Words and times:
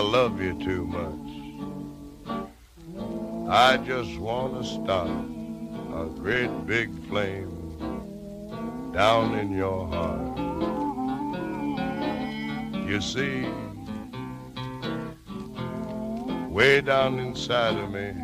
I 0.00 0.02
love 0.02 0.40
you 0.40 0.54
too 0.54 0.86
much. 0.86 1.28
I 3.50 3.76
just 3.76 4.16
want 4.16 4.54
to 4.54 4.64
start 4.66 5.10
a 5.10 6.06
great 6.18 6.48
big 6.66 6.88
flame 7.06 7.52
down 8.94 9.38
in 9.38 9.52
your 9.52 9.86
heart. 9.88 10.38
You 12.88 13.02
see, 13.02 13.46
way 16.48 16.80
down 16.80 17.18
inside 17.18 17.76
of 17.76 17.90
me, 17.90 18.14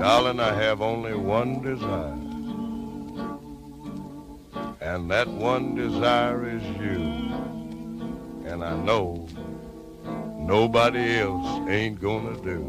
darling, 0.00 0.40
I 0.40 0.54
have 0.54 0.80
only 0.80 1.12
one 1.12 1.60
desire. 1.60 2.16
And 4.80 5.10
that 5.10 5.28
one 5.28 5.74
desire 5.74 6.48
is 6.48 6.62
you. 6.80 6.96
And 8.46 8.64
I 8.64 8.74
know 8.78 9.28
nobody 10.50 11.20
else 11.20 11.68
ain't 11.68 12.00
gonna 12.00 12.36
do. 12.50 12.60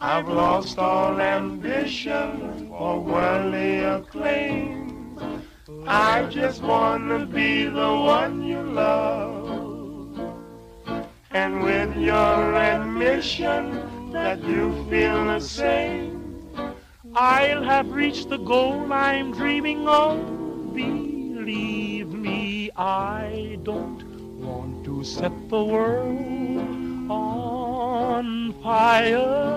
I've 0.00 0.28
lost 0.28 0.76
all 0.76 1.20
ambition 1.20 2.66
for 2.68 2.98
worldly 2.98 3.78
acclaim. 3.78 4.66
I 5.86 6.24
just 6.38 6.60
wanna 6.62 7.20
be 7.26 7.66
the 7.66 7.92
one 8.16 8.42
you 8.42 8.62
love. 8.84 9.46
And 11.30 11.62
with 11.62 11.96
your 11.96 12.54
admission 12.72 14.10
that 14.10 14.42
you 14.42 14.64
feel 14.90 15.26
the 15.26 15.40
same, 15.40 16.12
I'll 17.14 17.62
have 17.62 17.88
reached 18.02 18.30
the 18.30 18.42
goal 18.52 18.92
I'm 18.92 19.30
dreaming 19.30 19.86
of. 19.86 20.16
Me, 20.74 21.05
I 22.78 23.58
don't 23.62 24.04
want 24.38 24.84
to 24.84 25.02
set 25.02 25.32
the 25.48 25.64
world 25.64 27.10
on 27.10 28.52
fire. 28.62 29.56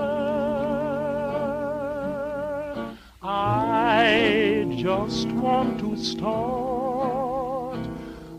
I 3.22 4.66
just 4.78 5.28
want 5.32 5.80
to 5.82 5.98
start 5.98 7.80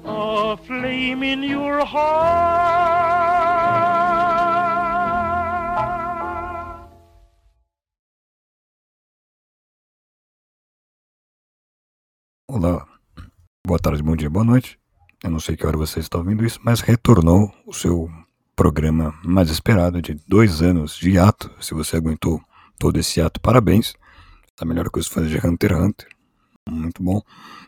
a 0.06 0.56
flame 0.56 1.22
in 1.25 1.42
your 1.42 1.84
heart. 1.84 3.20
Olá, 12.48 12.89
boa 13.70 13.78
tarde, 13.78 14.02
bom 14.02 14.16
dia, 14.16 14.28
boa 14.28 14.44
noite. 14.44 14.76
Eu 15.22 15.30
não 15.30 15.38
sei 15.38 15.56
que 15.56 15.64
hora 15.64 15.76
você 15.76 16.00
está 16.00 16.18
ouvindo 16.18 16.44
isso, 16.44 16.58
mas 16.60 16.80
retornou 16.80 17.54
o 17.64 17.72
seu 17.72 18.10
programa 18.56 19.14
mais 19.24 19.48
esperado 19.48 20.02
de 20.02 20.14
dois 20.26 20.60
anos 20.60 20.96
de 20.96 21.16
ato. 21.16 21.48
Se 21.60 21.72
você 21.72 21.96
aguentou 21.96 22.41
todo 22.80 22.98
esse 22.98 23.20
ato, 23.20 23.41
parabéns. 23.41 23.94
Tá 24.56 24.64
melhor 24.64 24.91
coisa 24.91 25.08
fazer 25.08 25.28
de 25.28 25.46
Hunter 25.46 25.70
x 25.70 25.80
Hunter. 25.80 26.08
Muito 26.68 27.00
bom. 27.00 27.22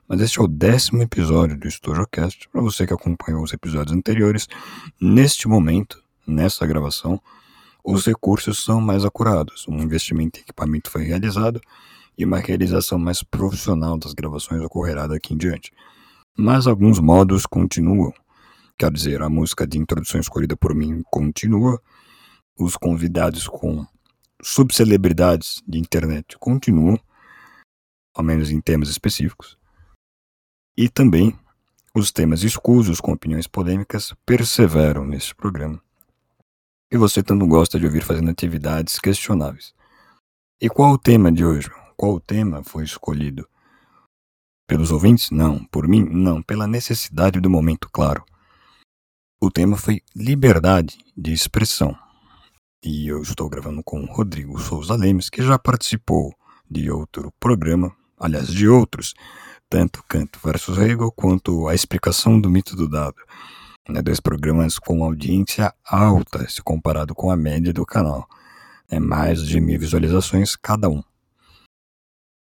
Mas 0.09 0.21
este 0.21 0.41
é 0.41 0.43
o 0.43 0.49
décimo 0.49 1.03
episódio 1.03 1.57
do 1.57 1.71
StojoCast. 1.71 2.49
Para 2.49 2.63
você 2.63 2.85
que 2.85 2.93
acompanhou 2.93 3.45
os 3.45 3.53
episódios 3.53 3.97
anteriores, 3.97 4.49
neste 5.01 5.47
momento, 5.47 6.03
nessa 6.27 6.67
gravação, 6.67 7.23
os 7.85 8.05
recursos 8.07 8.65
são 8.65 8.81
mais 8.81 9.05
acurados. 9.05 9.69
Um 9.69 9.79
investimento 9.79 10.41
em 10.41 10.43
equipamento 10.43 10.91
foi 10.91 11.05
realizado 11.05 11.61
e 12.19 12.25
uma 12.25 12.41
realização 12.41 12.99
mais 12.99 13.23
profissional 13.23 13.97
das 13.97 14.13
gravações 14.13 14.61
ocorrerá 14.63 15.07
daqui 15.07 15.33
em 15.33 15.37
diante. 15.37 15.71
Mas 16.37 16.67
alguns 16.67 16.99
modos 16.99 17.47
continuam. 17.47 18.13
Quer 18.79 18.91
dizer, 18.91 19.23
a 19.23 19.29
música 19.29 19.67
de 19.67 19.79
introdução 19.79 20.21
escolhida 20.21 20.57
por 20.57 20.75
mim 20.75 21.03
continua, 21.11 21.81
os 22.59 22.77
convidados 22.77 23.47
com 23.47 23.87
subcelebridades 24.43 25.63
de 25.67 25.79
internet 25.79 26.37
continuam, 26.39 26.99
ao 28.15 28.25
menos 28.25 28.51
em 28.51 28.61
temas 28.61 28.89
específicos, 28.89 29.57
e 30.77 30.89
também 30.89 31.39
os 31.95 32.11
temas 32.11 32.43
escusos 32.43 33.01
com 33.01 33.13
opiniões 33.13 33.47
polêmicas 33.47 34.15
perseveram 34.25 35.05
neste 35.05 35.35
programa. 35.35 35.81
E 36.91 36.97
você 36.97 37.23
tanto 37.23 37.47
gosta 37.47 37.79
de 37.79 37.87
ouvir 37.87 38.03
fazendo 38.03 38.31
atividades 38.31 38.99
questionáveis. 38.99 39.75
E 40.61 40.69
qual 40.69 40.93
o 40.93 40.99
tema 40.99 41.31
de 41.31 41.45
hoje? 41.45 41.71
Qual 41.97 42.15
o 42.15 42.21
tema 42.21 42.63
foi 42.65 42.85
escolhido? 42.85 43.47
Pelos 44.67 44.91
ouvintes? 44.91 45.31
Não. 45.31 45.65
Por 45.67 45.87
mim? 45.87 46.05
Não. 46.05 46.43
Pela 46.43 46.67
necessidade 46.67 47.41
do 47.41 47.51
momento, 47.51 47.89
claro. 47.91 48.25
O 49.41 49.51
tema 49.51 49.77
foi 49.77 50.01
liberdade 50.15 50.99
de 51.17 51.33
expressão. 51.33 51.97
E 52.85 53.09
eu 53.09 53.23
estou 53.23 53.49
gravando 53.49 53.83
com 53.83 54.01
o 54.01 54.13
Rodrigo 54.13 54.59
Souza 54.59 54.97
Lemes, 54.97 55.31
que 55.31 55.43
já 55.43 55.59
participou 55.59 56.35
de 56.71 56.91
outro 56.91 57.33
programa, 57.39 57.95
aliás, 58.19 58.49
de 58.49 58.69
outros, 58.69 59.15
tanto 59.69 60.05
Canto 60.09 60.39
versus 60.43 60.79
Hegel 60.79 61.11
quanto 61.13 61.69
A 61.69 61.75
Explicação 61.75 62.41
do 62.41 62.51
Mito 62.51 62.75
do 62.77 62.89
Dado. 62.89 63.17
Né, 63.89 64.01
dois 64.01 64.21
programas 64.21 64.79
com 64.79 65.03
audiência 65.05 65.75
alta 65.85 66.49
se 66.49 66.63
comparado 66.63 67.15
com 67.15 67.31
a 67.31 67.37
média 67.37 67.73
do 67.73 67.85
canal. 67.85 68.29
É 68.89 69.01
mais 69.01 69.43
de 69.47 69.61
mil 69.61 69.79
visualizações 69.79 70.55
cada 70.55 70.89
um. 70.89 71.03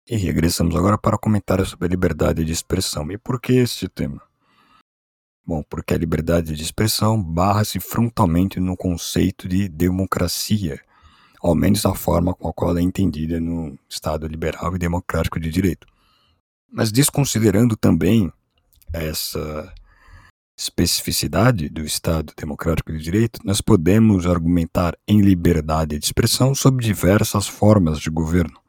E 0.05 0.17
regressamos 0.17 0.75
agora 0.75 0.97
para 0.97 1.17
comentários 1.17 1.69
sobre 1.69 1.87
a 1.87 1.89
liberdade 1.89 2.43
de 2.43 2.51
expressão. 2.51 3.09
E 3.09 3.17
por 3.17 3.39
que 3.39 3.53
este 3.53 3.87
tema? 3.87 4.21
Bom, 5.45 5.63
porque 5.63 5.93
a 5.93 5.97
liberdade 5.97 6.53
de 6.53 6.61
expressão 6.61 7.21
barra-se 7.21 7.79
frontalmente 7.79 8.59
no 8.59 8.75
conceito 8.75 9.47
de 9.47 9.69
democracia, 9.69 10.81
ao 11.41 11.55
menos 11.55 11.85
a 11.85 11.95
forma 11.95 12.33
com 12.33 12.49
a 12.49 12.53
qual 12.53 12.77
é 12.77 12.81
entendida 12.81 13.39
no 13.39 13.79
Estado 13.89 14.27
liberal 14.27 14.75
e 14.75 14.79
democrático 14.79 15.39
de 15.39 15.49
direito. 15.49 15.87
Mas 16.69 16.91
desconsiderando 16.91 17.77
também 17.77 18.29
essa 18.91 19.73
especificidade 20.57 21.69
do 21.69 21.81
Estado 21.81 22.33
democrático 22.37 22.91
de 22.91 22.99
direito, 22.99 23.39
nós 23.45 23.61
podemos 23.61 24.27
argumentar 24.27 24.97
em 25.07 25.21
liberdade 25.21 25.97
de 25.97 26.05
expressão 26.05 26.53
sobre 26.53 26.85
diversas 26.85 27.47
formas 27.47 27.99
de 27.99 28.09
governo 28.09 28.62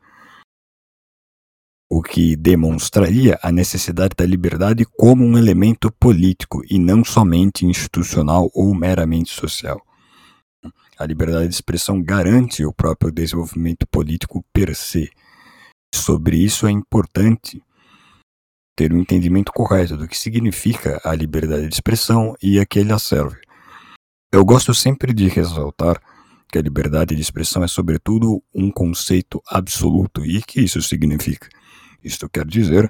o 1.88 2.02
que 2.02 2.34
demonstraria 2.34 3.38
a 3.42 3.52
necessidade 3.52 4.14
da 4.16 4.24
liberdade 4.24 4.84
como 4.84 5.24
um 5.24 5.36
elemento 5.36 5.92
político 5.92 6.62
e 6.68 6.78
não 6.78 7.04
somente 7.04 7.66
institucional 7.66 8.50
ou 8.54 8.74
meramente 8.74 9.30
social. 9.30 9.80
A 10.98 11.06
liberdade 11.06 11.48
de 11.48 11.54
expressão 11.54 12.02
garante 12.02 12.64
o 12.64 12.72
próprio 12.72 13.12
desenvolvimento 13.12 13.86
político 13.86 14.44
per 14.52 14.74
se. 14.74 15.10
Sobre 15.94 16.36
isso 16.36 16.66
é 16.66 16.70
importante 16.70 17.62
ter 18.76 18.92
um 18.92 18.98
entendimento 18.98 19.52
correto 19.52 19.96
do 19.96 20.08
que 20.08 20.16
significa 20.16 21.00
a 21.04 21.14
liberdade 21.14 21.68
de 21.68 21.74
expressão 21.74 22.34
e 22.42 22.58
a 22.58 22.66
que 22.66 22.78
ele 22.78 22.92
a 22.92 22.98
serve. 22.98 23.40
Eu 24.32 24.44
gosto 24.44 24.74
sempre 24.74 25.12
de 25.12 25.28
ressaltar 25.28 26.00
que 26.50 26.58
a 26.58 26.62
liberdade 26.62 27.14
de 27.14 27.20
expressão 27.20 27.62
é, 27.62 27.68
sobretudo, 27.68 28.42
um 28.52 28.70
conceito 28.70 29.40
absoluto 29.46 30.24
e 30.24 30.42
que 30.42 30.60
isso 30.60 30.80
significa 30.82 31.48
isto 32.04 32.28
quer 32.28 32.46
dizer 32.46 32.88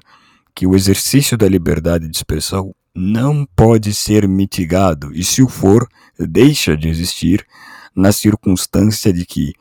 que 0.53 0.67
o 0.67 0.75
exercício 0.75 1.37
da 1.37 1.47
liberdade 1.47 2.07
de 2.07 2.15
expressão 2.15 2.75
não 2.93 3.45
pode 3.55 3.93
ser 3.93 4.27
mitigado 4.27 5.13
e, 5.13 5.23
se 5.23 5.41
o 5.41 5.49
for, 5.49 5.87
deixa 6.17 6.77
de 6.77 6.87
existir 6.87 7.45
na 7.93 8.11
circunstância 8.11 9.11
de 9.11 9.25
que, 9.25 9.53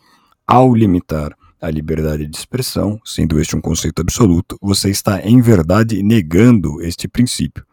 ao 0.47 0.75
limitar 0.75 1.37
a 1.61 1.71
liberdade 1.71 2.27
de 2.27 2.37
expressão, 2.37 3.01
sendo 3.05 3.41
este 3.41 3.57
um 3.57 3.61
conceito 3.61 4.03
absoluto, 4.03 4.59
você 4.61 4.91
está 4.91 5.21
em 5.23 5.41
verdade 5.41 6.03
negando 6.03 6.81
este 6.83 7.09
princípio, 7.09 7.65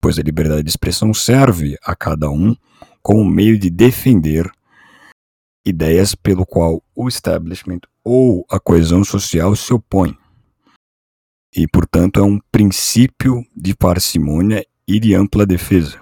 pois 0.00 0.18
a 0.18 0.22
liberdade 0.22 0.62
de 0.62 0.70
expressão 0.70 1.12
serve 1.12 1.76
a 1.82 1.94
cada 1.94 2.30
um 2.30 2.54
como 3.02 3.24
meio 3.24 3.58
de 3.58 3.68
defender 3.68 4.50
ideias 5.64 6.14
pelo 6.14 6.46
qual 6.46 6.82
o 6.94 7.08
establishment 7.08 7.80
ou 8.04 8.46
a 8.48 8.60
coesão 8.60 9.02
social 9.02 9.54
se 9.56 9.74
opõe 9.74 10.16
e, 11.56 11.66
portanto, 11.66 12.20
é 12.20 12.22
um 12.22 12.38
princípio 12.52 13.42
de 13.56 13.74
parcimônia 13.74 14.62
e 14.86 15.00
de 15.00 15.14
ampla 15.14 15.46
defesa. 15.46 15.98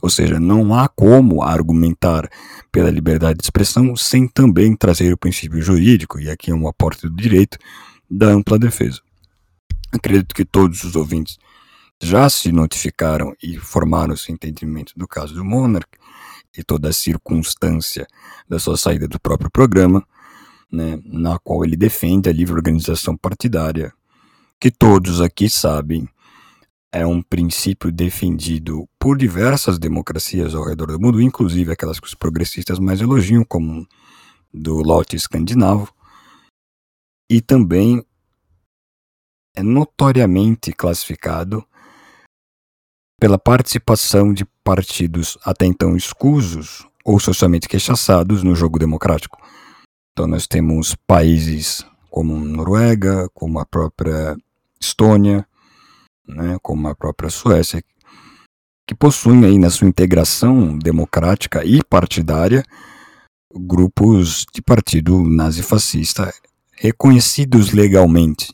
Ou 0.00 0.08
seja, 0.08 0.40
não 0.40 0.74
há 0.74 0.88
como 0.88 1.42
argumentar 1.42 2.26
pela 2.72 2.90
liberdade 2.90 3.38
de 3.38 3.44
expressão 3.44 3.94
sem 3.94 4.26
também 4.26 4.74
trazer 4.74 5.12
o 5.12 5.18
princípio 5.18 5.60
jurídico, 5.60 6.18
e 6.18 6.30
aqui 6.30 6.50
é 6.50 6.54
um 6.54 6.66
aporte 6.66 7.06
do 7.06 7.14
direito, 7.14 7.58
da 8.10 8.28
ampla 8.28 8.58
defesa. 8.58 9.00
Acredito 9.92 10.34
que 10.34 10.44
todos 10.46 10.82
os 10.82 10.96
ouvintes 10.96 11.36
já 12.02 12.28
se 12.30 12.50
notificaram 12.50 13.34
e 13.42 13.58
formaram 13.58 14.16
seu 14.16 14.34
entendimento 14.34 14.92
do 14.96 15.06
caso 15.06 15.34
do 15.34 15.44
Monarch 15.44 15.88
e 16.56 16.62
toda 16.62 16.88
a 16.88 16.92
circunstância 16.92 18.06
da 18.48 18.58
sua 18.58 18.78
saída 18.78 19.06
do 19.06 19.20
próprio 19.20 19.50
programa, 19.50 20.06
né, 20.72 20.98
na 21.04 21.38
qual 21.38 21.64
ele 21.64 21.76
defende 21.76 22.28
a 22.28 22.32
livre 22.32 22.54
organização 22.54 23.16
partidária 23.16 23.92
que 24.60 24.70
todos 24.70 25.20
aqui 25.20 25.48
sabem 25.48 26.08
é 26.92 27.06
um 27.06 27.20
princípio 27.20 27.92
defendido 27.92 28.88
por 28.98 29.18
diversas 29.18 29.78
democracias 29.78 30.54
ao 30.54 30.64
redor 30.64 30.92
do 30.92 31.00
mundo, 31.00 31.20
inclusive 31.20 31.72
aquelas 31.72 32.00
que 32.00 32.06
os 32.06 32.14
progressistas 32.14 32.78
mais 32.78 33.00
elogiam, 33.00 33.44
como 33.44 33.86
do 34.52 34.76
lote 34.76 35.14
escandinavo, 35.14 35.92
e 37.30 37.40
também 37.40 38.02
é 39.54 39.62
notoriamente 39.62 40.72
classificado 40.72 41.66
pela 43.20 43.38
participação 43.38 44.32
de 44.32 44.44
partidos 44.62 45.36
até 45.44 45.66
então 45.66 45.96
escusos 45.96 46.86
ou 47.04 47.18
socialmente 47.18 47.68
queixaçados 47.68 48.42
no 48.42 48.54
jogo 48.54 48.78
democrático. 48.78 49.38
Então 50.12 50.26
nós 50.26 50.46
temos 50.46 50.94
países 51.06 51.84
como 52.10 52.38
Noruega, 52.38 53.28
como 53.34 53.58
a 53.58 53.66
própria 53.66 54.36
Estônia, 54.86 55.46
né, 56.26 56.56
como 56.62 56.88
a 56.88 56.94
própria 56.94 57.30
Suécia, 57.30 57.82
que 58.86 58.94
possuem 58.94 59.44
aí 59.44 59.58
na 59.58 59.70
sua 59.70 59.88
integração 59.88 60.78
democrática 60.78 61.64
e 61.64 61.82
partidária 61.82 62.62
grupos 63.54 64.44
de 64.54 64.62
partido 64.62 65.22
nazifascista 65.22 66.32
reconhecidos 66.72 67.72
legalmente, 67.72 68.52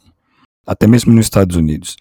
até 0.66 0.86
mesmo 0.86 1.12
nos 1.12 1.26
Estados 1.26 1.56
Unidos. 1.56 1.96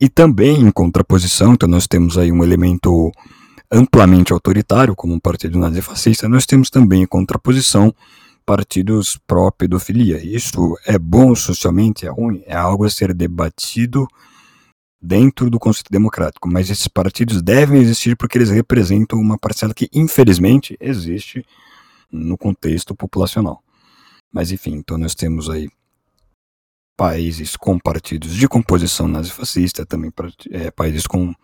E 0.00 0.08
também 0.08 0.60
em 0.60 0.70
contraposição, 0.70 1.54
então 1.54 1.68
nós 1.68 1.86
temos 1.86 2.16
aí 2.16 2.32
um 2.32 2.42
elemento 2.42 3.12
amplamente 3.70 4.32
autoritário, 4.32 4.96
como 4.96 5.12
um 5.12 5.20
partido 5.20 5.58
nazifascista, 5.58 6.28
nós 6.28 6.46
temos 6.46 6.70
também 6.70 7.02
em 7.02 7.06
contraposição 7.06 7.94
partidos 8.48 9.18
pró-pedofilia. 9.26 10.24
Isso 10.24 10.74
é 10.86 10.98
bom 10.98 11.34
socialmente, 11.34 12.06
é 12.06 12.08
ruim, 12.08 12.42
é 12.46 12.56
algo 12.56 12.86
a 12.86 12.90
ser 12.90 13.12
debatido 13.12 14.08
dentro 14.98 15.50
do 15.50 15.58
conceito 15.58 15.90
democrático, 15.90 16.48
mas 16.48 16.70
esses 16.70 16.88
partidos 16.88 17.42
devem 17.42 17.78
existir 17.78 18.16
porque 18.16 18.38
eles 18.38 18.48
representam 18.48 19.18
uma 19.18 19.36
parcela 19.36 19.74
que, 19.74 19.90
infelizmente, 19.92 20.78
existe 20.80 21.44
no 22.10 22.38
contexto 22.38 22.94
populacional. 22.94 23.62
Mas 24.32 24.50
enfim, 24.50 24.76
então 24.76 24.96
nós 24.96 25.14
temos 25.14 25.50
aí 25.50 25.68
países 26.96 27.54
com 27.54 27.78
partidos 27.78 28.34
de 28.34 28.48
composição 28.48 29.06
nazifascista, 29.06 29.84
também 29.84 30.10
é, 30.50 30.70
países 30.70 31.06
com 31.06 31.34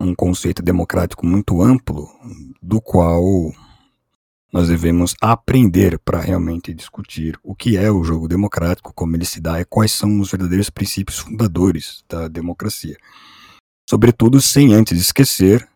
um 0.00 0.12
conceito 0.12 0.60
democrático 0.60 1.24
muito 1.24 1.62
amplo, 1.62 2.08
do 2.60 2.80
qual 2.80 3.22
nós 4.52 4.68
devemos 4.68 5.14
aprender 5.20 5.98
para 5.98 6.20
realmente 6.20 6.74
discutir 6.74 7.38
o 7.42 7.54
que 7.54 7.76
é 7.76 7.90
o 7.90 8.02
jogo 8.02 8.26
democrático, 8.26 8.92
como 8.92 9.14
ele 9.14 9.24
se 9.24 9.40
dá 9.40 9.60
e 9.60 9.64
quais 9.64 9.92
são 9.92 10.20
os 10.20 10.30
verdadeiros 10.30 10.70
princípios 10.70 11.18
fundadores 11.18 12.04
da 12.08 12.26
democracia. 12.26 12.96
Sobretudo, 13.88 14.40
sem 14.40 14.72
antes 14.72 15.00
esquecer 15.00 15.68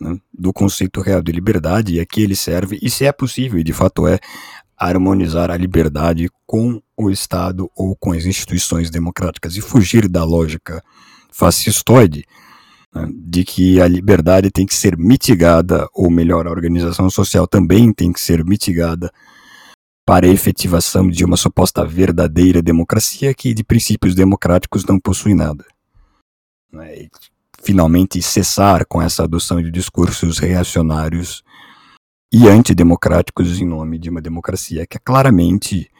né, 0.00 0.18
do 0.32 0.52
conceito 0.52 1.00
real 1.00 1.22
de 1.22 1.32
liberdade 1.32 1.94
e 1.94 2.00
a 2.00 2.06
que 2.06 2.22
ele 2.22 2.36
serve, 2.36 2.78
e 2.82 2.90
se 2.90 3.04
é 3.04 3.12
possível, 3.12 3.58
e 3.58 3.64
de 3.64 3.72
fato 3.72 4.06
é, 4.06 4.18
harmonizar 4.76 5.50
a 5.50 5.56
liberdade 5.56 6.28
com 6.44 6.82
o 6.96 7.10
Estado 7.10 7.70
ou 7.76 7.96
com 7.96 8.12
as 8.12 8.24
instituições 8.24 8.90
democráticas 8.90 9.56
e 9.56 9.60
fugir 9.60 10.08
da 10.08 10.24
lógica 10.24 10.82
fascistoide 11.30 12.24
de 13.12 13.44
que 13.44 13.80
a 13.80 13.88
liberdade 13.88 14.50
tem 14.50 14.66
que 14.66 14.74
ser 14.74 14.96
mitigada, 14.96 15.88
ou 15.92 16.10
melhor, 16.10 16.46
a 16.46 16.50
organização 16.50 17.10
social 17.10 17.46
também 17.46 17.92
tem 17.92 18.12
que 18.12 18.20
ser 18.20 18.44
mitigada 18.44 19.12
para 20.04 20.26
a 20.26 20.30
efetivação 20.30 21.08
de 21.08 21.24
uma 21.24 21.36
suposta 21.36 21.84
verdadeira 21.84 22.62
democracia 22.62 23.34
que 23.34 23.52
de 23.52 23.64
princípios 23.64 24.14
democráticos 24.14 24.84
não 24.84 25.00
possui 25.00 25.34
nada. 25.34 25.64
Né, 26.72 27.02
e, 27.02 27.10
finalmente 27.62 28.22
cessar 28.22 28.86
com 28.86 29.02
essa 29.02 29.24
adoção 29.24 29.60
de 29.60 29.70
discursos 29.70 30.38
reacionários 30.38 31.42
e 32.32 32.48
antidemocráticos 32.48 33.60
em 33.60 33.66
nome 33.66 33.98
de 33.98 34.08
uma 34.08 34.20
democracia 34.20 34.86
que 34.86 34.96
é 34.96 35.00
claramente 35.00 35.90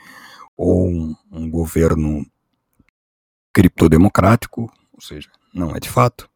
ou 0.56 0.88
um, 0.88 1.16
um 1.31 1.50
governo 1.50 2.25
criptodemocrático, 3.52 4.72
ou 4.92 5.00
seja, 5.00 5.28
não 5.52 5.75
é 5.75 5.81
de 5.81 5.88
fato, 5.88 6.28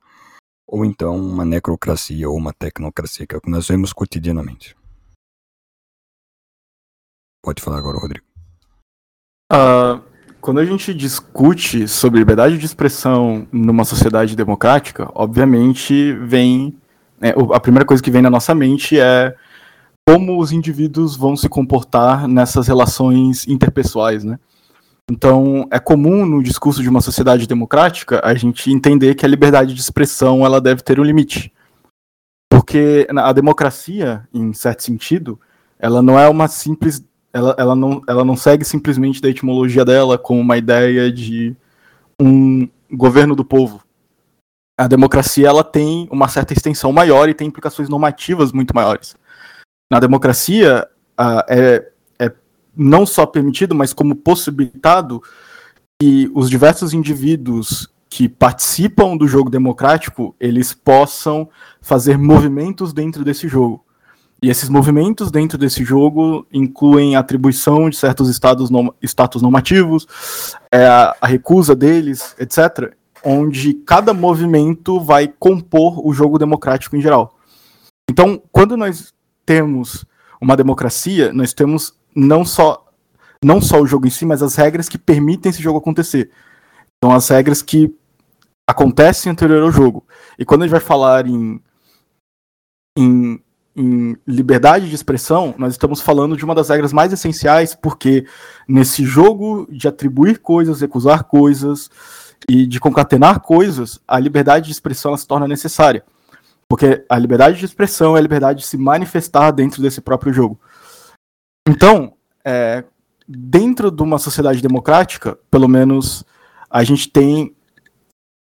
ou 0.70 0.84
então 0.84 1.16
uma 1.16 1.44
necrocracia 1.44 2.28
ou 2.30 2.36
uma 2.36 2.52
tecnocracia, 2.52 3.26
que 3.26 3.34
é 3.34 3.38
o 3.38 3.40
que 3.40 3.50
nós 3.50 3.66
vemos 3.66 3.92
cotidianamente. 3.92 4.76
Pode 7.42 7.60
falar 7.60 7.78
agora, 7.78 7.98
Rodrigo. 7.98 8.24
Uh, 9.52 10.00
quando 10.40 10.60
a 10.60 10.64
gente 10.64 10.94
discute 10.94 11.88
sobre 11.88 12.20
liberdade 12.20 12.56
de 12.56 12.64
expressão 12.64 13.48
numa 13.50 13.84
sociedade 13.84 14.36
democrática, 14.36 15.10
obviamente 15.12 16.12
vem. 16.12 16.78
Né, 17.18 17.34
a 17.52 17.60
primeira 17.60 17.84
coisa 17.84 18.02
que 18.02 18.10
vem 18.10 18.22
na 18.22 18.30
nossa 18.30 18.54
mente 18.54 18.98
é 18.98 19.34
como 20.06 20.40
os 20.40 20.52
indivíduos 20.52 21.16
vão 21.16 21.36
se 21.36 21.48
comportar 21.48 22.28
nessas 22.28 22.68
relações 22.68 23.46
interpessoais, 23.48 24.22
né? 24.24 24.38
Então, 25.10 25.66
é 25.72 25.80
comum 25.80 26.24
no 26.24 26.40
discurso 26.40 26.80
de 26.80 26.88
uma 26.88 27.00
sociedade 27.00 27.48
democrática 27.48 28.20
a 28.22 28.32
gente 28.32 28.70
entender 28.70 29.16
que 29.16 29.26
a 29.26 29.28
liberdade 29.28 29.74
de 29.74 29.80
expressão 29.80 30.46
ela 30.46 30.60
deve 30.60 30.82
ter 30.82 31.00
um 31.00 31.02
limite. 31.02 31.52
Porque 32.48 33.08
a 33.16 33.32
democracia, 33.32 34.28
em 34.32 34.52
certo 34.52 34.84
sentido, 34.84 35.40
ela 35.80 36.00
não 36.00 36.16
é 36.16 36.28
uma 36.28 36.46
simples. 36.46 37.04
Ela, 37.32 37.56
ela, 37.58 37.74
não, 37.74 38.00
ela 38.08 38.24
não 38.24 38.36
segue 38.36 38.64
simplesmente 38.64 39.20
da 39.20 39.28
etimologia 39.28 39.84
dela 39.84 40.16
como 40.16 40.40
uma 40.40 40.56
ideia 40.56 41.10
de 41.10 41.56
um 42.20 42.68
governo 42.92 43.34
do 43.34 43.44
povo. 43.44 43.82
A 44.78 44.86
democracia 44.86 45.48
ela 45.48 45.64
tem 45.64 46.08
uma 46.10 46.28
certa 46.28 46.52
extensão 46.52 46.92
maior 46.92 47.28
e 47.28 47.34
tem 47.34 47.48
implicações 47.48 47.88
normativas 47.88 48.52
muito 48.52 48.74
maiores. 48.74 49.16
Na 49.90 49.98
democracia, 49.98 50.88
é 51.48 51.89
não 52.76 53.04
só 53.04 53.26
permitido, 53.26 53.74
mas 53.74 53.92
como 53.92 54.14
possibilitado 54.14 55.22
que 56.00 56.30
os 56.34 56.48
diversos 56.48 56.94
indivíduos 56.94 57.88
que 58.08 58.28
participam 58.28 59.16
do 59.16 59.28
jogo 59.28 59.48
democrático, 59.48 60.34
eles 60.40 60.72
possam 60.74 61.48
fazer 61.80 62.18
movimentos 62.18 62.92
dentro 62.92 63.24
desse 63.24 63.46
jogo. 63.46 63.84
E 64.42 64.48
esses 64.48 64.70
movimentos 64.70 65.30
dentro 65.30 65.58
desse 65.58 65.84
jogo 65.84 66.46
incluem 66.50 67.14
a 67.14 67.20
atribuição 67.20 67.90
de 67.90 67.96
certos 67.96 68.28
estados 68.30 68.70
nom 68.70 68.88
status 69.02 69.42
normativos, 69.42 70.06
é, 70.72 70.86
a 70.86 71.26
recusa 71.26 71.76
deles, 71.76 72.34
etc., 72.38 72.94
onde 73.22 73.74
cada 73.74 74.14
movimento 74.14 74.98
vai 74.98 75.28
compor 75.28 76.04
o 76.04 76.12
jogo 76.12 76.38
democrático 76.38 76.96
em 76.96 77.02
geral. 77.02 77.38
Então, 78.10 78.42
quando 78.50 78.78
nós 78.78 79.12
temos 79.44 80.06
uma 80.40 80.56
democracia, 80.56 81.32
nós 81.34 81.52
temos 81.52 81.94
não 82.14 82.44
só 82.44 82.86
não 83.42 83.60
só 83.60 83.80
o 83.80 83.86
jogo 83.86 84.06
em 84.06 84.10
si, 84.10 84.26
mas 84.26 84.42
as 84.42 84.54
regras 84.54 84.88
que 84.88 84.98
permitem 84.98 85.50
esse 85.50 85.62
jogo 85.62 85.78
acontecer. 85.78 86.30
São 87.02 87.12
as 87.12 87.26
regras 87.28 87.62
que 87.62 87.94
acontecem 88.68 89.32
anterior 89.32 89.62
ao 89.62 89.72
jogo. 89.72 90.06
E 90.38 90.44
quando 90.44 90.62
a 90.62 90.64
gente 90.66 90.72
vai 90.72 90.80
falar 90.80 91.26
em, 91.26 91.60
em, 92.96 93.40
em 93.74 94.16
liberdade 94.26 94.88
de 94.88 94.94
expressão, 94.94 95.54
nós 95.56 95.72
estamos 95.72 96.00
falando 96.00 96.36
de 96.36 96.44
uma 96.44 96.54
das 96.54 96.68
regras 96.68 96.92
mais 96.92 97.12
essenciais, 97.12 97.74
porque 97.74 98.26
nesse 98.68 99.04
jogo 99.04 99.66
de 99.70 99.88
atribuir 99.88 100.38
coisas, 100.38 100.82
recusar 100.82 101.24
coisas 101.24 101.90
e 102.48 102.66
de 102.66 102.78
concatenar 102.78 103.40
coisas, 103.40 103.98
a 104.06 104.18
liberdade 104.18 104.66
de 104.66 104.72
expressão 104.72 105.16
se 105.16 105.26
torna 105.26 105.48
necessária. 105.48 106.04
Porque 106.68 107.04
a 107.08 107.18
liberdade 107.18 107.58
de 107.58 107.64
expressão 107.64 108.14
é 108.14 108.20
a 108.20 108.22
liberdade 108.22 108.60
de 108.60 108.66
se 108.66 108.76
manifestar 108.76 109.50
dentro 109.50 109.82
desse 109.82 110.00
próprio 110.00 110.32
jogo. 110.32 110.60
Então, 111.70 112.14
é, 112.44 112.82
dentro 113.28 113.92
de 113.92 114.02
uma 114.02 114.18
sociedade 114.18 114.60
democrática, 114.60 115.38
pelo 115.48 115.68
menos 115.68 116.24
a 116.68 116.82
gente 116.82 117.08
tem, 117.08 117.54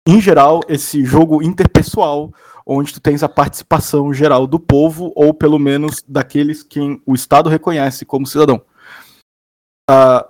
em 0.06 0.18
geral, 0.18 0.62
esse 0.66 1.04
jogo 1.04 1.42
interpessoal, 1.42 2.32
onde 2.64 2.94
tu 2.94 3.00
tens 3.00 3.22
a 3.22 3.28
participação 3.28 4.14
geral 4.14 4.46
do 4.46 4.58
povo, 4.58 5.12
ou 5.14 5.34
pelo 5.34 5.58
menos 5.58 6.02
daqueles 6.08 6.62
que 6.62 6.80
o 7.04 7.14
Estado 7.14 7.50
reconhece 7.50 8.06
como 8.06 8.26
cidadão. 8.26 8.62
A, 9.90 10.26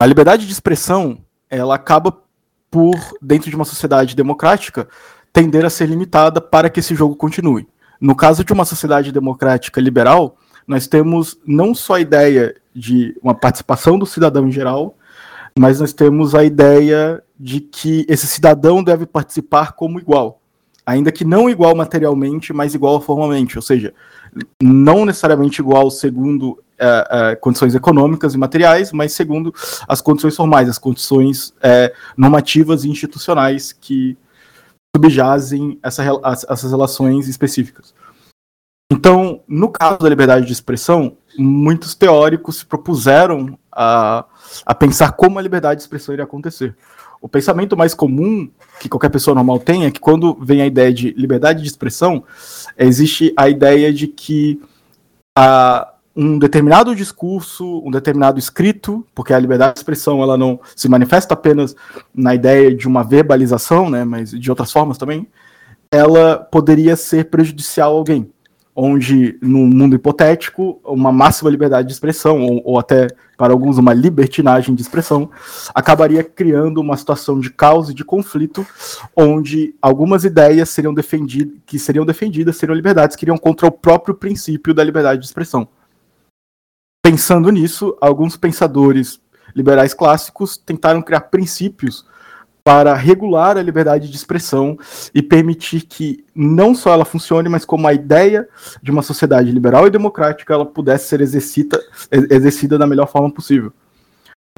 a 0.00 0.06
liberdade 0.06 0.46
de 0.46 0.52
expressão, 0.52 1.24
ela 1.48 1.74
acaba 1.74 2.16
por, 2.70 2.94
dentro 3.20 3.50
de 3.50 3.56
uma 3.56 3.64
sociedade 3.64 4.14
democrática, 4.14 4.88
tender 5.32 5.64
a 5.64 5.70
ser 5.70 5.86
limitada 5.86 6.40
para 6.40 6.70
que 6.70 6.78
esse 6.78 6.94
jogo 6.94 7.16
continue. 7.16 7.68
No 8.00 8.14
caso 8.14 8.44
de 8.44 8.52
uma 8.52 8.64
sociedade 8.64 9.10
democrática 9.10 9.80
liberal, 9.80 10.36
nós 10.70 10.86
temos 10.86 11.36
não 11.44 11.74
só 11.74 11.94
a 11.94 12.00
ideia 12.00 12.54
de 12.72 13.18
uma 13.20 13.34
participação 13.34 13.98
do 13.98 14.06
cidadão 14.06 14.46
em 14.46 14.52
geral, 14.52 14.94
mas 15.58 15.80
nós 15.80 15.92
temos 15.92 16.32
a 16.32 16.44
ideia 16.44 17.20
de 17.36 17.60
que 17.60 18.06
esse 18.08 18.24
cidadão 18.28 18.80
deve 18.80 19.04
participar 19.04 19.72
como 19.72 19.98
igual, 19.98 20.40
ainda 20.86 21.10
que 21.10 21.24
não 21.24 21.50
igual 21.50 21.74
materialmente, 21.74 22.52
mas 22.52 22.72
igual 22.72 23.00
formalmente, 23.00 23.58
ou 23.58 23.62
seja, 23.62 23.92
não 24.62 25.04
necessariamente 25.04 25.60
igual 25.60 25.90
segundo 25.90 26.62
é, 26.78 27.08
é, 27.10 27.34
condições 27.34 27.74
econômicas 27.74 28.34
e 28.34 28.38
materiais, 28.38 28.92
mas 28.92 29.12
segundo 29.12 29.52
as 29.88 30.00
condições 30.00 30.36
formais, 30.36 30.68
as 30.68 30.78
condições 30.78 31.52
é, 31.60 31.92
normativas 32.16 32.84
e 32.84 32.88
institucionais 32.88 33.72
que 33.72 34.16
subjazem 34.94 35.80
essa, 35.82 36.04
essas 36.48 36.70
relações 36.70 37.26
específicas. 37.26 37.92
Então, 38.90 39.40
no 39.46 39.68
caso 39.68 39.98
da 39.98 40.08
liberdade 40.08 40.46
de 40.46 40.52
expressão, 40.52 41.16
muitos 41.38 41.94
teóricos 41.94 42.56
se 42.56 42.66
propuseram 42.66 43.56
a, 43.70 44.24
a 44.66 44.74
pensar 44.74 45.12
como 45.12 45.38
a 45.38 45.42
liberdade 45.42 45.76
de 45.76 45.82
expressão 45.82 46.12
iria 46.12 46.24
acontecer. 46.24 46.76
O 47.20 47.28
pensamento 47.28 47.76
mais 47.76 47.94
comum 47.94 48.50
que 48.80 48.88
qualquer 48.88 49.10
pessoa 49.10 49.34
normal 49.34 49.60
tem 49.60 49.84
é 49.84 49.92
que 49.92 50.00
quando 50.00 50.34
vem 50.42 50.60
a 50.60 50.66
ideia 50.66 50.92
de 50.92 51.12
liberdade 51.12 51.62
de 51.62 51.68
expressão, 51.68 52.24
existe 52.76 53.32
a 53.36 53.48
ideia 53.48 53.92
de 53.92 54.08
que 54.08 54.60
a, 55.38 55.94
um 56.16 56.36
determinado 56.36 56.96
discurso, 56.96 57.82
um 57.84 57.92
determinado 57.92 58.40
escrito, 58.40 59.06
porque 59.14 59.32
a 59.32 59.38
liberdade 59.38 59.74
de 59.74 59.80
expressão 59.80 60.20
ela 60.20 60.36
não 60.36 60.58
se 60.74 60.88
manifesta 60.88 61.34
apenas 61.34 61.76
na 62.12 62.34
ideia 62.34 62.74
de 62.74 62.88
uma 62.88 63.04
verbalização, 63.04 63.88
né, 63.88 64.02
mas 64.02 64.32
de 64.32 64.50
outras 64.50 64.72
formas 64.72 64.98
também, 64.98 65.28
ela 65.92 66.38
poderia 66.38 66.96
ser 66.96 67.26
prejudicial 67.26 67.92
a 67.92 67.96
alguém 67.96 68.32
onde, 68.82 69.38
num 69.42 69.66
mundo 69.66 69.94
hipotético, 69.94 70.80
uma 70.82 71.12
máxima 71.12 71.50
liberdade 71.50 71.88
de 71.88 71.92
expressão, 71.92 72.40
ou, 72.40 72.62
ou, 72.64 72.78
até 72.78 73.08
para 73.36 73.52
alguns 73.52 73.76
uma 73.76 73.92
libertinagem 73.92 74.74
de 74.74 74.80
expressão, 74.80 75.30
acabaria 75.74 76.24
criando 76.24 76.80
uma 76.80 76.96
situação 76.96 77.38
de 77.38 77.50
caos 77.50 77.90
e 77.90 77.94
de 77.94 78.02
conflito, 78.02 78.66
onde 79.14 79.74
algumas 79.82 80.24
ideias 80.24 80.70
seriam 80.70 80.94
defendidas, 80.94 81.58
que 81.66 81.78
seriam 81.78 82.06
defendidas 82.06 82.56
seriam 82.56 82.74
liberdades 82.74 83.16
que 83.16 83.24
iriam 83.26 83.36
contra 83.36 83.66
o 83.66 83.70
próprio 83.70 84.14
princípio 84.14 84.72
da 84.72 84.82
liberdade 84.82 85.20
de 85.20 85.26
expressão. 85.26 85.68
Pensando 87.04 87.50
nisso, 87.50 87.94
alguns 88.00 88.34
pensadores 88.34 89.20
liberais 89.54 89.92
clássicos 89.92 90.56
tentaram 90.56 91.02
criar 91.02 91.22
princípios 91.22 92.06
para 92.62 92.94
regular 92.94 93.56
a 93.56 93.62
liberdade 93.62 94.08
de 94.08 94.16
expressão 94.16 94.78
e 95.14 95.22
permitir 95.22 95.82
que 95.82 96.24
não 96.34 96.74
só 96.74 96.92
ela 96.92 97.04
funcione, 97.04 97.48
mas 97.48 97.64
como 97.64 97.86
a 97.86 97.94
ideia 97.94 98.48
de 98.82 98.90
uma 98.90 99.02
sociedade 99.02 99.50
liberal 99.50 99.86
e 99.86 99.90
democrática 99.90 100.54
ela 100.54 100.66
pudesse 100.66 101.08
ser 101.08 101.20
exercita, 101.20 101.80
exercida 102.30 102.78
da 102.78 102.86
melhor 102.86 103.06
forma 103.06 103.30
possível. 103.30 103.72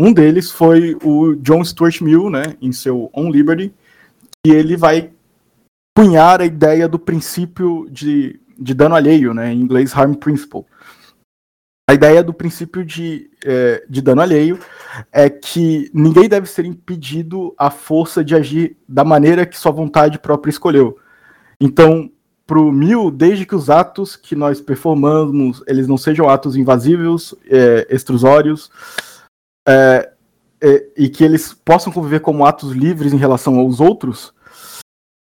Um 0.00 0.12
deles 0.12 0.50
foi 0.50 0.97
o 1.02 1.35
John 1.37 1.64
Stuart 1.64 2.00
Mill, 2.00 2.30
né, 2.30 2.56
em 2.61 2.73
seu 2.73 3.11
On 3.14 3.30
Liberty, 3.30 3.73
e 4.47 4.50
ele 4.50 4.76
vai 4.76 5.11
cunhar 5.97 6.40
a 6.40 6.47
ideia 6.47 6.88
do 6.88 6.99
princípio 6.99 7.87
de, 7.90 8.40
de 8.59 8.75
dano 8.75 8.94
alheio, 8.94 9.35
né, 9.35 9.52
em 9.52 9.61
inglês 9.61 9.94
harm 9.94 10.14
principle, 10.14 10.64
a 11.88 11.94
ideia 11.94 12.23
do 12.23 12.32
princípio 12.32 12.85
de, 12.85 13.30
é, 13.44 13.85
de 13.88 14.00
dano 14.00 14.23
alheio 14.23 14.59
é 15.11 15.30
que 15.30 15.90
ninguém 15.94 16.28
deve 16.28 16.46
ser 16.46 16.64
impedido 16.64 17.54
a 17.58 17.70
força 17.70 18.25
de 18.25 18.34
agir 18.34 18.76
da 18.88 19.04
maneira 19.04 19.46
que 19.46 19.58
sua 19.58 19.72
vontade 19.72 20.18
própria 20.18 20.50
escolheu. 20.50 20.99
Então, 21.61 22.11
para 22.46 22.58
o 22.58 22.72
Mil, 22.72 23.11
desde 23.11 23.46
que 23.46 23.54
os 23.54 23.70
atos 23.70 24.16
que 24.16 24.34
nós 24.34 24.61
performamos, 24.61 25.62
eles 25.66 25.87
não 25.87 25.96
sejam 25.96 26.28
atos 26.28 26.56
invasivos, 26.56 27.34
é, 27.49 27.87
extrusórios, 27.88 28.70
é, 29.66 30.12
é, 30.61 30.87
e 30.96 31.08
que 31.08 31.25
eles 31.25 31.52
possam 31.52 31.92
conviver 31.92 32.20
como 32.20 32.44
atos 32.44 32.72
livres 32.72 33.12
em 33.12 33.16
relação 33.16 33.58
aos 33.58 33.80
outros, 33.80 34.32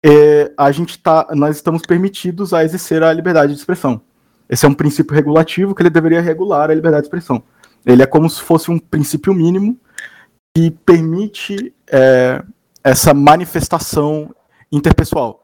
é, 0.05 0.53
a 0.57 0.71
gente 0.71 1.00
tá, 1.00 1.27
nós 1.31 1.57
estamos 1.57 1.81
permitidos 1.81 2.53
a 2.53 2.63
exercer 2.63 3.03
a 3.03 3.12
liberdade 3.12 3.53
de 3.53 3.59
expressão. 3.59 4.01
Esse 4.50 4.65
é 4.65 4.69
um 4.69 4.74
princípio 4.74 5.13
regulativo 5.13 5.75
que 5.75 5.81
ele 5.81 5.89
deveria 5.89 6.21
regular 6.21 6.69
a 6.69 6.74
liberdade 6.74 7.03
de 7.03 7.07
expressão. 7.07 7.43
Ele 7.86 8.03
é 8.03 8.07
como 8.07 8.29
se 8.29 8.41
fosse 8.41 8.69
um 8.69 8.79
princípio 8.79 9.34
mínimo 9.34 9.79
que 10.55 10.72
permite 10.72 11.74
é, 11.91 12.43
essa 12.84 13.13
manifestação 13.13 14.34
interpessoal. 14.72 15.43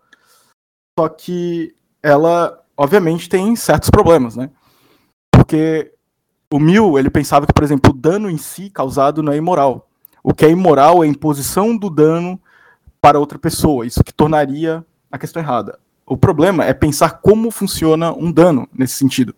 Só 1.00 1.10
que 1.10 1.76
ela, 2.02 2.64
obviamente, 2.76 3.30
tem 3.30 3.56
certos 3.56 3.90
problemas, 3.90 4.36
né? 4.36 4.50
Porque 5.34 5.94
o 6.52 6.60
Mill, 6.60 7.00
ele 7.00 7.10
pensava 7.10 7.48
que, 7.48 7.54
por 7.54 7.64
exemplo, 7.64 7.92
o 7.92 7.98
dano 7.98 8.30
em 8.30 8.38
si 8.38 8.70
causado 8.70 9.24
não 9.24 9.34
é 9.34 9.38
imoral. 9.38 9.90
O 10.24 10.34
que 10.34 10.46
é 10.46 10.50
imoral 10.50 11.04
é 11.04 11.08
a 11.08 11.10
imposição 11.10 11.76
do 11.76 11.90
dano 11.90 12.40
para 13.02 13.20
outra 13.20 13.38
pessoa. 13.38 13.86
Isso 13.86 14.04
que 14.04 14.14
tornaria 14.14 14.86
a 15.12 15.18
questão 15.18 15.42
errada. 15.42 15.80
O 16.06 16.16
problema 16.16 16.66
é 16.66 16.74
pensar 16.74 17.22
como 17.22 17.52
funciona 17.52 18.14
um 18.14 18.32
dano 18.32 18.68
nesse 18.74 18.94
sentido. 18.94 19.36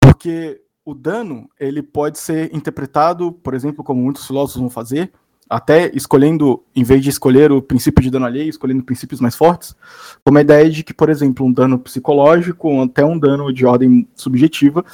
Porque 0.00 0.60
o 0.84 0.94
dano, 0.94 1.48
ele 1.58 1.82
pode 1.82 2.18
ser 2.18 2.54
interpretado, 2.54 3.32
por 3.32 3.54
exemplo, 3.54 3.84
como 3.84 4.02
muitos 4.02 4.26
filósofos 4.26 4.60
vão 4.60 4.70
fazer, 4.70 5.12
até 5.48 5.90
escolhendo, 5.94 6.62
em 6.74 6.82
vez 6.82 7.02
de 7.02 7.10
escolher 7.10 7.52
o 7.52 7.60
princípio 7.60 8.02
de 8.02 8.10
dano 8.10 8.24
alheio, 8.24 8.48
escolhendo 8.48 8.82
princípios 8.82 9.20
mais 9.20 9.36
fortes, 9.36 9.76
como 10.24 10.38
a 10.38 10.40
ideia 10.40 10.68
de 10.70 10.82
que, 10.82 10.94
por 10.94 11.10
exemplo, 11.10 11.44
um 11.44 11.52
dano 11.52 11.78
psicológico, 11.78 12.68
ou 12.68 12.82
até 12.82 13.04
um 13.04 13.18
dano 13.18 13.52
de 13.52 13.66
ordem 13.66 14.08
subjetiva, 14.14 14.84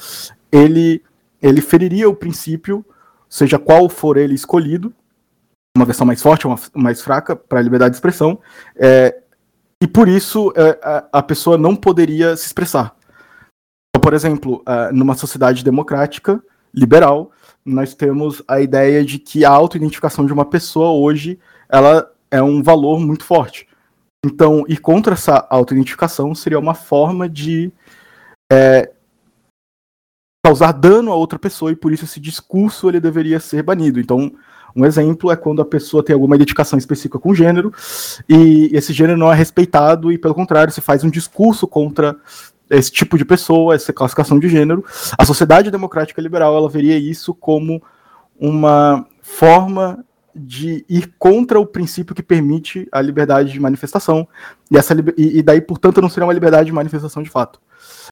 ele, 0.51 1.01
ele 1.41 1.61
feriria 1.61 2.09
o 2.09 2.15
princípio, 2.15 2.85
seja 3.29 3.57
qual 3.57 3.87
for 3.87 4.17
ele 4.17 4.35
escolhido, 4.35 4.93
uma 5.77 5.85
versão 5.85 6.05
mais 6.05 6.21
forte 6.21 6.45
ou 6.45 6.59
mais 6.73 7.01
fraca 7.01 7.35
para 7.35 7.59
a 7.59 7.63
liberdade 7.63 7.91
de 7.91 7.97
expressão, 7.97 8.39
é, 8.75 9.17
e 9.81 9.87
por 9.87 10.09
isso 10.09 10.51
é, 10.57 10.77
a, 10.83 11.19
a, 11.19 11.23
pessoa 11.23 11.57
não 11.57 11.73
poderia 11.73 12.35
se 12.35 12.47
expressar. 12.47 12.93
Então, 13.99 14.09
por 14.09 14.13
exemplo, 14.13 14.63
uh, 14.65 14.95
numa 14.95 15.13
sociedade 15.13 15.61
democrática, 15.61 16.41
liberal, 16.73 17.31
nós 17.65 17.93
temos 17.93 18.41
a 18.47 18.61
ideia 18.61 19.03
de 19.03 19.19
que 19.19 19.43
a 19.43 19.49
autoidentificação 19.49 20.25
de 20.25 20.31
uma 20.31 20.45
pessoa 20.45 20.91
hoje 20.91 21.37
ela 21.67 22.09
é 22.31 22.41
um 22.41 22.63
valor 22.63 22.97
muito 22.97 23.25
forte. 23.25 23.67
Então, 24.25 24.63
ir 24.69 24.77
contra 24.77 25.15
essa 25.15 25.45
autoidentificação 25.49 26.33
seria 26.33 26.57
uma 26.57 26.73
forma 26.73 27.27
de 27.27 27.73
é, 28.49 28.89
causar 30.45 30.71
dano 30.71 31.11
a 31.11 31.15
outra 31.15 31.37
pessoa 31.37 31.69
e 31.69 31.75
por 31.75 31.91
isso 31.91 32.05
esse 32.05 32.21
discurso 32.21 32.87
ele 32.87 33.01
deveria 33.01 33.37
ser 33.37 33.63
banido. 33.63 33.99
Então, 33.99 34.31
um 34.73 34.85
exemplo 34.85 35.29
é 35.29 35.35
quando 35.35 35.61
a 35.61 35.65
pessoa 35.65 36.01
tem 36.01 36.13
alguma 36.13 36.37
identificação 36.37 36.79
específica 36.79 37.19
com 37.19 37.35
gênero 37.35 37.73
e 38.29 38.69
esse 38.71 38.93
gênero 38.93 39.19
não 39.19 39.29
é 39.29 39.35
respeitado 39.35 40.09
e, 40.09 40.17
pelo 40.17 40.33
contrário, 40.35 40.71
se 40.71 40.79
faz 40.79 41.03
um 41.03 41.09
discurso 41.09 41.67
contra 41.67 42.15
esse 42.69 42.91
tipo 42.91 43.17
de 43.17 43.25
pessoa, 43.25 43.75
essa 43.75 43.91
classificação 43.91 44.39
de 44.39 44.47
gênero. 44.47 44.83
A 45.17 45.25
sociedade 45.25 45.71
democrática 45.71 46.21
liberal 46.21 46.55
ela 46.55 46.69
veria 46.69 46.97
isso 46.97 47.33
como 47.33 47.81
uma 48.39 49.05
forma 49.21 50.05
de 50.35 50.85
ir 50.87 51.13
contra 51.17 51.59
o 51.59 51.65
princípio 51.65 52.15
que 52.15 52.23
permite 52.23 52.87
a 52.91 53.01
liberdade 53.01 53.51
de 53.51 53.59
manifestação 53.59 54.27
e, 54.71 54.77
essa, 54.77 54.93
e, 55.17 55.39
e 55.39 55.43
daí, 55.43 55.59
portanto, 55.59 56.01
não 56.01 56.09
seria 56.09 56.25
uma 56.25 56.33
liberdade 56.33 56.67
de 56.67 56.71
manifestação 56.71 57.21
de 57.23 57.29
fato. 57.29 57.59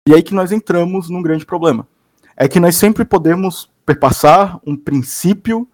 E 0.08 0.14
aí 0.14 0.22
que 0.22 0.34
nós 0.34 0.52
entramos 0.52 1.10
num 1.10 1.22
grande 1.22 1.46
problema. 1.46 1.88
É 2.36 2.48
que 2.48 2.60
nós 2.60 2.76
sempre 2.76 3.06
podemos 3.06 3.72
perpassar 3.86 4.60
um 4.66 4.76
princípio 4.76 5.68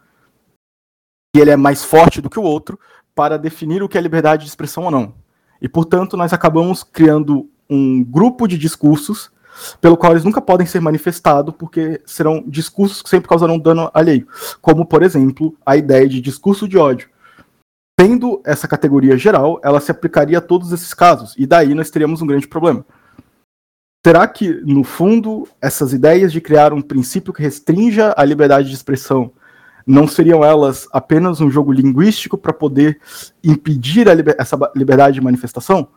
e 1.36 1.40
ele 1.40 1.50
é 1.52 1.56
mais 1.56 1.84
forte 1.84 2.22
do 2.22 2.30
que 2.30 2.40
o 2.40 2.44
outro 2.44 2.80
para 3.16 3.38
definir 3.38 3.82
o 3.82 3.90
que 3.90 3.98
é 3.98 4.02
liberdade 4.02 4.44
de 4.44 4.50
expressão 4.50 4.84
ou 4.84 4.92
não. 4.92 5.13
E, 5.62 5.68
portanto, 5.68 6.16
nós 6.16 6.32
acabamos 6.32 6.84
criando 6.84 7.50
um 7.74 8.03
grupo 8.03 8.48
de 8.48 8.58
discursos 8.58 9.32
pelo 9.80 9.98
qual 9.98 10.13
eles 10.13 10.24
nunca 10.24 10.42
podem 10.42 10.65
ser 10.65 10.80
manifestados, 10.80 11.53
porque 11.58 12.01
serão 12.06 12.44
discursos 12.48 13.01
que 13.01 13.10
sempre 13.10 13.30
causarão 13.30 13.60
dano 13.60 13.89
alheio. 13.94 14.27
Como, 14.62 14.86
por 14.86 15.03
exemplo, 15.03 15.56
a 15.65 15.75
ideia 15.77 16.08
de 16.08 16.22
discurso 16.22 16.68
de 16.68 16.77
ódio. 16.77 17.10
Tendo 17.98 18.42
essa 18.44 18.68
categoria 18.68 19.18
geral, 19.18 19.60
ela 19.63 19.80
se 19.80 19.92
aplicaria 19.92 20.39
a 20.39 20.42
todos 20.42 20.72
esses 20.72 20.94
casos, 20.94 21.36
e 21.38 21.46
daí 21.46 21.74
nós 21.75 21.92
teríamos 21.92 22.22
um 22.22 22.27
grande 22.27 22.48
problema. 22.48 22.86
Será 24.06 24.27
que, 24.27 24.50
no 24.65 24.84
fundo, 24.84 25.48
essas 25.62 25.94
ideias 25.94 26.32
de 26.32 26.42
criar 26.42 26.74
um 26.74 26.82
princípio 26.82 27.32
que 27.32 27.42
restrinja 27.42 28.13
a 28.18 28.25
liberdade 28.25 28.68
de 28.68 28.75
expressão 28.75 29.32
não 29.86 30.08
seriam 30.08 30.44
elas 30.44 30.88
apenas 30.92 31.39
um 31.39 31.50
jogo 31.50 31.72
linguístico 31.72 32.38
para 32.38 32.53
poder 32.53 33.00
impedir 33.44 34.08
liber 34.13 34.36
essa 34.39 34.58
liberdade 34.75 35.15
de 35.15 35.22
manifestação? 35.22 35.89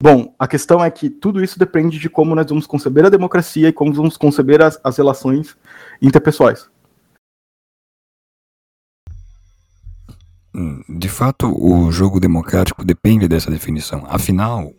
Bom, 0.00 0.32
a 0.38 0.46
questão 0.46 0.84
é 0.84 0.90
que 0.90 1.10
tudo 1.10 1.42
isso 1.42 1.58
depende 1.58 1.98
de 1.98 2.08
como 2.08 2.34
nós 2.34 2.46
vamos 2.46 2.68
conceber 2.68 3.04
a 3.04 3.10
democracia 3.10 3.68
e 3.68 3.72
como 3.72 3.92
vamos 3.92 4.16
conceber 4.16 4.62
as, 4.62 4.80
as 4.84 4.96
relações 4.96 5.56
interpessoais. 6.00 6.70
Hum, 10.54 10.82
de 10.88 11.08
fato, 11.08 11.48
o 11.48 11.90
jogo 11.90 12.20
democrático 12.20 12.84
depende 12.84 13.26
dessa 13.26 13.50
definição. 13.50 14.06
Afinal, 14.08 14.72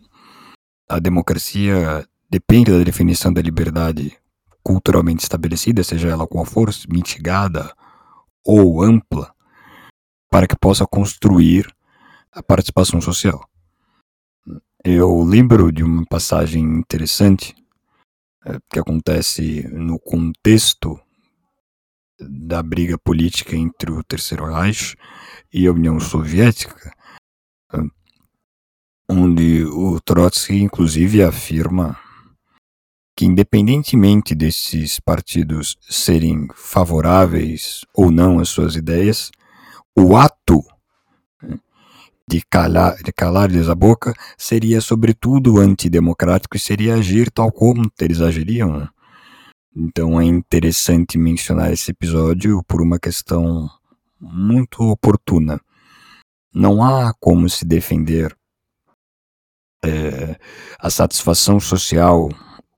a 0.88 0.98
democracia 0.98 2.06
depende 2.30 2.70
da 2.70 2.82
definição 2.82 3.30
da 3.30 3.42
liberdade 3.42 4.16
culturalmente 4.62 5.22
estabelecida, 5.22 5.84
seja 5.84 6.08
ela 6.08 6.26
qual 6.26 6.46
for, 6.46 6.70
mitigada 6.88 7.74
ou 8.44 8.82
ampla 8.82 9.34
para 10.30 10.46
que 10.46 10.56
possa 10.56 10.86
construir 10.86 11.70
a 12.32 12.42
participação 12.42 13.00
social. 13.00 13.44
Eu 14.82 15.22
lembro 15.22 15.70
de 15.70 15.84
uma 15.84 16.06
passagem 16.06 16.62
interessante 16.62 17.54
é, 18.46 18.58
que 18.70 18.78
acontece 18.78 19.68
no 19.68 19.98
contexto 19.98 20.98
da 22.18 22.62
briga 22.62 22.96
política 22.98 23.54
entre 23.54 23.90
o 23.90 24.02
Terceiro 24.02 24.46
Reich 24.46 24.96
e 25.52 25.66
a 25.66 25.72
União 25.72 26.00
Soviética, 26.00 26.92
onde 29.06 29.64
o 29.64 30.00
Trotsky 30.00 30.62
inclusive 30.62 31.22
afirma 31.22 31.98
que 33.14 33.26
independentemente 33.26 34.34
desses 34.34 34.98
partidos 34.98 35.76
serem 35.82 36.48
favoráveis 36.54 37.82
ou 37.94 38.10
não 38.10 38.38
às 38.38 38.48
suas 38.48 38.76
ideias, 38.76 39.30
o 39.94 40.16
ato 40.16 40.64
de 42.30 42.40
calar, 42.48 43.02
de 43.02 43.12
calar-lhes 43.12 43.68
a 43.68 43.74
boca 43.74 44.14
seria 44.38 44.80
sobretudo 44.80 45.58
antidemocrático 45.58 46.56
e 46.56 46.60
seria 46.60 46.94
agir 46.94 47.28
tal 47.28 47.50
como 47.50 47.90
eles 48.00 48.20
agiriam. 48.20 48.88
Então 49.76 50.20
é 50.20 50.24
interessante 50.24 51.18
mencionar 51.18 51.72
esse 51.72 51.90
episódio 51.90 52.62
por 52.68 52.80
uma 52.80 53.00
questão 53.00 53.68
muito 54.20 54.80
oportuna. 54.84 55.60
Não 56.54 56.84
há 56.84 57.12
como 57.18 57.48
se 57.48 57.64
defender 57.64 58.32
é, 59.84 60.38
a 60.78 60.88
satisfação 60.88 61.58
social 61.58 62.28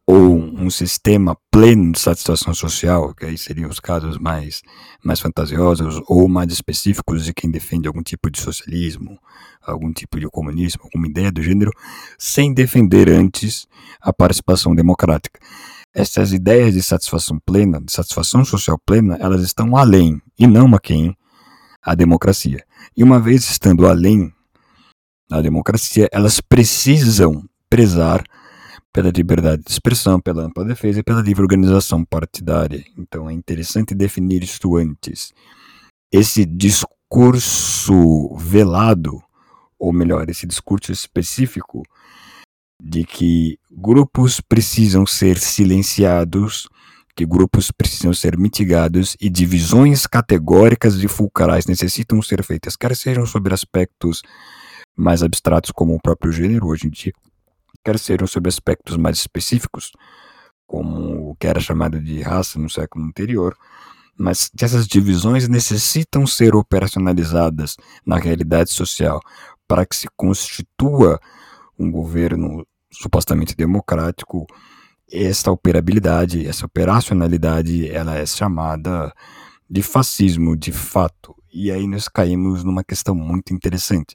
ou 0.06 0.37
um 0.37 0.68
sistema 0.68 1.37
pleno 1.50 1.92
de 1.92 2.00
satisfação 2.00 2.52
social, 2.52 3.14
que 3.14 3.25
aí 3.25 3.38
seriam 3.38 3.71
os 3.71 3.78
casos 3.78 4.18
mais, 4.18 4.62
mais 5.02 5.21
fantasiosos 5.21 6.02
ou 6.09 6.28
mais 6.28 6.52
específicos 6.52 7.25
de 7.25 7.32
quem 7.32 7.50
defende 7.50 7.87
algum 7.87 8.02
tipo 8.02 8.30
de 8.30 8.40
socialismo, 8.40 9.18
algum 9.64 9.92
tipo 9.92 10.18
de 10.18 10.26
comunismo, 10.28 10.82
alguma 10.85 11.06
ideia 11.06 11.30
do 11.30 11.42
gênero, 11.42 11.71
sem 12.18 12.52
defender 12.52 13.09
antes 13.09 13.66
a 14.00 14.12
participação 14.12 14.75
democrática. 14.75 15.38
Essas 15.94 16.32
ideias 16.32 16.75
de 16.75 16.82
satisfação 16.82 17.38
plena, 17.38 17.80
de 17.80 17.92
satisfação 17.92 18.44
social 18.44 18.78
plena, 18.85 19.16
elas 19.21 19.42
estão 19.42 19.76
além 19.76 20.21
e 20.38 20.47
não 20.47 20.75
aquém 20.75 21.16
a 21.82 21.94
democracia. 21.94 22.64
E 22.97 23.04
uma 23.04 23.21
vez 23.21 23.44
estando 23.44 23.87
além 23.87 24.32
da 25.28 25.40
democracia, 25.40 26.09
elas 26.12 26.40
precisam 26.40 27.44
prezar 27.68 28.25
pela 28.92 29.11
liberdade 29.11 29.62
de 29.62 29.70
expressão, 29.70 30.20
pela 30.20 30.44
ampla 30.44 30.64
defesa 30.64 31.00
e 31.00 31.02
pela 31.02 31.22
livre 31.22 31.42
organização 31.42 32.04
partidária. 32.04 32.84
Então 32.96 33.28
é 33.28 33.32
interessante 33.32 33.94
definir 33.94 34.44
isto 34.44 34.76
antes. 34.76 35.32
Esse 36.12 36.44
discurso 36.44 38.37
velado, 38.37 39.22
ou 39.78 39.92
melhor, 39.92 40.28
esse 40.28 40.46
discurso 40.46 40.92
específico 40.92 41.82
de 42.82 43.04
que 43.04 43.58
grupos 43.70 44.40
precisam 44.40 45.06
ser 45.06 45.38
silenciados, 45.38 46.68
que 47.14 47.25
grupos 47.25 47.70
precisam 47.70 48.12
ser 48.12 48.37
mitigados 48.37 49.16
e 49.20 49.30
divisões 49.30 50.06
categóricas 50.06 50.96
e 51.02 51.08
fulcrais 51.08 51.64
necessitam 51.66 52.20
ser 52.20 52.42
feitas, 52.42 52.76
quer 52.76 52.94
sejam 52.96 53.25
sobre 53.25 53.54
aspectos 53.54 54.22
mais 54.96 55.22
abstratos 55.22 55.70
como 55.70 55.94
o 55.94 56.00
próprio 56.02 56.32
gênero 56.32 56.66
hoje 56.66 56.87
em 56.88 56.90
dia, 56.90 57.12
sejam 57.98 58.26
sobre 58.26 58.48
aspectos 58.48 58.96
mais 58.96 59.18
específicos, 59.18 59.92
como 60.66 61.30
o 61.30 61.36
que 61.36 61.46
era 61.46 61.60
chamado 61.60 62.00
de 62.00 62.22
raça 62.22 62.58
no 62.58 62.70
século 62.70 63.04
anterior, 63.04 63.56
mas 64.16 64.50
essas 64.60 64.86
divisões 64.86 65.48
necessitam 65.48 66.26
ser 66.26 66.54
operacionalizadas 66.54 67.76
na 68.06 68.16
realidade 68.16 68.70
social 68.70 69.20
para 69.66 69.84
que 69.86 69.96
se 69.96 70.08
constitua 70.16 71.18
um 71.78 71.90
governo 71.90 72.66
supostamente 72.90 73.56
democrático, 73.56 74.46
esta 75.10 75.50
operabilidade, 75.50 76.46
essa 76.46 76.66
operacionalidade, 76.66 77.88
ela 77.90 78.16
é 78.16 78.24
chamada 78.24 79.12
de 79.68 79.82
fascismo 79.82 80.56
de 80.56 80.72
fato. 80.72 81.34
E 81.52 81.70
aí 81.70 81.86
nós 81.86 82.08
caímos 82.08 82.64
numa 82.64 82.84
questão 82.84 83.14
muito 83.14 83.52
interessante. 83.52 84.14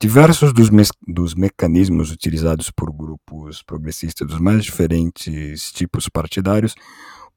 Diversos 0.00 0.52
dos, 0.52 0.70
me 0.70 0.82
dos 1.06 1.34
mecanismos 1.34 2.10
utilizados 2.10 2.70
por 2.70 2.90
grupos 2.90 3.62
progressistas 3.62 4.26
dos 4.28 4.40
mais 4.40 4.64
diferentes 4.64 5.70
tipos 5.72 6.08
partidários 6.08 6.74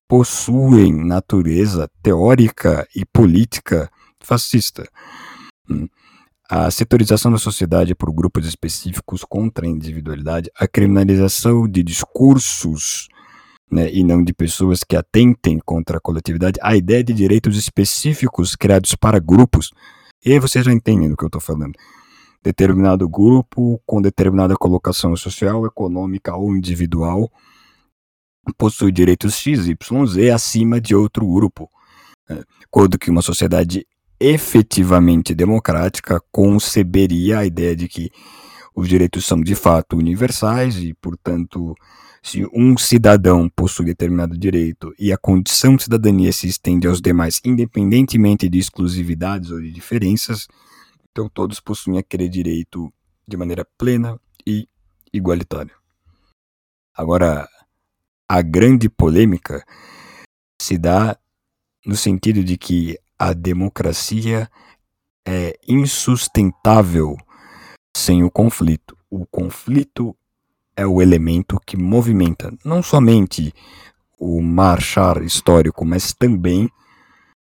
possuem 0.08 0.94
natureza 0.94 1.90
teórica 2.02 2.88
e 2.96 3.06
política 3.06 3.90
fascista. 4.20 4.88
Hum 5.70 5.88
a 6.56 6.70
setorização 6.70 7.32
da 7.32 7.40
sociedade 7.40 7.96
por 7.96 8.14
grupos 8.14 8.46
específicos 8.46 9.24
contra 9.24 9.66
a 9.66 9.70
individualidade, 9.70 10.52
a 10.56 10.68
criminalização 10.68 11.68
de 11.68 11.82
discursos 11.82 13.08
né, 13.72 13.92
e 13.92 14.04
não 14.04 14.24
de 14.24 14.34
pessoas 14.34 14.84
que 14.84 14.96
atentem 14.96 15.60
contra 15.66 15.98
a 15.98 16.00
coletividade, 16.00 16.60
a 16.62 16.76
ideia 16.76 17.04
de 17.04 17.12
direitos 17.12 17.58
específicos 17.58 18.56
criados 18.56 18.94
para 18.94 19.20
grupos. 19.20 19.72
E 20.24 20.34
aí 20.34 20.40
vocês 20.40 20.64
já 20.64 20.72
entendem 20.72 21.10
do 21.10 21.18
que 21.18 21.24
eu 21.24 21.28
estou 21.28 21.42
falando. 21.42 21.74
Determinado 22.44 23.08
grupo 23.08 23.82
com 23.86 24.02
determinada 24.02 24.56
colocação 24.56 25.16
social, 25.16 25.66
econômica 25.66 26.36
ou 26.36 26.56
individual 26.56 27.32
possui 28.58 28.92
direitos 28.92 29.36
X, 29.36 29.68
Y, 29.68 30.06
Z 30.06 30.32
acima 30.32 30.82
de 30.82 30.94
outro 30.94 31.26
grupo. 31.26 31.70
Né. 32.30 32.44
Quando 32.70 33.00
que 33.00 33.10
uma 33.10 33.22
sociedade 33.22 33.88
efetivamente 34.20 35.34
democrática 35.34 36.22
conceberia 36.32 37.40
a 37.40 37.46
ideia 37.46 37.76
de 37.76 37.88
que 37.88 38.10
os 38.76 38.88
direitos 38.88 39.26
são 39.26 39.42
de 39.42 39.56
fato 39.56 39.96
universais 39.96 40.78
e, 40.78 40.94
portanto, 40.96 41.76
se 42.22 42.48
um 42.54 42.78
cidadão 42.78 43.50
possui 43.50 43.86
determinado 43.86 44.38
direito 44.38 44.94
e 44.98 45.12
a 45.12 45.18
condição 45.18 45.76
de 45.76 45.84
cidadania 45.84 46.32
se 46.32 46.48
estende 46.48 46.88
aos 46.88 47.02
demais, 47.02 47.40
independentemente 47.46 48.50
de 48.50 48.58
exclusividades 48.58 49.52
ou 49.52 49.62
de 49.62 49.72
diferenças, 49.72 50.48
então 51.14 51.30
todos 51.30 51.60
possuem 51.60 52.00
aquele 52.00 52.28
direito 52.28 52.92
de 53.28 53.38
maneira 53.38 53.64
plena 53.78 54.20
e 54.46 54.68
igualitária. 55.14 55.74
Agora, 56.96 57.48
a 58.28 58.42
grande 58.42 58.90
polêmica 58.90 59.64
se 60.60 60.76
dá 60.76 61.16
no 61.86 61.96
sentido 61.96 62.44
de 62.44 62.58
que 62.58 62.98
a 63.18 63.32
democracia 63.32 64.50
é 65.26 65.58
insustentável 65.68 67.16
sem 67.96 68.24
o 68.24 68.32
conflito. 68.32 68.98
O 69.08 69.26
conflito 69.28 70.18
é 70.76 70.86
o 70.86 71.00
elemento 71.00 71.60
que 71.64 71.78
movimenta 71.78 72.52
não 72.66 72.82
somente 72.82 73.54
o 74.18 74.42
marchar 74.42 75.22
histórico, 75.22 75.86
mas 75.86 76.12
também 76.12 76.68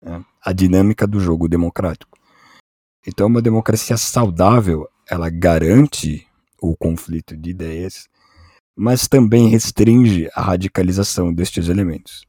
né, 0.01 0.25
a 0.43 0.51
dinâmica 0.51 1.07
do 1.07 1.21
jogo 1.21 1.47
democrático. 1.47 2.24
Então, 3.07 3.27
uma 3.27 3.41
democracia 3.41 3.97
saudável, 3.97 4.87
ela 5.07 5.29
garante 5.29 6.25
o 6.59 6.75
conflito 6.75 7.37
de 7.37 7.51
ideias, 7.51 8.07
mas 8.75 9.07
também 9.07 9.47
restringe 9.47 10.29
a 10.33 10.41
radicalização 10.41 11.33
destes 11.33 11.69
elementos. 11.69 12.25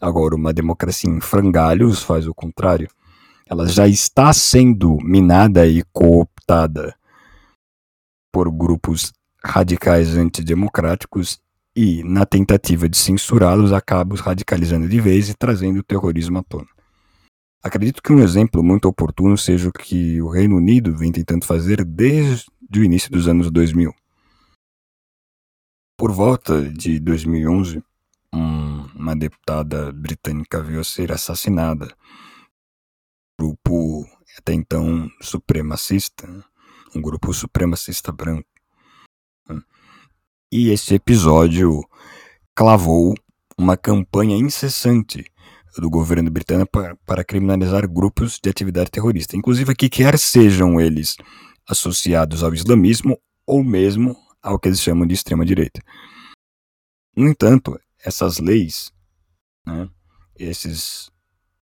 Agora, 0.00 0.34
uma 0.34 0.52
democracia 0.52 1.10
em 1.10 1.20
frangalhos 1.20 2.02
faz 2.02 2.26
o 2.26 2.34
contrário. 2.34 2.88
Ela 3.46 3.66
já 3.66 3.88
está 3.88 4.32
sendo 4.32 4.98
minada 5.02 5.66
e 5.66 5.82
cooptada 5.92 6.94
por 8.30 8.50
grupos 8.50 9.12
radicais 9.44 10.16
antidemocráticos 10.16 11.40
e, 11.74 12.02
na 12.04 12.26
tentativa 12.26 12.88
de 12.88 12.96
censurá-los, 12.96 13.72
acaba 13.72 14.14
os 14.14 14.20
radicalizando 14.20 14.88
de 14.88 15.00
vez 15.00 15.28
e 15.28 15.34
trazendo 15.34 15.80
o 15.80 15.82
terrorismo 15.82 16.38
à 16.38 16.42
tona. 16.42 16.68
Acredito 17.62 18.02
que 18.02 18.12
um 18.12 18.18
exemplo 18.18 18.60
muito 18.60 18.88
oportuno 18.88 19.38
seja 19.38 19.68
o 19.68 19.72
que 19.72 20.20
o 20.20 20.28
Reino 20.28 20.56
Unido 20.56 20.96
vem 20.96 21.12
tentando 21.12 21.46
fazer 21.46 21.84
desde 21.84 22.50
o 22.74 22.82
início 22.82 23.08
dos 23.08 23.28
anos 23.28 23.52
2000. 23.52 23.94
Por 25.96 26.10
volta 26.10 26.68
de 26.68 26.98
2011, 26.98 27.80
um, 28.34 28.86
uma 28.96 29.14
deputada 29.14 29.92
britânica 29.92 30.60
veio 30.60 30.80
a 30.80 30.84
ser 30.84 31.12
assassinada. 31.12 31.94
Grupo 33.38 34.08
até 34.36 34.52
então 34.54 35.08
supremacista, 35.20 36.26
um 36.92 37.00
grupo 37.00 37.32
supremacista 37.32 38.10
branco. 38.10 38.48
E 40.50 40.70
esse 40.70 40.96
episódio 40.96 41.80
clavou 42.56 43.14
uma 43.56 43.76
campanha 43.76 44.36
incessante 44.36 45.31
do 45.76 45.90
governo 45.90 46.30
britânico 46.30 46.70
para, 46.70 46.96
para 47.06 47.24
criminalizar 47.24 47.88
grupos 47.88 48.38
de 48.42 48.50
atividade 48.50 48.90
terrorista, 48.90 49.36
inclusive 49.36 49.74
que 49.74 49.88
quer 49.88 50.18
sejam 50.18 50.80
eles 50.80 51.16
associados 51.68 52.42
ao 52.42 52.52
islamismo 52.52 53.18
ou 53.46 53.62
mesmo 53.62 54.16
ao 54.42 54.58
que 54.58 54.68
eles 54.68 54.80
chamam 54.80 55.06
de 55.06 55.14
extrema 55.14 55.44
direita. 55.44 55.80
No 57.16 57.28
entanto, 57.28 57.78
essas 58.04 58.38
leis, 58.38 58.90
né, 59.66 59.88
esses 60.38 61.10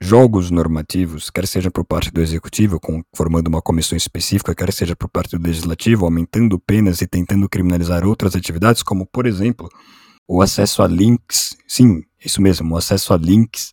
jogos 0.01 0.51
normativos, 0.51 1.31
quer 1.31 1.47
seja 1.47 1.71
por 1.71 1.85
parte 1.85 2.11
do 2.11 2.21
executivo, 2.21 2.81
formando 3.15 3.49
uma 3.49 3.63
comissão 3.63 3.97
específica, 3.97 4.55
quer 4.55 4.73
seja 4.73 4.97
por 4.97 5.09
parte 5.09 5.37
do 5.39 5.47
legislativo, 5.47 6.05
aumentando 6.05 6.59
penas 6.59 7.01
e 7.01 7.07
tentando 7.07 7.49
criminalizar 7.49 8.05
outras 8.05 8.35
atividades, 8.35 8.83
como, 8.83 9.07
por 9.07 9.27
exemplo, 9.27 9.69
o 10.29 10.43
acesso 10.43 10.83
a 10.83 10.89
links, 10.89 11.57
sim, 11.69 12.03
isso 12.25 12.41
mesmo, 12.41 12.75
o 12.75 12.77
acesso 12.77 13.13
a 13.13 13.17
links 13.17 13.73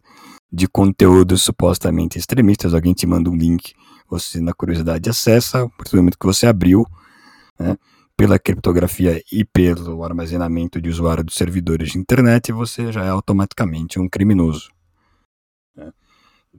de 0.51 0.67
conteúdos 0.67 1.41
supostamente 1.41 2.17
extremistas. 2.17 2.73
Alguém 2.73 2.93
te 2.93 3.05
manda 3.05 3.29
um 3.29 3.35
link, 3.35 3.73
você, 4.09 4.39
na 4.39 4.53
curiosidade, 4.53 5.09
acessa, 5.09 5.63
a 5.63 5.69
partir 5.69 5.91
do 5.91 5.97
momento 5.97 6.17
que 6.17 6.25
você 6.25 6.47
abriu, 6.47 6.85
né, 7.59 7.77
pela 8.17 8.39
criptografia 8.39 9.23
e 9.31 9.45
pelo 9.45 10.03
armazenamento 10.03 10.81
de 10.81 10.89
usuário 10.89 11.23
dos 11.23 11.35
servidores 11.35 11.91
de 11.91 11.99
internet, 11.99 12.51
você 12.51 12.91
já 12.91 13.05
é 13.05 13.09
automaticamente 13.09 13.99
um 13.99 14.09
criminoso. 14.09 14.71
Né. 15.75 15.91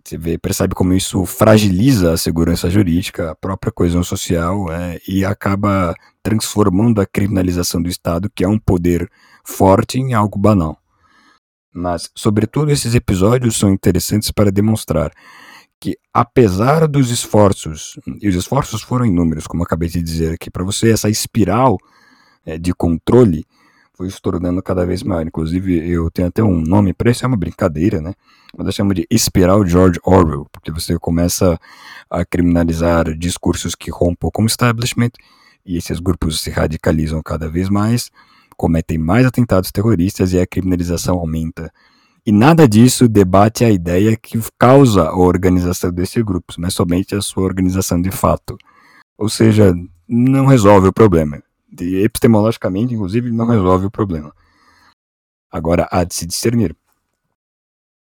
Você 0.02 0.16
vê, 0.16 0.38
percebe 0.38 0.74
como 0.74 0.94
isso 0.94 1.26
fragiliza 1.26 2.14
a 2.14 2.16
segurança 2.16 2.70
jurídica, 2.70 3.32
a 3.32 3.34
própria 3.34 3.72
coesão 3.72 4.02
social 4.02 4.68
né, 4.68 4.98
e 5.06 5.22
acaba 5.24 5.94
transformando 6.22 7.00
a 7.00 7.06
criminalização 7.06 7.82
do 7.82 7.90
Estado, 7.90 8.30
que 8.34 8.44
é 8.44 8.48
um 8.48 8.58
poder 8.58 9.10
forte, 9.44 9.98
em 9.98 10.14
algo 10.14 10.38
banal. 10.38 10.79
Mas, 11.72 12.10
sobretudo, 12.14 12.70
esses 12.70 12.94
episódios 12.94 13.56
são 13.56 13.70
interessantes 13.70 14.30
para 14.30 14.50
demonstrar 14.50 15.12
que, 15.78 15.96
apesar 16.12 16.86
dos 16.86 17.10
esforços, 17.10 17.98
e 18.20 18.28
os 18.28 18.34
esforços 18.34 18.82
foram 18.82 19.06
inúmeros, 19.06 19.46
como 19.46 19.62
acabei 19.62 19.88
de 19.88 20.02
dizer 20.02 20.34
aqui 20.34 20.50
para 20.50 20.64
você, 20.64 20.90
essa 20.90 21.08
espiral 21.08 21.78
é, 22.44 22.58
de 22.58 22.74
controle 22.74 23.46
foi 23.94 24.10
se 24.10 24.20
tornando 24.20 24.62
cada 24.62 24.84
vez 24.84 25.02
maior. 25.02 25.26
Inclusive, 25.26 25.88
eu 25.88 26.10
tenho 26.10 26.28
até 26.28 26.42
um 26.42 26.60
nome 26.60 26.92
para 26.92 27.10
isso, 27.10 27.24
é 27.24 27.28
uma 27.28 27.36
brincadeira, 27.36 28.00
né? 28.00 28.14
Mas 28.56 28.66
eu 28.66 28.72
chamo 28.72 28.94
de 28.94 29.06
espiral 29.10 29.64
George 29.66 30.00
Orwell, 30.02 30.46
porque 30.50 30.70
você 30.70 30.98
começa 30.98 31.58
a 32.10 32.24
criminalizar 32.24 33.14
discursos 33.16 33.74
que 33.74 33.90
rompam 33.90 34.30
com 34.30 34.42
o 34.42 34.46
establishment, 34.46 35.10
e 35.64 35.76
esses 35.76 36.00
grupos 36.00 36.40
se 36.40 36.50
radicalizam 36.50 37.22
cada 37.22 37.48
vez 37.48 37.68
mais 37.68 38.10
cometem 38.60 38.98
mais 38.98 39.24
atentados 39.24 39.72
terroristas 39.72 40.34
e 40.34 40.38
a 40.38 40.46
criminalização 40.46 41.18
aumenta. 41.18 41.72
E 42.26 42.30
nada 42.30 42.68
disso 42.68 43.08
debate 43.08 43.64
a 43.64 43.70
ideia 43.70 44.14
que 44.18 44.38
causa 44.58 45.04
a 45.04 45.16
organização 45.16 45.90
desses 45.90 46.22
grupos, 46.22 46.58
mas 46.58 46.74
somente 46.74 47.14
a 47.14 47.22
sua 47.22 47.44
organização 47.44 47.98
de 48.02 48.10
fato. 48.10 48.58
Ou 49.16 49.30
seja, 49.30 49.74
não 50.06 50.44
resolve 50.44 50.88
o 50.88 50.92
problema. 50.92 51.42
De, 51.72 52.02
epistemologicamente, 52.02 52.92
inclusive, 52.92 53.30
não 53.30 53.46
resolve 53.46 53.86
o 53.86 53.90
problema. 53.90 54.30
Agora, 55.50 55.88
há 55.90 56.04
de 56.04 56.14
se 56.14 56.26
discernir. 56.26 56.76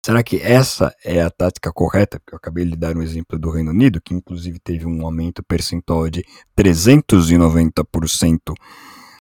Será 0.05 0.21
que 0.25 0.39
essa 0.43 0.93
é 1.05 1.23
a 1.23 1.31
tática 1.31 1.73
correta? 1.73 2.21
Eu 2.29 2.39
acabei 2.39 2.65
de 2.65 2.75
dar 2.75 2.97
um 2.97 3.03
exemplo 3.03 3.39
do 3.39 3.51
Reino 3.51 3.71
Unido, 3.71 4.01
que 4.01 4.15
inclusive 4.15 4.59
teve 4.59 4.85
um 4.85 5.07
aumento 5.07 5.45
percentual 5.45 6.11
de 6.11 6.25
390% 6.59 8.53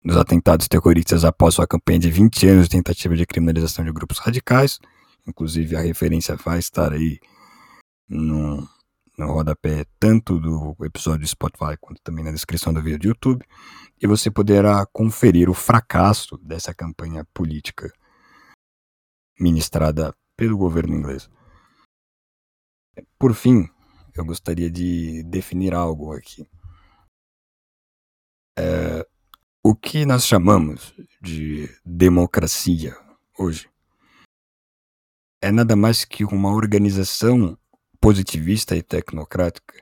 nos 0.04 0.18
atentados 0.18 0.68
terroristas 0.68 1.26
após 1.26 1.56
sua 1.56 1.68
campanha 1.68 2.00
de 2.00 2.12
20 2.12 2.48
anos 2.48 2.64
de 2.66 2.78
tentativa 2.78 3.16
de 3.16 3.26
criminalização 3.26 3.84
de 3.84 3.92
grupos 3.92 4.20
radicais. 4.20 4.80
Inclusive, 5.28 5.76
a 5.76 5.82
referência 5.82 6.36
vai 6.36 6.60
estar 6.60 6.94
aí 6.94 7.20
no, 8.08 8.68
no 9.18 9.32
rodapé, 9.32 9.86
tanto 10.00 10.40
do 10.40 10.76
episódio 10.86 11.22
do 11.22 11.28
Spotify 11.28 11.76
quanto 11.80 12.02
também 12.02 12.24
na 12.24 12.32
descrição 12.32 12.74
do 12.74 12.82
vídeo 12.82 13.00
do 13.00 13.08
YouTube. 13.08 13.46
E 14.02 14.08
você 14.08 14.32
poderá 14.32 14.86
conferir 14.86 15.50
o 15.50 15.54
fracasso 15.54 16.38
dessa 16.38 16.74
campanha 16.74 17.26
política 17.34 17.92
ministrada 19.40 20.16
pelo 20.36 20.58
governo 20.58 20.96
inglês. 20.96 21.30
Por 23.20 23.34
fim, 23.34 23.68
eu 24.16 24.26
gostaria 24.26 24.70
de 24.70 25.24
definir 25.24 25.74
algo 25.74 26.14
aqui. 26.14 26.48
É, 28.58 29.08
o 29.63 29.76
que 29.76 30.06
nós 30.06 30.26
chamamos 30.26 30.93
de 31.22 31.70
democracia 31.86 32.96
hoje 33.38 33.70
é 35.41 35.52
nada 35.52 35.76
mais 35.76 36.06
que 36.06 36.24
uma 36.24 36.52
organização 36.54 37.58
positivista 38.00 38.76
e 38.76 38.82
tecnocrática 38.82 39.76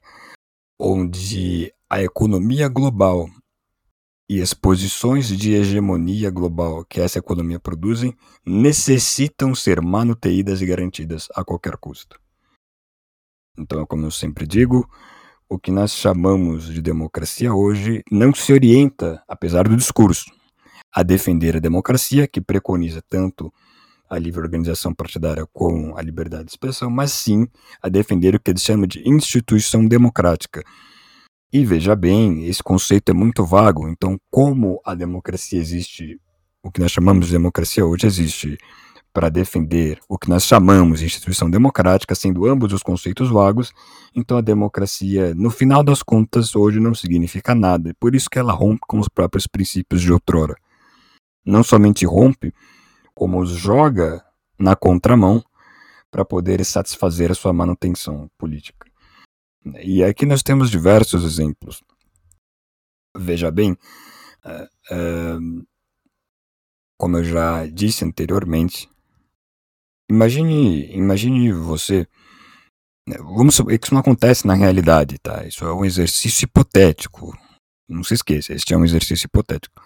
onde 0.79 1.73
a 1.89 2.01
economia 2.01 2.67
global 2.67 3.29
e 4.27 4.41
as 4.41 4.53
posições 4.53 5.27
de 5.27 5.53
hegemonia 5.53 6.31
global 6.31 6.83
que 6.83 6.99
essa 6.99 7.19
economia 7.19 7.59
produzem 7.59 8.15
necessitam 8.45 9.53
ser 9.53 9.81
manuteídas 9.81 10.61
e 10.61 10.65
garantidas 10.65 11.27
a 11.35 11.43
qualquer 11.43 11.77
custo. 11.77 12.19
Então, 13.57 13.85
como 13.85 14.05
eu 14.05 14.11
sempre 14.11 14.47
digo, 14.47 14.89
o 15.49 15.59
que 15.59 15.71
nós 15.71 15.91
chamamos 15.91 16.65
de 16.65 16.81
democracia 16.81 17.53
hoje 17.53 18.03
não 18.11 18.33
se 18.33 18.51
orienta, 18.51 19.21
apesar 19.27 19.67
do 19.67 19.77
discurso, 19.77 20.25
a 20.91 21.03
defender 21.03 21.57
a 21.57 21.59
democracia, 21.59 22.27
que 22.27 22.41
preconiza 22.41 23.01
tanto 23.07 23.53
a 24.09 24.17
livre 24.17 24.41
organização 24.41 24.93
partidária 24.93 25.45
como 25.51 25.97
a 25.97 26.01
liberdade 26.01 26.45
de 26.45 26.51
expressão, 26.51 26.89
mas 26.89 27.11
sim 27.11 27.47
a 27.81 27.89
defender 27.89 28.35
o 28.35 28.39
que 28.39 28.51
eles 28.51 28.63
chamam 28.63 28.87
de 28.87 29.07
instituição 29.07 29.85
democrática. 29.85 30.63
E 31.51 31.63
veja 31.65 31.95
bem, 31.95 32.45
esse 32.45 32.61
conceito 32.61 33.09
é 33.09 33.13
muito 33.13 33.45
vago, 33.45 33.87
então, 33.87 34.19
como 34.29 34.79
a 34.85 34.93
democracia 34.93 35.59
existe, 35.59 36.19
o 36.61 36.71
que 36.71 36.79
nós 36.79 36.91
chamamos 36.91 37.27
de 37.27 37.33
democracia 37.33 37.85
hoje 37.85 38.07
existe 38.07 38.57
para 39.15 39.29
defender 39.29 39.97
o 40.09 40.17
que 40.17 40.27
nós 40.27 40.43
chamamos 40.43 40.99
de 40.99 41.05
instituição 41.05 41.49
democrática, 41.49 42.13
sendo 42.13 42.45
ambos 42.45 42.73
os 42.73 42.83
conceitos 42.83 43.29
vagos, 43.29 43.71
então 44.13 44.37
a 44.37 44.41
democracia, 44.41 45.33
no 45.33 45.49
final 45.49 45.81
das 45.81 46.03
contas, 46.03 46.53
hoje 46.53 46.81
não 46.81 46.93
significa 46.93 47.55
nada, 47.55 47.91
e 47.91 47.93
por 47.93 48.13
isso 48.13 48.29
que 48.29 48.37
ela 48.37 48.51
rompe 48.51 48.81
com 48.85 48.99
os 48.99 49.07
próprios 49.07 49.47
princípios 49.47 50.01
de 50.01 50.11
outrora. 50.11 50.53
Não 51.45 51.63
somente 51.63 52.05
rompe, 52.05 52.53
como 53.13 53.39
os 53.39 53.51
joga 53.51 54.21
na 54.59 54.75
contramão 54.75 55.41
para 56.11 56.25
poder 56.25 56.65
satisfazer 56.65 57.31
a 57.31 57.35
sua 57.35 57.53
manutenção 57.53 58.29
política. 58.37 58.85
E 59.81 60.03
aqui 60.03 60.25
nós 60.25 60.43
temos 60.43 60.69
diversos 60.69 61.23
exemplos. 61.23 61.81
Veja 63.15 63.49
bem, 63.49 63.77
uh, 64.43 64.93
uh, 64.93 65.65
como 66.97 67.17
eu 67.17 67.23
já 67.23 67.65
disse 67.67 68.03
anteriormente, 68.03 68.89
Imagine, 70.09 70.91
imagine 70.95 71.51
você. 71.51 72.07
Né, 73.07 73.17
vamos 73.17 73.55
supor 73.55 73.77
que 73.77 73.85
isso 73.85 73.93
não 73.93 74.01
acontece 74.01 74.47
na 74.47 74.53
realidade, 74.53 75.17
tá? 75.19 75.45
Isso 75.45 75.65
é 75.65 75.73
um 75.73 75.85
exercício 75.85 76.45
hipotético. 76.45 77.37
Não 77.87 78.03
se 78.03 78.15
esqueça, 78.15 78.53
este 78.53 78.73
é 78.73 78.77
um 78.77 78.85
exercício 78.85 79.25
hipotético. 79.25 79.81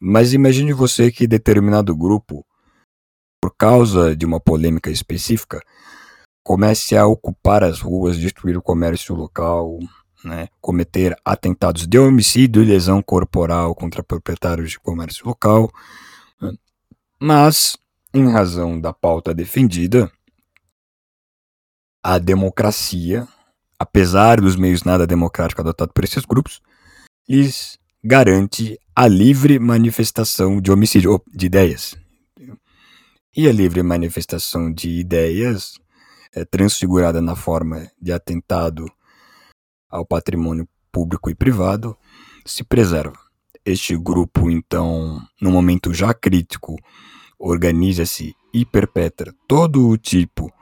Mas 0.00 0.32
imagine 0.32 0.72
você 0.72 1.10
que 1.10 1.26
determinado 1.26 1.96
grupo, 1.96 2.44
por 3.40 3.54
causa 3.56 4.16
de 4.16 4.26
uma 4.26 4.40
polêmica 4.40 4.90
específica, 4.90 5.60
comece 6.44 6.96
a 6.96 7.06
ocupar 7.06 7.62
as 7.62 7.80
ruas, 7.80 8.18
destruir 8.18 8.56
o 8.56 8.62
comércio 8.62 9.14
local, 9.14 9.78
né, 10.24 10.48
cometer 10.60 11.16
atentados 11.24 11.86
de 11.86 11.98
homicídio 11.98 12.62
e 12.62 12.66
lesão 12.66 13.02
corporal 13.02 13.74
contra 13.74 14.02
proprietários 14.02 14.70
de 14.70 14.80
comércio 14.80 15.26
local. 15.26 15.70
Né? 16.40 16.52
Mas 17.20 17.76
em 18.12 18.30
razão 18.30 18.80
da 18.80 18.92
pauta 18.92 19.34
defendida, 19.34 20.10
a 22.02 22.18
democracia, 22.18 23.28
apesar 23.78 24.40
dos 24.40 24.56
meios 24.56 24.82
nada 24.82 25.06
democráticos 25.06 25.60
adotados 25.60 25.92
por 25.92 26.04
esses 26.04 26.24
grupos, 26.24 26.60
lhes 27.28 27.78
garante 28.02 28.78
a 28.94 29.06
livre 29.06 29.58
manifestação 29.58 30.60
de 30.60 30.72
homicídio, 30.72 31.22
de 31.32 31.46
ideias. 31.46 31.96
E 33.36 33.46
a 33.46 33.52
livre 33.52 33.82
manifestação 33.82 34.72
de 34.72 34.88
ideias 34.88 35.78
é 36.32 36.44
transfigurada 36.44 37.20
na 37.20 37.36
forma 37.36 37.90
de 38.00 38.12
atentado 38.12 38.90
ao 39.88 40.04
patrimônio 40.04 40.68
público 40.90 41.30
e 41.30 41.34
privado 41.34 41.96
se 42.44 42.64
preserva. 42.64 43.18
Este 43.64 43.96
grupo, 43.96 44.50
então, 44.50 45.20
no 45.40 45.50
momento 45.50 45.92
já 45.92 46.14
crítico 46.14 46.76
organiza-se 47.38 48.34
e 48.52 48.64
perpetra 48.64 49.34
todo 49.46 49.88
o 49.88 49.96
tipo 49.96 50.52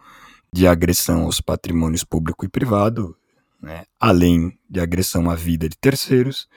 de 0.53 0.67
agressão 0.67 1.25
aos 1.25 1.41
patrimônios 1.41 2.05
público 2.05 2.45
e 2.45 2.49
privado, 2.49 3.17
né, 3.61 3.85
além 3.99 4.59
de 4.69 4.81
agressão 4.81 5.31
à 5.31 5.35
vida 5.35 5.69
de 5.69 5.77
terceiros, 5.77 6.49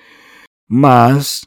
mas, 0.67 1.45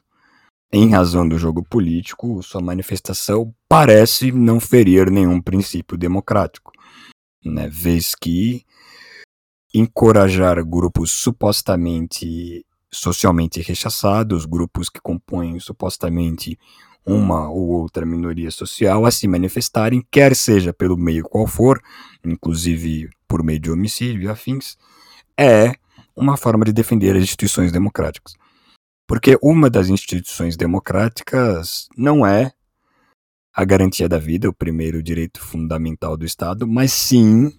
em 0.73 0.91
razão 0.91 1.29
do 1.29 1.39
jogo 1.39 1.63
político, 1.63 2.43
sua 2.43 2.61
manifestação 2.61 3.55
parece 3.69 4.33
não 4.33 4.59
ferir 4.59 5.11
nenhum 5.11 5.41
princípio 5.41 5.97
democrático, 5.97 6.73
né, 7.45 7.69
vez 7.69 8.15
que 8.15 8.65
encorajar 9.75 10.65
grupos 10.65 11.11
supostamente 11.13 12.65
socialmente 12.95 13.61
rechaçados, 13.63 14.45
grupos 14.45 14.91
que 14.91 15.01
compõem 15.01 15.59
supostamente 15.59 16.59
uma 17.05 17.49
ou 17.49 17.69
outra 17.69 18.07
minoria 18.07 18.51
social 18.51 19.05
a 19.05 19.11
se 19.11 19.27
manifestarem, 19.27 20.07
quer 20.11 20.35
seja 20.37 20.73
pelo 20.73 20.97
meio 20.97 21.25
qual 21.25 21.47
for, 21.47 21.81
inclusive 22.25 23.11
por 23.27 23.43
meio 23.43 23.59
de 23.59 23.71
homicídio 23.71 24.23
e 24.23 24.29
afins, 24.29 24.77
é 25.39 25.73
uma 26.15 26.37
forma 26.37 26.65
de 26.65 26.73
defender 26.73 27.17
as 27.17 27.23
instituições 27.23 27.73
democráticas. 27.73 28.35
Porque 29.07 29.37
uma 29.43 29.69
das 29.69 29.89
instituições 29.89 30.57
democráticas 30.57 31.89
não 31.97 32.27
é 32.27 32.53
a 33.55 33.65
garantia 33.65 34.09
da 34.09 34.19
vida, 34.19 34.49
o 34.49 34.55
primeiro 34.55 35.03
direito 35.03 35.41
fundamental 35.41 36.17
do 36.17 36.25
Estado, 36.25 36.67
mas 36.67 36.93
sim, 36.93 37.53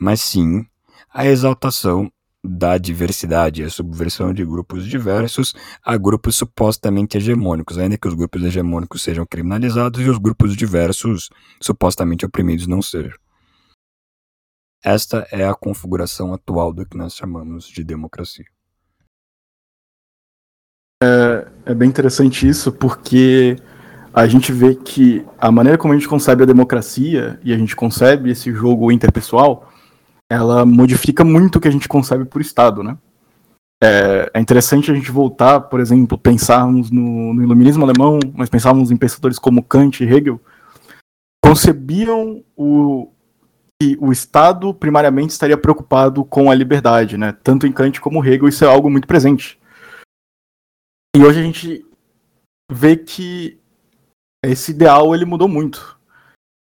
mas 0.00 0.20
sim 0.20 0.64
a 1.12 1.26
exaltação 1.26 2.12
da 2.46 2.78
diversidade, 2.78 3.62
a 3.62 3.70
subversão 3.70 4.32
de 4.32 4.44
grupos 4.44 4.86
diversos 4.86 5.54
a 5.82 5.96
grupos 5.96 6.36
supostamente 6.36 7.16
hegemônicos, 7.16 7.78
ainda 7.78 7.98
que 7.98 8.08
os 8.08 8.14
grupos 8.14 8.42
hegemônicos 8.42 9.02
sejam 9.02 9.26
criminalizados 9.26 10.00
e 10.00 10.08
os 10.08 10.18
grupos 10.18 10.56
diversos 10.56 11.30
supostamente 11.60 12.24
oprimidos 12.24 12.66
não 12.66 12.80
sejam. 12.80 13.18
Esta 14.82 15.26
é 15.32 15.46
a 15.46 15.54
configuração 15.54 16.32
atual 16.32 16.72
do 16.72 16.86
que 16.86 16.96
nós 16.96 17.14
chamamos 17.14 17.66
de 17.66 17.82
democracia. 17.82 18.46
É, 21.02 21.48
é 21.66 21.74
bem 21.74 21.88
interessante 21.88 22.48
isso, 22.48 22.72
porque 22.72 23.56
a 24.14 24.26
gente 24.26 24.50
vê 24.52 24.74
que 24.74 25.26
a 25.38 25.52
maneira 25.52 25.76
como 25.76 25.92
a 25.92 25.96
gente 25.96 26.08
concebe 26.08 26.42
a 26.42 26.46
democracia 26.46 27.38
e 27.44 27.52
a 27.52 27.58
gente 27.58 27.76
concebe 27.76 28.30
esse 28.30 28.52
jogo 28.52 28.90
interpessoal 28.90 29.70
ela 30.30 30.66
modifica 30.66 31.24
muito 31.24 31.56
o 31.56 31.60
que 31.60 31.68
a 31.68 31.70
gente 31.70 31.88
concebe 31.88 32.24
por 32.24 32.40
Estado, 32.40 32.82
né? 32.82 32.98
É, 33.82 34.30
é 34.34 34.40
interessante 34.40 34.90
a 34.90 34.94
gente 34.94 35.10
voltar, 35.10 35.60
por 35.60 35.80
exemplo, 35.80 36.16
pensarmos 36.16 36.90
no, 36.90 37.34
no, 37.34 37.42
iluminismo 37.42 37.84
alemão, 37.84 38.18
mas 38.34 38.48
pensarmos 38.48 38.90
em 38.90 38.96
pensadores 38.96 39.38
como 39.38 39.62
Kant 39.62 40.02
e 40.02 40.06
Hegel, 40.06 40.40
concebiam 41.44 42.42
o, 42.56 43.12
que 43.80 43.96
o 44.00 44.10
Estado 44.10 44.72
primariamente 44.72 45.32
estaria 45.32 45.58
preocupado 45.58 46.24
com 46.24 46.50
a 46.50 46.54
liberdade, 46.54 47.18
né? 47.18 47.32
Tanto 47.32 47.66
em 47.66 47.72
Kant 47.72 48.00
como 48.00 48.24
Hegel 48.24 48.48
isso 48.48 48.64
é 48.64 48.68
algo 48.68 48.90
muito 48.90 49.06
presente. 49.06 49.60
E 51.14 51.22
hoje 51.22 51.40
a 51.40 51.42
gente 51.42 51.86
vê 52.72 52.96
que 52.96 53.60
esse 54.44 54.70
ideal 54.70 55.14
ele 55.14 55.24
mudou 55.24 55.48
muito 55.48 55.95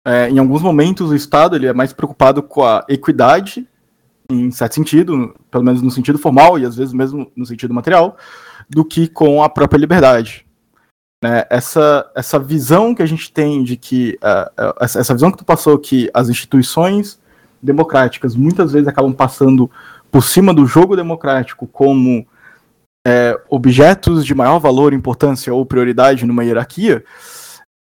é, 0.07 0.29
em 0.29 0.39
alguns 0.39 0.61
momentos 0.61 1.11
o 1.11 1.15
Estado 1.15 1.57
ele 1.57 1.67
é 1.67 1.73
mais 1.73 1.91
preocupado 1.91 2.41
com 2.41 2.63
a 2.63 2.85
equidade, 2.87 3.67
em 4.31 4.49
certo 4.51 4.75
sentido, 4.75 5.35
pelo 5.51 5.65
menos 5.65 5.81
no 5.81 5.91
sentido 5.91 6.17
formal 6.17 6.57
e 6.57 6.65
às 6.65 6.77
vezes 6.77 6.93
mesmo 6.93 7.29
no 7.35 7.45
sentido 7.45 7.73
material, 7.73 8.15
do 8.69 8.85
que 8.85 9.09
com 9.09 9.43
a 9.43 9.49
própria 9.49 9.77
liberdade. 9.77 10.45
Né? 11.21 11.43
Essa, 11.49 12.09
essa 12.15 12.39
visão 12.39 12.95
que 12.95 13.03
a 13.03 13.05
gente 13.05 13.29
tem 13.29 13.61
de 13.61 13.75
que 13.75 14.17
uh, 14.23 14.73
essa 14.79 15.13
visão 15.13 15.29
que 15.29 15.39
tu 15.39 15.45
passou 15.45 15.77
que 15.77 16.09
as 16.13 16.29
instituições 16.29 17.19
democráticas 17.61 18.33
muitas 18.33 18.71
vezes 18.71 18.87
acabam 18.87 19.11
passando 19.11 19.69
por 20.09 20.23
cima 20.23 20.53
do 20.53 20.65
jogo 20.65 20.95
democrático 20.95 21.67
como 21.67 22.25
é, 23.05 23.37
objetos 23.49 24.25
de 24.25 24.33
maior 24.33 24.59
valor, 24.59 24.93
importância 24.93 25.53
ou 25.53 25.65
prioridade 25.65 26.25
numa 26.25 26.45
hierarquia, 26.45 27.03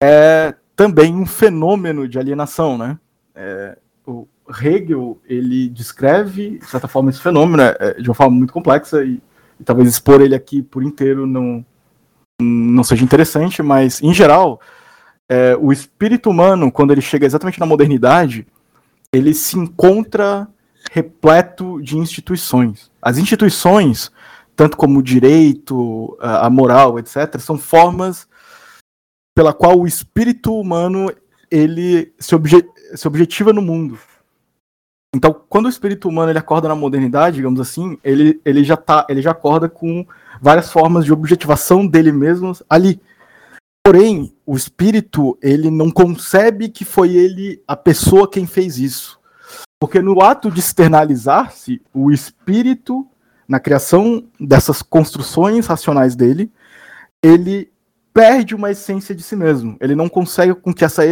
é, 0.04 0.56
também 0.82 1.13
um 1.13 1.28
fenômeno 1.28 2.08
de 2.08 2.17
alienação, 2.17 2.76
né? 2.76 2.98
É, 3.36 3.78
o 4.04 4.28
Hegel 4.50 5.22
ele 5.30 5.70
descreve 5.70 6.58
de 6.58 6.65
certa 6.65 6.88
forma 6.88 7.12
esse 7.12 7.22
fenômeno 7.22 7.62
é, 7.62 8.02
de 8.02 8.10
uma 8.10 8.15
forma 8.15 8.36
muito 8.36 8.52
complexa 8.52 9.04
e, 9.04 9.22
e, 9.60 9.63
talvez 9.63 9.88
expor 9.88 10.22
ele 10.22 10.34
aqui 10.34 10.63
por 10.63 10.82
inteiro 10.82 11.28
não 11.28 11.63
não 12.41 12.84
seja 12.84 13.04
interessante, 13.04 13.62
mas 13.62 14.02
em 14.02 14.12
geral 14.12 14.60
é, 15.30 15.56
o 15.56 15.72
espírito 15.72 16.32
humano 16.32 16.72
quando 16.72 16.89
ele 16.89 17.02
chega 17.02 17.28
exatamente 17.28 17.60
na 17.60 17.67
modernidade 17.67 18.48
ele 19.13 19.36
se 19.36 19.60
encontra 19.60 20.48
repleto 20.91 21.80
de 21.80 21.96
instituições. 21.96 22.89
As 23.00 23.20
instituições, 23.20 24.12
tanto 24.56 24.76
como 24.76 24.98
o 24.98 25.04
direito, 25.04 26.17
a 26.20 26.50
moral, 26.50 26.98
etc., 26.98 27.39
são 27.39 27.56
formas 27.56 28.28
pela 29.36 29.54
qual 29.54 29.80
o 29.80 29.88
espírito 29.88 30.54
humano 30.54 31.12
ele 31.50 32.13
se, 32.20 32.36
obje 32.36 32.65
se 32.96 33.08
objetiva 33.08 33.52
no 33.52 33.62
mundo. 33.62 33.98
Então, 35.13 35.34
quando 35.50 35.65
o 35.65 35.70
espírito 35.70 36.08
humano 36.08 36.32
ele 36.32 36.39
acorda 36.39 36.70
na 36.70 36.76
modernidade, 36.76 37.36
digamos 37.36 37.60
assim, 37.60 37.98
ele, 38.04 38.39
ele 38.46 38.63
já 38.63 38.78
tá, 38.78 39.06
ele 39.10 39.22
já 39.22 39.32
acorda 39.32 39.67
com 39.67 40.06
várias 40.41 40.72
formas 40.72 41.04
de 41.04 41.12
objetivação 41.12 41.86
dele 41.86 42.13
mesmo 42.13 42.54
ali. 42.70 43.02
Porém, 43.86 44.34
o 44.46 44.56
espírito 44.56 45.38
ele 45.41 45.70
não 45.70 45.91
concebe 45.91 46.70
que 46.70 46.86
foi 46.86 47.13
ele 47.15 47.62
a 47.67 47.76
pessoa 47.76 48.30
quem 48.30 48.48
fez 48.48 48.78
isso. 48.78 49.20
Porque 49.80 50.00
no 50.02 50.22
ato 50.22 50.50
de 50.50 50.60
externalizar-se, 50.60 51.82
o 51.94 52.12
espírito, 52.12 53.06
na 53.48 53.60
criação 53.60 54.24
dessas 54.39 54.82
construções 54.82 55.65
racionais 55.65 56.15
dele, 56.15 56.52
ele 57.22 57.72
perde 58.13 58.56
uma 58.56 58.71
essência 58.71 59.15
de 59.15 59.24
si 59.24 59.36
mesmo. 59.36 59.78
Ele 59.80 59.95
não 59.95 60.10
consegue 60.10 60.54
com 60.54 60.74
que 60.74 60.84
essa 60.86 61.04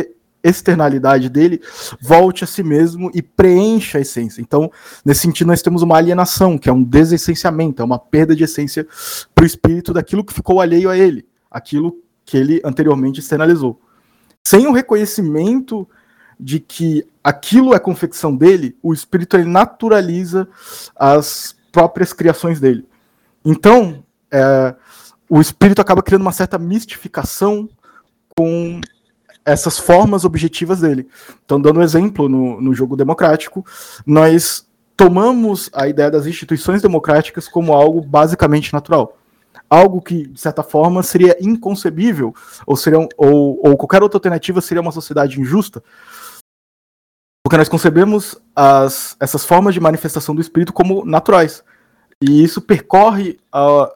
externalidade 0.43 1.29
dele 1.29 1.61
volte 2.01 2.43
a 2.43 2.47
si 2.47 2.63
mesmo 2.63 3.11
e 3.13 3.21
preencha 3.21 3.97
a 3.97 4.01
essência. 4.01 4.41
Então, 4.41 4.71
nesse 5.03 5.21
sentido, 5.21 5.47
nós 5.47 5.61
temos 5.61 5.81
uma 5.81 5.97
alienação, 5.97 6.57
que 6.57 6.69
é 6.69 6.73
um 6.73 6.83
desessenciamento, 6.83 7.81
é 7.81 7.85
uma 7.85 7.99
perda 7.99 8.35
de 8.35 8.43
essência 8.43 8.87
para 9.35 9.43
o 9.43 9.47
espírito 9.47 9.93
daquilo 9.93 10.23
que 10.23 10.33
ficou 10.33 10.61
alheio 10.61 10.89
a 10.89 10.97
ele, 10.97 11.25
aquilo 11.51 11.97
que 12.25 12.37
ele 12.37 12.61
anteriormente 12.63 13.19
externalizou. 13.19 13.79
Sem 14.43 14.65
o 14.67 14.71
reconhecimento 14.71 15.87
de 16.39 16.59
que 16.59 17.05
aquilo 17.21 17.73
é 17.73 17.79
confecção 17.79 18.35
dele, 18.35 18.77
o 18.81 18.93
espírito 18.93 19.35
ele 19.35 19.49
naturaliza 19.49 20.47
as 20.95 21.55
próprias 21.71 22.13
criações 22.13 22.59
dele. 22.59 22.87
Então, 23.43 24.03
é, 24.31 24.75
o 25.29 25.39
espírito 25.39 25.81
acaba 25.81 26.01
criando 26.01 26.23
uma 26.23 26.31
certa 26.31 26.57
mistificação 26.57 27.69
com 28.35 28.81
essas 29.45 29.77
formas 29.77 30.25
objetivas 30.25 30.81
dele. 30.81 31.07
Então, 31.45 31.61
dando 31.61 31.79
um 31.79 31.83
exemplo 31.83 32.27
no, 32.27 32.59
no 32.59 32.73
jogo 32.73 32.95
democrático, 32.95 33.65
nós 34.05 34.67
tomamos 34.97 35.69
a 35.73 35.87
ideia 35.87 36.11
das 36.11 36.25
instituições 36.25 36.81
democráticas 36.81 37.47
como 37.47 37.73
algo 37.73 38.01
basicamente 38.01 38.73
natural. 38.73 39.17
Algo 39.69 40.01
que, 40.01 40.27
de 40.27 40.39
certa 40.39 40.63
forma, 40.63 41.03
seria 41.03 41.37
inconcebível, 41.39 42.33
ou, 42.65 42.75
seria, 42.75 42.99
ou, 43.15 43.59
ou 43.63 43.77
qualquer 43.77 44.01
outra 44.01 44.17
alternativa 44.17 44.61
seria 44.61 44.81
uma 44.81 44.91
sociedade 44.91 45.39
injusta, 45.39 45.83
porque 47.43 47.57
nós 47.57 47.69
concebemos 47.69 48.35
as, 48.55 49.15
essas 49.19 49.45
formas 49.45 49.73
de 49.73 49.79
manifestação 49.79 50.35
do 50.35 50.41
espírito 50.41 50.73
como 50.73 51.05
naturais. 51.05 51.63
E 52.21 52.43
isso 52.43 52.61
percorre 52.61 53.39
a, 53.51 53.91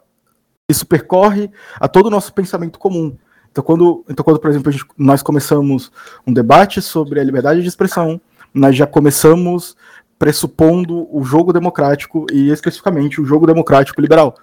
isso 0.70 0.86
percorre 0.86 1.50
a 1.76 1.88
todo 1.88 2.08
o 2.08 2.10
nosso 2.10 2.34
pensamento 2.34 2.80
comum. 2.80 3.18
Então, 3.52 3.64
quando, 3.64 4.04
então, 4.10 4.24
quando 4.24 4.40
por 4.40 4.50
exemplo, 4.50 4.72
gente, 4.72 4.86
nós 4.98 5.22
começamos 5.22 5.92
um 6.26 6.34
debate 6.34 6.82
sobre 6.82 7.20
a 7.20 7.24
liberdade 7.24 7.62
de 7.62 7.68
expressão, 7.68 8.20
nós 8.54 8.76
já 8.76 8.88
começamos 8.88 9.76
pressupondo 10.18 11.08
o 11.16 11.24
jogo 11.24 11.52
democrático 11.52 12.26
e 12.32 12.50
especificamente 12.50 13.20
o 13.22 13.26
jogo 13.26 13.46
democrático 13.46 14.02
liberal. 14.02 14.36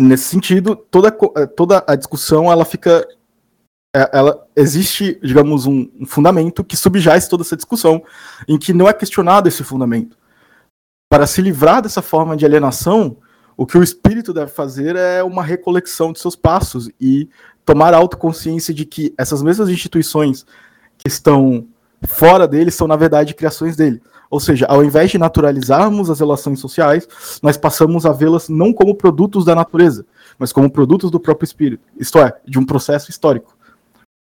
Nesse 0.00 0.24
sentido, 0.24 0.76
toda, 0.76 1.10
toda 1.10 1.84
a 1.86 1.94
discussão 1.94 2.50
ela 2.50 2.64
fica 2.64 3.06
é, 3.94 4.08
ela 4.16 4.46
existe, 4.56 5.20
digamos, 5.22 5.66
um, 5.66 5.90
um 6.00 6.06
fundamento 6.06 6.64
que 6.64 6.76
subjaz 6.76 7.28
toda 7.28 7.42
essa 7.42 7.56
discussão, 7.56 8.02
em 8.48 8.58
que 8.58 8.72
não 8.72 8.88
é 8.88 8.92
questionado 8.94 9.48
esse 9.48 9.62
fundamento. 9.62 10.16
Para 11.10 11.26
se 11.26 11.42
livrar 11.42 11.82
dessa 11.82 12.00
forma 12.00 12.34
de 12.34 12.46
alienação, 12.46 13.18
o 13.56 13.66
que 13.66 13.76
o 13.76 13.82
espírito 13.82 14.32
deve 14.32 14.50
fazer 14.50 14.96
é 14.96 15.22
uma 15.22 15.42
recolecção 15.42 16.12
de 16.12 16.20
seus 16.20 16.34
passos 16.36 16.90
e 17.00 17.28
tomar 17.64 17.94
autoconsciência 17.94 18.72
de 18.72 18.84
que 18.84 19.14
essas 19.16 19.42
mesmas 19.42 19.68
instituições 19.68 20.44
que 20.98 21.08
estão 21.08 21.66
fora 22.06 22.48
dele 22.48 22.70
são, 22.70 22.86
na 22.86 22.96
verdade, 22.96 23.34
criações 23.34 23.76
dele. 23.76 24.02
Ou 24.30 24.40
seja, 24.40 24.66
ao 24.66 24.82
invés 24.82 25.10
de 25.10 25.18
naturalizarmos 25.18 26.08
as 26.08 26.18
relações 26.18 26.58
sociais, 26.58 27.06
nós 27.42 27.56
passamos 27.56 28.06
a 28.06 28.12
vê-las 28.12 28.48
não 28.48 28.72
como 28.72 28.94
produtos 28.94 29.44
da 29.44 29.54
natureza, 29.54 30.06
mas 30.38 30.52
como 30.52 30.70
produtos 30.70 31.10
do 31.10 31.20
próprio 31.20 31.44
espírito, 31.44 31.84
isto 31.98 32.18
é, 32.18 32.32
de 32.46 32.58
um 32.58 32.64
processo 32.64 33.10
histórico. 33.10 33.54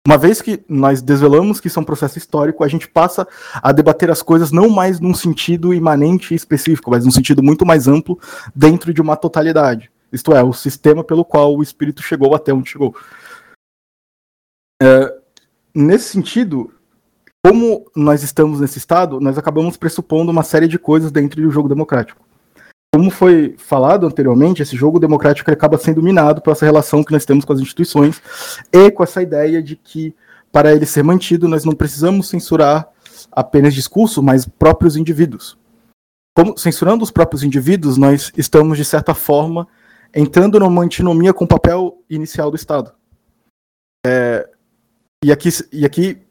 Uma 0.06 0.18
vez 0.18 0.42
que 0.42 0.64
nós 0.68 1.00
desvelamos 1.02 1.60
que 1.60 1.68
isso 1.68 1.78
é 1.78 1.82
um 1.82 1.86
processo 1.86 2.18
histórico, 2.18 2.64
a 2.64 2.68
gente 2.68 2.88
passa 2.88 3.28
a 3.54 3.72
debater 3.72 4.10
as 4.10 4.24
coisas 4.24 4.52
não 4.52 4.68
mais 4.68 5.00
num 5.00 5.14
sentido 5.14 5.74
imanente 5.74 6.34
e 6.34 6.36
específico, 6.36 6.90
mas 6.90 7.06
num 7.06 7.12
sentido 7.12 7.44
muito 7.44 7.66
mais 7.66 7.88
amplo 7.88 8.20
dentro 8.56 8.92
de 8.94 9.00
uma 9.00 9.16
totalidade. 9.16 9.92
Isto 10.12 10.34
é, 10.34 10.44
o 10.44 10.54
sistema 10.54 11.04
pelo 11.04 11.24
qual 11.24 11.56
o 11.56 11.62
espírito 11.62 12.02
chegou 12.02 12.34
até 12.34 12.52
onde 12.52 12.70
chegou. 12.70 12.96
É, 14.82 15.16
nesse 15.74 16.10
sentido, 16.10 16.74
como 17.46 17.86
nós 17.96 18.24
estamos 18.24 18.60
nesse 18.60 18.80
estado, 18.80 19.20
nós 19.20 19.38
acabamos 19.38 19.78
pressupondo 19.78 20.32
uma 20.32 20.44
série 20.44 20.68
de 20.68 20.80
coisas 20.80 21.12
dentro 21.12 21.40
do 21.40 21.52
jogo 21.52 21.70
democrático 21.70 22.31
como 22.94 23.10
foi 23.10 23.56
falado 23.58 24.06
anteriormente, 24.06 24.62
esse 24.62 24.76
jogo 24.76 25.00
democrático 25.00 25.50
acaba 25.50 25.78
sendo 25.78 26.04
minado 26.04 26.42
por 26.42 26.52
essa 26.52 26.66
relação 26.66 27.04
que 27.04 27.14
nós 27.14 27.24
temos 27.24 27.46
com 27.46 27.54
as 27.54 27.60
instituições 27.62 28.22
e 28.72 28.92
com 28.92 29.02
essa 29.02 29.22
ideia 29.22 29.64
de 29.64 29.78
que, 29.78 30.14
para 30.52 30.74
ele 30.74 30.86
ser 30.86 31.02
mantido, 31.02 31.48
nós 31.48 31.64
não 31.64 31.74
precisamos 31.74 32.28
censurar 32.28 32.90
apenas 33.32 33.74
discurso, 33.74 34.22
mas 34.22 34.46
próprios 34.46 34.98
indivíduos. 34.98 35.58
Como, 36.36 36.58
censurando 36.58 37.02
os 37.02 37.12
próprios 37.12 37.44
indivíduos, 37.44 37.98
nós 37.98 38.32
estamos, 38.36 38.78
de 38.78 38.84
certa 38.84 39.14
forma, 39.14 39.68
entrando 40.14 40.60
numa 40.60 40.84
antinomia 40.84 41.34
com 41.34 41.46
o 41.46 41.48
papel 41.48 42.04
inicial 42.10 42.52
do 42.52 42.58
Estado. 42.58 42.92
É, 44.06 44.50
e, 45.24 45.32
aqui, 45.32 45.50
e 45.72 45.86
aqui 45.86 46.22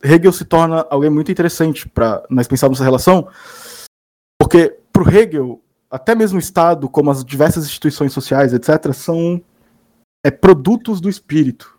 Hegel 0.00 0.32
se 0.32 0.44
torna 0.44 0.86
alguém 0.88 1.10
muito 1.10 1.32
interessante 1.32 1.88
para 1.88 2.24
nós 2.30 2.46
pensarmos 2.46 2.78
essa 2.78 2.84
relação, 2.84 3.26
porque 4.38 4.78
para 4.92 5.02
o 5.02 5.08
Hegel, 5.08 5.63
até 5.94 6.12
mesmo 6.12 6.38
o 6.38 6.40
Estado, 6.40 6.88
como 6.88 7.08
as 7.08 7.24
diversas 7.24 7.64
instituições 7.64 8.12
sociais, 8.12 8.52
etc., 8.52 8.92
são 8.92 9.40
é, 10.26 10.30
produtos 10.30 11.00
do 11.00 11.08
espírito. 11.08 11.78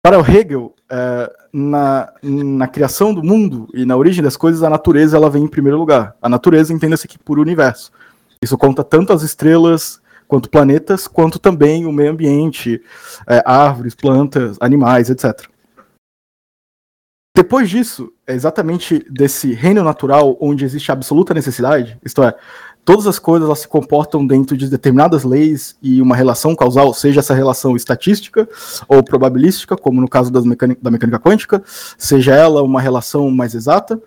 Para 0.00 0.20
o 0.20 0.24
Hegel, 0.24 0.72
é, 0.88 1.32
na, 1.52 2.12
na 2.22 2.68
criação 2.68 3.12
do 3.12 3.20
mundo 3.20 3.68
e 3.74 3.84
na 3.84 3.96
origem 3.96 4.22
das 4.22 4.36
coisas, 4.36 4.62
a 4.62 4.70
natureza 4.70 5.16
ela 5.16 5.28
vem 5.28 5.42
em 5.42 5.48
primeiro 5.48 5.78
lugar. 5.78 6.14
A 6.22 6.28
natureza 6.28 6.72
entenda-se 6.72 7.08
aqui 7.08 7.18
por 7.18 7.40
universo. 7.40 7.90
Isso 8.40 8.56
conta 8.56 8.84
tanto 8.84 9.12
as 9.12 9.22
estrelas 9.22 10.00
quanto 10.28 10.48
planetas, 10.48 11.08
quanto 11.08 11.40
também 11.40 11.84
o 11.84 11.92
meio 11.92 12.12
ambiente, 12.12 12.80
é, 13.28 13.42
árvores, 13.44 13.96
plantas, 13.96 14.56
animais, 14.60 15.10
etc. 15.10 15.50
Depois 17.34 17.68
disso, 17.68 18.12
é 18.26 18.34
exatamente 18.34 19.04
desse 19.10 19.54
reino 19.54 19.82
natural 19.82 20.36
onde 20.38 20.64
existe 20.64 20.92
absoluta 20.92 21.32
necessidade, 21.32 21.98
isto 22.04 22.22
é, 22.22 22.34
todas 22.84 23.06
as 23.06 23.18
coisas 23.18 23.46
elas 23.46 23.60
se 23.60 23.68
comportam 23.68 24.26
dentro 24.26 24.56
de 24.56 24.68
determinadas 24.68 25.24
leis 25.24 25.76
e 25.82 26.02
uma 26.02 26.16
relação 26.16 26.54
causal, 26.54 26.92
seja 26.92 27.20
essa 27.20 27.34
relação 27.34 27.76
estatística 27.76 28.48
ou 28.88 29.02
probabilística, 29.02 29.76
como 29.76 30.00
no 30.00 30.08
caso 30.08 30.30
mecânica, 30.44 30.80
da 30.82 30.90
mecânica 30.90 31.18
quântica, 31.18 31.62
seja 31.96 32.34
ela 32.34 32.62
uma 32.62 32.80
relação 32.80 33.30
mais 33.30 33.54
exata, 33.54 34.00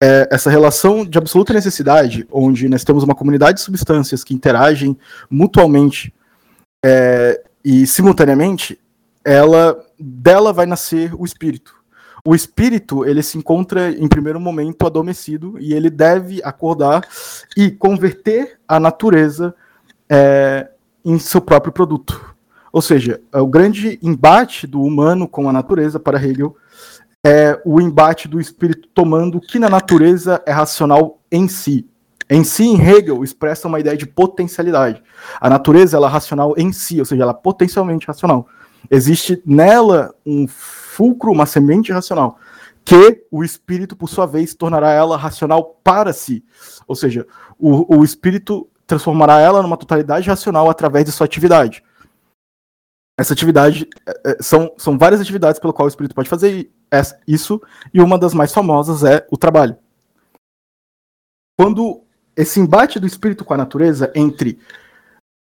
é, 0.00 0.28
essa 0.30 0.50
relação 0.50 1.04
de 1.04 1.18
absoluta 1.18 1.52
necessidade, 1.52 2.26
onde 2.30 2.68
nós 2.68 2.84
temos 2.84 3.04
uma 3.04 3.14
comunidade 3.14 3.58
de 3.58 3.64
substâncias 3.64 4.24
que 4.24 4.34
interagem 4.34 4.96
mutualmente 5.30 6.12
é, 6.84 7.42
e 7.64 7.86
simultaneamente, 7.86 8.78
ela 9.24 9.76
dela 9.98 10.52
vai 10.52 10.66
nascer 10.66 11.12
o 11.14 11.24
espírito. 11.24 11.75
O 12.26 12.34
espírito 12.34 13.04
ele 13.04 13.22
se 13.22 13.38
encontra 13.38 13.88
em 13.92 14.08
primeiro 14.08 14.40
momento 14.40 14.84
adormecido 14.84 15.54
e 15.60 15.72
ele 15.72 15.88
deve 15.88 16.42
acordar 16.42 17.06
e 17.56 17.70
converter 17.70 18.58
a 18.66 18.80
natureza 18.80 19.54
é, 20.10 20.68
em 21.04 21.20
seu 21.20 21.40
próprio 21.40 21.72
produto. 21.72 22.34
Ou 22.72 22.82
seja, 22.82 23.20
é 23.32 23.40
o 23.40 23.46
grande 23.46 23.96
embate 24.02 24.66
do 24.66 24.82
humano 24.82 25.28
com 25.28 25.48
a 25.48 25.52
natureza 25.52 26.00
para 26.00 26.20
Hegel 26.20 26.56
é 27.24 27.60
o 27.64 27.80
embate 27.80 28.26
do 28.26 28.40
espírito 28.40 28.88
tomando 28.92 29.38
o 29.38 29.40
que 29.40 29.60
na 29.60 29.68
natureza 29.68 30.42
é 30.44 30.50
racional 30.50 31.20
em 31.30 31.46
si. 31.46 31.88
Em 32.28 32.42
si, 32.42 32.64
em 32.64 32.80
Hegel, 32.80 33.22
expressa 33.22 33.68
uma 33.68 33.78
ideia 33.78 33.96
de 33.96 34.06
potencialidade. 34.06 35.00
A 35.40 35.48
natureza 35.48 35.96
ela 35.96 36.08
é 36.08 36.10
racional 36.10 36.54
em 36.56 36.72
si, 36.72 36.98
ou 36.98 37.04
seja, 37.04 37.22
ela 37.22 37.30
é 37.30 37.40
potencialmente 37.40 38.06
racional. 38.06 38.48
Existe 38.90 39.40
nela 39.46 40.12
um 40.24 40.46
fulcro, 40.96 41.30
uma 41.30 41.44
semente 41.44 41.92
racional, 41.92 42.38
que 42.82 43.26
o 43.30 43.44
espírito, 43.44 43.94
por 43.94 44.08
sua 44.08 44.24
vez, 44.24 44.54
tornará 44.54 44.92
ela 44.92 45.16
racional 45.16 45.78
para 45.84 46.12
si. 46.12 46.42
Ou 46.88 46.96
seja, 46.96 47.26
o, 47.58 47.98
o 47.98 48.02
espírito 48.02 48.66
transformará 48.86 49.38
ela 49.38 49.62
numa 49.62 49.76
totalidade 49.76 50.28
racional 50.28 50.70
através 50.70 51.04
de 51.04 51.12
sua 51.12 51.26
atividade. 51.26 51.84
Essa 53.18 53.34
atividade 53.34 53.88
é, 54.06 54.30
é, 54.30 54.42
são, 54.42 54.72
são 54.78 54.96
várias 54.96 55.20
atividades 55.20 55.60
pelo 55.60 55.72
qual 55.72 55.84
o 55.84 55.88
espírito 55.88 56.14
pode 56.14 56.30
fazer 56.30 56.70
isso, 57.26 57.60
e 57.92 58.00
uma 58.00 58.18
das 58.18 58.32
mais 58.32 58.54
famosas 58.54 59.04
é 59.04 59.26
o 59.30 59.36
trabalho. 59.36 59.76
Quando 61.58 62.04
esse 62.34 62.58
embate 62.58 62.98
do 62.98 63.06
espírito 63.06 63.44
com 63.44 63.52
a 63.52 63.58
natureza 63.58 64.10
entre 64.14 64.58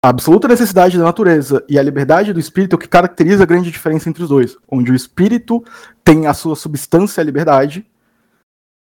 a 0.05 0.09
absoluta 0.09 0.47
necessidade 0.47 0.99
da 0.99 1.03
natureza 1.03 1.65
e 1.67 1.79
a 1.79 1.81
liberdade 1.81 2.31
do 2.31 2.39
espírito 2.39 2.73
é 2.73 2.75
o 2.75 2.79
que 2.79 2.87
caracteriza 2.87 3.41
a 3.41 3.45
grande 3.47 3.71
diferença 3.71 4.07
entre 4.07 4.21
os 4.21 4.29
dois, 4.29 4.55
onde 4.69 4.91
o 4.91 4.95
espírito 4.95 5.63
tem 6.03 6.27
a 6.27 6.33
sua 6.35 6.55
substância 6.55 7.21
a 7.21 7.23
liberdade 7.23 7.83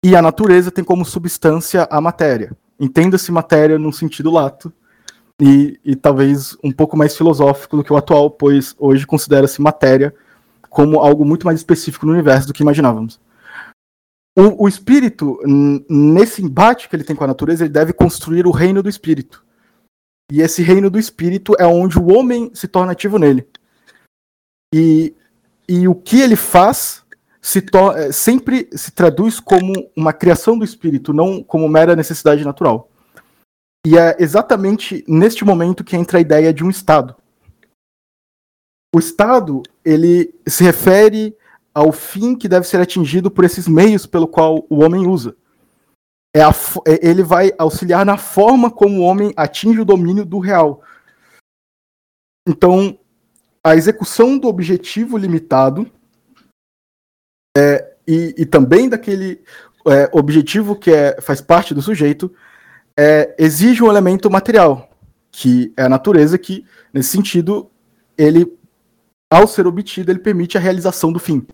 e 0.01 0.15
a 0.15 0.21
natureza 0.21 0.71
tem 0.71 0.81
como 0.81 1.03
substância 1.03 1.85
a 1.91 1.99
matéria. 1.99 2.55
Entenda-se 2.79 3.33
matéria 3.33 3.77
num 3.77 3.91
sentido 3.91 4.31
lato, 4.31 4.71
e, 5.41 5.77
e 5.83 5.93
talvez 5.93 6.55
um 6.63 6.71
pouco 6.71 6.95
mais 6.95 7.17
filosófico 7.17 7.75
do 7.75 7.83
que 7.83 7.91
o 7.91 7.97
atual, 7.97 8.31
pois 8.31 8.73
hoje 8.79 9.05
considera-se 9.05 9.61
matéria 9.61 10.15
como 10.69 10.99
algo 10.99 11.25
muito 11.25 11.45
mais 11.45 11.59
específico 11.59 12.05
no 12.05 12.13
universo 12.13 12.47
do 12.47 12.53
que 12.53 12.63
imaginávamos. 12.63 13.19
O, 14.37 14.63
o 14.63 14.67
espírito, 14.69 15.37
nesse 15.89 16.41
embate 16.41 16.87
que 16.87 16.95
ele 16.95 17.03
tem 17.03 17.15
com 17.15 17.25
a 17.25 17.27
natureza, 17.27 17.65
ele 17.65 17.73
deve 17.73 17.91
construir 17.91 18.47
o 18.47 18.51
reino 18.51 18.81
do 18.81 18.87
espírito. 18.87 19.48
E 20.31 20.41
esse 20.41 20.61
reino 20.61 20.89
do 20.89 20.99
espírito 20.99 21.53
é 21.57 21.65
onde 21.65 21.97
o 21.97 22.11
homem 22.11 22.51
se 22.53 22.67
torna 22.67 22.91
ativo 22.91 23.17
nele. 23.17 23.47
E, 24.73 25.15
e 25.67 25.87
o 25.87 25.95
que 25.95 26.21
ele 26.21 26.35
faz 26.35 27.03
se 27.41 27.63
é, 27.95 28.11
sempre 28.11 28.69
se 28.73 28.91
traduz 28.91 29.39
como 29.39 29.73
uma 29.95 30.13
criação 30.13 30.57
do 30.57 30.65
espírito, 30.65 31.13
não 31.13 31.41
como 31.41 31.67
mera 31.67 31.95
necessidade 31.95 32.43
natural. 32.43 32.89
E 33.85 33.97
é 33.97 34.17
exatamente 34.19 35.03
neste 35.07 35.45
momento 35.45 35.83
que 35.83 35.95
entra 35.95 36.17
a 36.17 36.21
ideia 36.21 36.53
de 36.53 36.63
um 36.63 36.69
Estado. 36.69 37.15
O 38.93 38.99
Estado, 38.99 39.63
ele 39.85 40.33
se 40.47 40.63
refere 40.63 41.35
ao 41.73 41.91
fim 41.91 42.35
que 42.35 42.49
deve 42.49 42.67
ser 42.67 42.81
atingido 42.81 43.31
por 43.31 43.45
esses 43.45 43.67
meios 43.67 44.05
pelo 44.05 44.27
qual 44.27 44.65
o 44.69 44.83
homem 44.83 45.07
usa. 45.07 45.35
É 46.35 46.41
a, 46.41 46.51
é, 46.87 47.07
ele 47.07 47.23
vai 47.23 47.51
auxiliar 47.57 48.05
na 48.05 48.17
forma 48.17 48.69
como 48.69 48.99
o 48.99 49.03
homem 49.03 49.33
atinge 49.35 49.79
o 49.79 49.85
domínio 49.85 50.25
do 50.25 50.39
real. 50.39 50.83
Então, 52.47 52.97
a 53.63 53.75
execução 53.75 54.37
do 54.37 54.47
objetivo 54.47 55.17
limitado 55.17 55.89
é, 57.57 57.95
e, 58.07 58.33
e 58.37 58.45
também 58.45 58.87
daquele 58.87 59.43
é, 59.87 60.09
objetivo 60.11 60.75
que 60.75 60.91
é, 60.91 61.19
faz 61.21 61.41
parte 61.41 61.73
do 61.73 61.81
sujeito 61.81 62.33
é, 62.97 63.35
exige 63.37 63.83
um 63.83 63.89
elemento 63.89 64.29
material, 64.29 64.89
que 65.31 65.73
é 65.77 65.83
a 65.83 65.89
natureza, 65.89 66.37
que, 66.37 66.65
nesse 66.93 67.09
sentido, 67.09 67.71
ele, 68.17 68.51
ao 69.31 69.47
ser 69.47 69.65
obtido, 69.67 70.11
ele 70.11 70.19
permite 70.19 70.57
a 70.57 70.61
realização 70.61 71.11
do 71.11 71.19
fim. 71.19 71.45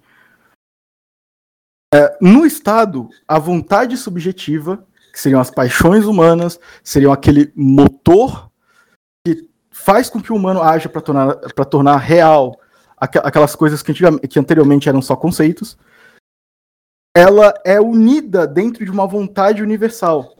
É, 1.95 2.17
no 2.19 2.45
Estado, 2.45 3.07
a 3.25 3.39
vontade 3.39 3.95
subjetiva, 3.95 4.85
que 5.13 5.19
seriam 5.21 5.39
as 5.39 5.49
paixões 5.49 6.03
humanas, 6.03 6.59
seriam 6.83 7.13
aquele 7.13 7.53
motor 7.55 8.51
que 9.25 9.49
faz 9.71 10.09
com 10.09 10.21
que 10.21 10.33
o 10.33 10.35
humano 10.35 10.61
haja 10.61 10.89
para 10.89 10.99
tornar, 10.99 11.35
tornar 11.69 11.97
real 11.97 12.59
aquelas 12.97 13.55
coisas 13.55 13.81
que, 13.81 13.93
que 14.27 14.39
anteriormente 14.39 14.89
eram 14.89 15.01
só 15.01 15.15
conceitos, 15.15 15.77
ela 17.15 17.53
é 17.63 17.79
unida 17.79 18.45
dentro 18.45 18.83
de 18.83 18.91
uma 18.91 19.07
vontade 19.07 19.63
universal, 19.63 20.35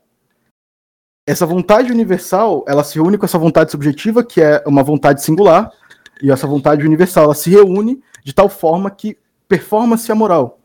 essa 1.25 1.45
vontade 1.45 1.91
universal, 1.91 2.65
ela 2.67 2.83
se 2.83 2.95
reúne 2.95 3.17
com 3.17 3.25
essa 3.25 3.39
vontade 3.39 3.71
subjetiva, 3.71 4.23
que 4.23 4.41
é 4.41 4.61
uma 4.67 4.83
vontade 4.83 5.23
singular, 5.23 5.71
e 6.21 6.29
essa 6.29 6.45
vontade 6.45 6.85
universal, 6.85 7.25
ela 7.25 7.33
se 7.33 7.49
reúne 7.49 8.03
de 8.23 8.33
tal 8.33 8.49
forma 8.49 8.91
que 8.91 9.17
performa-se 9.47 10.11
a 10.11 10.15
moral. 10.15 10.59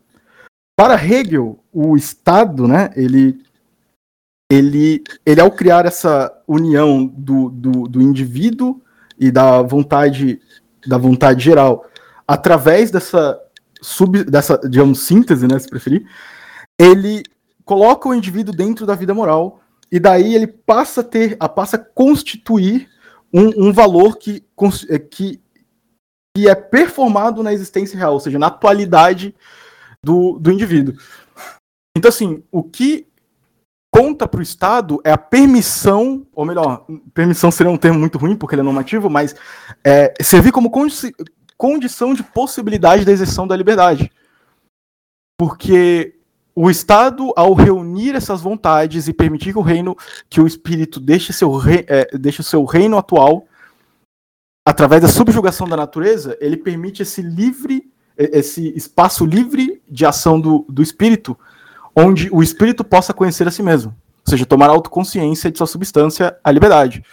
Para 0.80 0.94
Hegel, 0.94 1.62
o 1.70 1.94
Estado, 1.94 2.66
né, 2.66 2.90
ele, 2.96 3.38
ele, 4.50 5.04
ele 5.26 5.38
ao 5.38 5.50
criar 5.50 5.84
essa 5.84 6.32
união 6.48 7.06
do, 7.06 7.50
do, 7.50 7.86
do 7.86 8.00
indivíduo 8.00 8.80
e 9.18 9.30
da 9.30 9.60
vontade, 9.60 10.40
da 10.86 10.96
vontade 10.96 11.44
geral, 11.44 11.84
através 12.26 12.90
dessa, 12.90 13.38
sub, 13.82 14.24
dessa 14.24 14.56
digamos, 14.56 15.00
síntese, 15.00 15.46
né, 15.46 15.58
se 15.58 15.68
preferir, 15.68 16.08
ele 16.80 17.24
coloca 17.62 18.08
o 18.08 18.14
indivíduo 18.14 18.54
dentro 18.54 18.86
da 18.86 18.94
vida 18.94 19.12
moral 19.12 19.60
e 19.92 20.00
daí 20.00 20.34
ele 20.34 20.46
passa 20.46 21.02
a 21.02 21.04
ter, 21.04 21.36
a 21.38 21.46
passa 21.46 21.76
a 21.76 21.78
constituir 21.78 22.88
um, 23.30 23.66
um 23.66 23.70
valor 23.70 24.16
que, 24.16 24.42
é, 24.88 24.98
que, 24.98 25.42
que 26.34 26.48
é 26.48 26.54
performado 26.54 27.42
na 27.42 27.52
existência 27.52 27.98
real, 27.98 28.14
ou 28.14 28.20
seja, 28.20 28.38
na 28.38 28.46
atualidade 28.46 29.34
do, 30.04 30.38
do 30.38 30.50
indivíduo. 30.50 30.94
Então, 31.96 32.08
assim, 32.08 32.42
o 32.50 32.62
que 32.62 33.06
conta 33.92 34.28
para 34.28 34.40
o 34.40 34.42
Estado 34.42 35.00
é 35.04 35.10
a 35.10 35.18
permissão, 35.18 36.26
ou 36.32 36.44
melhor, 36.44 36.86
permissão 37.12 37.50
seria 37.50 37.72
um 37.72 37.76
termo 37.76 37.98
muito 37.98 38.18
ruim 38.18 38.36
porque 38.36 38.54
ele 38.54 38.62
é 38.62 38.64
normativo, 38.64 39.10
mas 39.10 39.34
é, 39.84 40.14
servir 40.22 40.52
como 40.52 40.70
condi 40.70 41.12
condição 41.56 42.14
de 42.14 42.22
possibilidade 42.22 43.04
da 43.04 43.12
exerção 43.12 43.46
da 43.46 43.54
liberdade. 43.54 44.10
Porque 45.38 46.18
o 46.54 46.70
Estado, 46.70 47.32
ao 47.36 47.52
reunir 47.52 48.14
essas 48.14 48.40
vontades 48.40 49.08
e 49.08 49.12
permitir 49.12 49.52
que 49.52 49.58
o 49.58 49.62
reino, 49.62 49.94
que 50.30 50.40
o 50.40 50.46
espírito 50.46 50.98
deixe 50.98 51.34
seu, 51.34 51.54
rei, 51.56 51.84
é, 51.86 52.16
deixe 52.16 52.42
seu 52.42 52.64
reino 52.64 52.96
atual, 52.96 53.46
através 54.66 55.02
da 55.02 55.08
subjugação 55.08 55.68
da 55.68 55.76
natureza, 55.76 56.36
ele 56.40 56.56
permite 56.56 57.02
esse 57.02 57.20
livre, 57.20 57.90
esse 58.16 58.76
espaço 58.76 59.24
livre 59.24 59.82
de 59.88 60.04
ação 60.04 60.40
do, 60.40 60.64
do 60.68 60.82
espírito, 60.82 61.38
onde 61.94 62.28
o 62.32 62.42
espírito 62.42 62.84
possa 62.84 63.14
conhecer 63.14 63.48
a 63.48 63.50
si 63.50 63.62
mesmo, 63.62 63.90
ou 64.24 64.30
seja, 64.30 64.46
tomar 64.46 64.70
autoconsciência 64.70 65.50
de 65.50 65.58
sua 65.58 65.66
substância, 65.66 66.38
a 66.44 66.50
liberdade. 66.50 67.04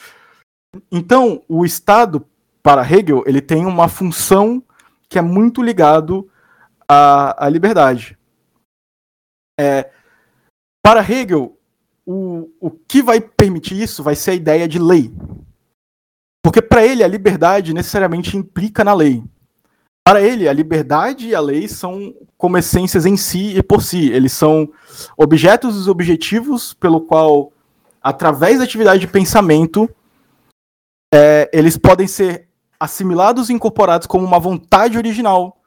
Então, 0.91 1.43
o 1.47 1.65
Estado, 1.65 2.25
para 2.61 2.83
Hegel, 2.83 3.23
ele 3.25 3.41
tem 3.41 3.65
uma 3.65 3.87
função 3.87 4.61
que 5.09 5.17
é 5.17 5.21
muito 5.21 5.61
ligado 5.61 6.29
à, 6.87 7.45
à 7.45 7.49
liberdade. 7.49 8.17
É, 9.59 9.89
para 10.83 11.01
Hegel, 11.01 11.57
o, 12.05 12.49
o 12.59 12.69
que 12.71 13.01
vai 13.01 13.19
permitir 13.19 13.81
isso 13.81 14.03
vai 14.03 14.15
ser 14.15 14.31
a 14.31 14.35
ideia 14.35 14.67
de 14.67 14.79
lei. 14.79 15.11
Porque 16.43 16.61
para 16.61 16.85
ele 16.85 17.03
a 17.03 17.07
liberdade 17.07 17.73
necessariamente 17.73 18.37
implica 18.37 18.83
na 18.83 18.93
lei. 18.93 19.23
Para 20.08 20.22
ele, 20.22 20.47
a 20.47 20.53
liberdade 20.53 21.28
e 21.28 21.36
a 21.36 21.41
lei 21.41 21.68
são 21.68 22.16
como 22.38 22.58
essências 22.58 23.05
em 23.05 23.18
si 23.18 23.58
e 23.58 23.62
por 23.62 23.84
si. 23.84 24.10
Eles 24.10 24.32
são 24.32 24.70
objetos 25.18 25.86
e 25.86 25.89
objetivos 25.89 26.74
pelo 26.74 27.01
qual, 27.01 27.51
através 28.01 28.60
da 28.60 28.64
atividade 28.64 29.01
de 29.01 29.08
pensamento, 29.08 29.89
é, 31.14 31.49
eles 31.51 31.76
podem 31.76 32.08
ser 32.08 32.47
assimilados 32.80 33.49
e 33.49 33.53
incorporados 33.53 34.08
como 34.08 34.26
uma 34.26 34.39
vontade 34.39 34.97
original 34.97 35.58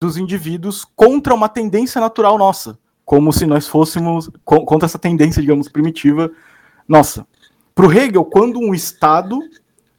dos 0.00 0.16
indivíduos 0.16 0.84
contra 0.96 1.32
uma 1.32 1.48
tendência 1.48 2.00
natural 2.00 2.36
nossa, 2.36 2.76
como 3.04 3.32
se 3.32 3.46
nós 3.46 3.68
fôssemos 3.68 4.28
contra 4.44 4.86
essa 4.86 4.98
tendência, 4.98 5.40
digamos, 5.40 5.68
primitiva 5.68 6.32
nossa. 6.88 7.24
Para 7.72 7.86
o 7.86 7.92
Hegel, 7.92 8.24
quando 8.24 8.58
um 8.58 8.74
Estado, 8.74 9.38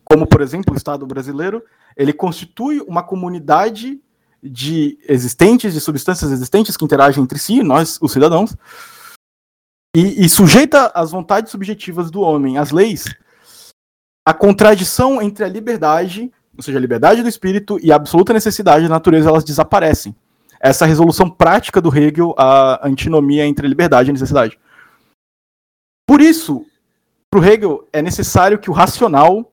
como 0.03 0.27
por 0.27 0.41
exemplo 0.41 0.73
o 0.73 0.77
Estado 0.77 1.07
brasileiro, 1.07 1.63
ele 1.97 2.13
constitui 2.13 2.79
uma 2.81 3.01
comunidade 3.01 3.99
de 4.41 4.99
existentes, 5.09 5.73
de 5.73 5.81
substâncias 5.81 6.31
existentes 6.31 6.77
que 6.77 6.85
interagem 6.85 7.23
entre 7.23 7.39
si, 7.39 7.63
nós, 7.63 7.97
os 7.99 8.11
cidadãos, 8.11 8.55
e, 9.95 10.23
e 10.25 10.29
sujeita 10.29 10.91
às 10.93 11.09
vontades 11.09 11.51
subjetivas 11.51 12.11
do 12.11 12.21
homem, 12.21 12.59
às 12.59 12.69
leis, 12.69 13.05
a 14.23 14.33
contradição 14.33 15.19
entre 15.19 15.43
a 15.43 15.47
liberdade, 15.47 16.31
ou 16.55 16.61
seja, 16.61 16.77
a 16.77 16.81
liberdade 16.81 17.23
do 17.23 17.29
espírito 17.29 17.79
e 17.81 17.91
a 17.91 17.95
absoluta 17.95 18.31
necessidade 18.31 18.83
da 18.83 18.89
natureza, 18.89 19.29
elas 19.29 19.43
desaparecem. 19.43 20.15
Essa 20.59 20.85
resolução 20.85 21.29
prática 21.29 21.81
do 21.81 21.95
Hegel, 21.95 22.35
a 22.37 22.87
antinomia 22.87 23.45
entre 23.45 23.67
liberdade 23.67 24.09
e 24.09 24.13
necessidade. 24.13 24.59
Por 26.07 26.21
isso, 26.21 26.65
para 27.29 27.39
o 27.39 27.43
Hegel, 27.43 27.87
é 27.91 28.01
necessário 28.01 28.59
que 28.59 28.69
o 28.69 28.73
racional 28.73 29.51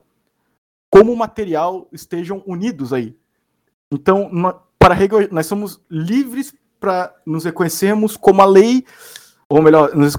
como 0.89 1.15
material 1.15 1.87
estejam 1.91 2.43
unidos 2.45 2.93
aí. 2.93 3.15
Então, 3.91 4.29
para 4.79 5.01
Hegel, 5.01 5.27
nós 5.31 5.45
somos 5.45 5.81
livres 5.89 6.53
para 6.79 7.13
nos 7.25 7.45
reconhecermos 7.45 8.15
como 8.17 8.41
a 8.41 8.45
lei, 8.45 8.85
ou 9.49 9.61
melhor, 9.61 9.95
nos, 9.95 10.15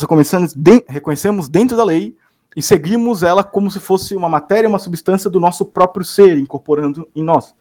reconhecemos, 0.00 0.54
de, 0.54 0.84
reconhecemos 0.88 1.48
dentro 1.48 1.76
da 1.76 1.84
lei 1.84 2.16
e 2.56 2.62
seguimos 2.62 3.22
ela 3.22 3.44
como 3.44 3.70
se 3.70 3.78
fosse 3.78 4.16
uma 4.16 4.28
matéria, 4.28 4.68
uma 4.68 4.78
substância 4.78 5.28
do 5.28 5.38
nosso 5.38 5.64
próprio 5.64 6.04
ser, 6.04 6.38
incorporando 6.38 7.06
em 7.14 7.22
nós, 7.22 7.54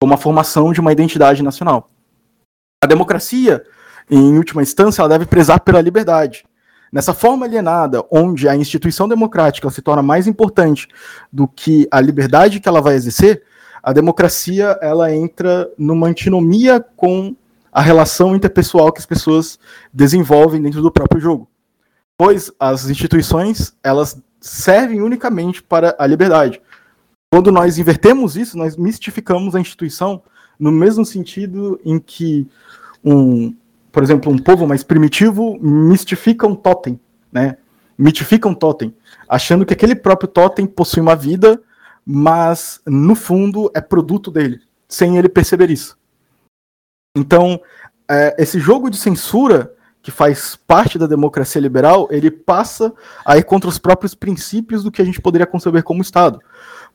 como 0.00 0.14
a 0.14 0.16
formação 0.16 0.72
de 0.72 0.80
uma 0.80 0.92
identidade 0.92 1.42
nacional. 1.42 1.90
A 2.82 2.86
democracia, 2.86 3.62
em 4.10 4.38
última 4.38 4.62
instância, 4.62 5.02
ela 5.02 5.08
deve 5.10 5.26
prezar 5.26 5.60
pela 5.60 5.82
liberdade. 5.82 6.46
Nessa 6.92 7.14
forma 7.14 7.46
alienada, 7.46 8.04
onde 8.10 8.48
a 8.48 8.56
instituição 8.56 9.06
democrática 9.08 9.70
se 9.70 9.80
torna 9.80 10.02
mais 10.02 10.26
importante 10.26 10.88
do 11.32 11.46
que 11.46 11.86
a 11.90 12.00
liberdade 12.00 12.58
que 12.58 12.68
ela 12.68 12.80
vai 12.80 12.94
exercer, 12.94 13.42
a 13.82 13.92
democracia 13.92 14.78
ela 14.82 15.14
entra 15.14 15.70
numa 15.78 16.08
antinomia 16.08 16.84
com 16.96 17.34
a 17.72 17.80
relação 17.80 18.34
interpessoal 18.34 18.92
que 18.92 18.98
as 18.98 19.06
pessoas 19.06 19.58
desenvolvem 19.92 20.60
dentro 20.60 20.82
do 20.82 20.90
próprio 20.90 21.20
jogo. 21.20 21.48
Pois 22.18 22.50
as 22.58 22.90
instituições, 22.90 23.72
elas 23.82 24.20
servem 24.40 25.00
unicamente 25.00 25.62
para 25.62 25.94
a 25.98 26.06
liberdade. 26.06 26.60
Quando 27.32 27.52
nós 27.52 27.78
invertemos 27.78 28.36
isso, 28.36 28.58
nós 28.58 28.76
mistificamos 28.76 29.54
a 29.54 29.60
instituição 29.60 30.22
no 30.58 30.72
mesmo 30.72 31.04
sentido 31.04 31.80
em 31.84 31.98
que 31.98 32.46
um, 33.04 33.54
por 33.92 34.02
exemplo, 34.02 34.32
um 34.32 34.38
povo 34.38 34.66
mais 34.66 34.82
primitivo 34.82 35.58
mistifica 35.60 36.46
um 36.46 36.54
totem, 36.54 36.98
né? 37.32 37.56
Mitifica 37.98 38.48
um 38.48 38.54
totem, 38.54 38.94
achando 39.28 39.66
que 39.66 39.74
aquele 39.74 39.94
próprio 39.94 40.28
totem 40.28 40.66
possui 40.66 41.02
uma 41.02 41.14
vida, 41.14 41.60
mas 42.04 42.80
no 42.86 43.14
fundo 43.14 43.70
é 43.74 43.80
produto 43.80 44.30
dele, 44.30 44.60
sem 44.88 45.18
ele 45.18 45.28
perceber 45.28 45.70
isso. 45.70 45.98
Então, 47.16 47.60
é, 48.08 48.34
esse 48.38 48.58
jogo 48.58 48.88
de 48.88 48.96
censura 48.96 49.74
que 50.02 50.10
faz 50.10 50.56
parte 50.56 50.98
da 50.98 51.06
democracia 51.06 51.60
liberal, 51.60 52.08
ele 52.10 52.30
passa 52.30 52.92
a 53.24 53.36
ir 53.36 53.44
contra 53.44 53.68
os 53.68 53.78
próprios 53.78 54.14
princípios 54.14 54.82
do 54.82 54.90
que 54.90 55.02
a 55.02 55.04
gente 55.04 55.20
poderia 55.20 55.46
conceber 55.46 55.82
como 55.82 56.00
Estado. 56.00 56.40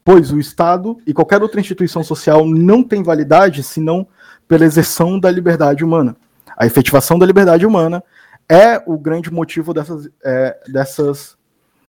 Pois 0.03 0.31
o 0.31 0.39
Estado 0.39 0.97
e 1.05 1.13
qualquer 1.13 1.41
outra 1.41 1.59
instituição 1.59 2.03
social 2.03 2.45
não 2.47 2.83
tem 2.83 3.03
validade 3.03 3.61
senão 3.61 4.07
pela 4.47 4.65
exerção 4.65 5.19
da 5.19 5.29
liberdade 5.29 5.83
humana. 5.83 6.15
A 6.57 6.65
efetivação 6.65 7.19
da 7.19 7.25
liberdade 7.25 7.65
humana 7.65 8.03
é 8.47 8.81
o 8.85 8.97
grande 8.97 9.31
motivo 9.31 9.73
dessas, 9.73 10.09
é, 10.23 10.57
dessas, 10.67 11.35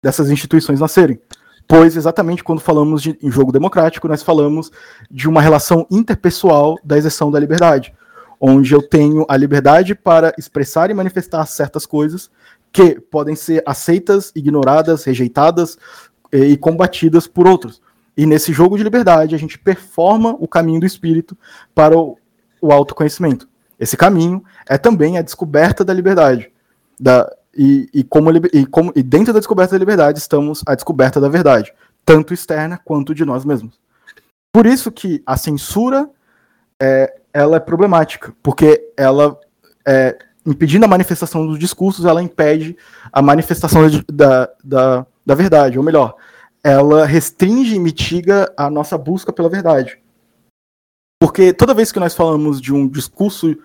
dessas 0.03 0.31
instituições 0.31 0.81
nascerem. 0.81 1.21
Pois, 1.67 1.97
exatamente 1.97 2.45
quando 2.45 2.61
falamos 2.61 3.03
de, 3.03 3.19
em 3.23 3.31
jogo 3.31 3.53
democrático, 3.53 4.09
nós 4.09 4.23
falamos 4.23 4.71
de 5.11 5.29
uma 5.29 5.41
relação 5.41 5.87
interpessoal 5.91 6.77
da 6.85 6.99
exerção 6.99 7.31
da 7.31 7.41
liberdade, 7.41 7.95
onde 8.41 8.75
eu 8.75 8.83
tenho 8.83 9.25
a 9.29 9.37
liberdade 9.37 9.95
para 9.95 10.35
expressar 10.37 10.91
e 10.91 10.95
manifestar 10.95 11.47
certas 11.47 11.87
coisas 11.87 12.31
que 12.73 13.01
podem 13.01 13.37
ser 13.37 13.63
aceitas, 13.67 14.33
ignoradas, 14.35 15.05
rejeitadas 15.05 15.79
e 16.33 16.57
combatidas 16.57 17.27
por 17.27 17.47
outros. 17.47 17.81
E 18.17 18.27
nesse 18.27 18.53
jogo 18.53 18.77
de 18.77 18.85
liberdade, 18.85 19.35
a 19.35 19.39
gente 19.39 19.59
performa 19.59 20.37
o 20.39 20.49
caminho 20.49 20.81
do 20.81 20.87
espírito 20.87 21.37
para 21.75 21.97
o, 21.97 22.19
o 22.61 22.73
autoconhecimento. 22.73 23.49
Esse 23.83 23.97
caminho 23.97 24.45
é 24.64 24.78
também 24.78 25.18
a 25.18 25.22
descoberta 25.22 25.85
da 25.85 25.93
liberdade. 25.93 26.53
Da, 27.01 27.28
e, 27.53 27.89
e, 27.93 28.05
como, 28.05 28.30
e, 28.30 28.64
como, 28.64 28.93
e 28.95 29.03
dentro 29.03 29.33
da 29.33 29.41
descoberta 29.41 29.72
da 29.72 29.78
liberdade 29.80 30.20
estamos 30.20 30.62
a 30.64 30.76
descoberta 30.76 31.20
da 31.20 31.28
verdade, 31.28 31.74
tanto 32.05 32.33
externa 32.33 32.78
quanto 32.85 33.12
de 33.12 33.24
nós 33.24 33.45
mesmos. 33.45 33.80
Por 34.53 34.66
isso 34.66 34.93
que 34.93 35.20
a 35.26 35.37
censura 35.37 36.09
é, 36.80 37.12
ela 37.33 37.57
é 37.57 37.61
problemática, 37.61 38.33
porque 38.41 38.93
ela, 38.97 39.37
é, 39.85 40.16
impedindo 40.47 40.85
a 40.85 40.89
manifestação 40.89 41.45
dos 41.45 41.59
discursos, 41.59 42.05
ela 42.05 42.22
impede 42.22 42.76
a 43.12 43.20
manifestação 43.20 43.83
da, 44.09 44.49
da, 44.62 45.05
da 45.26 45.35
verdade, 45.35 45.76
ou 45.76 45.85
melhor, 45.85 46.14
ela 46.62 47.05
restringe 47.05 47.74
e 47.74 47.80
mitiga 47.80 48.49
a 48.57 48.70
nossa 48.70 48.97
busca 48.97 49.33
pela 49.33 49.49
verdade. 49.49 49.99
Porque 51.20 51.53
toda 51.53 51.74
vez 51.74 51.91
que 51.91 51.99
nós 51.99 52.14
falamos 52.14 52.61
de 52.61 52.72
um 52.72 52.87
discurso 52.87 53.57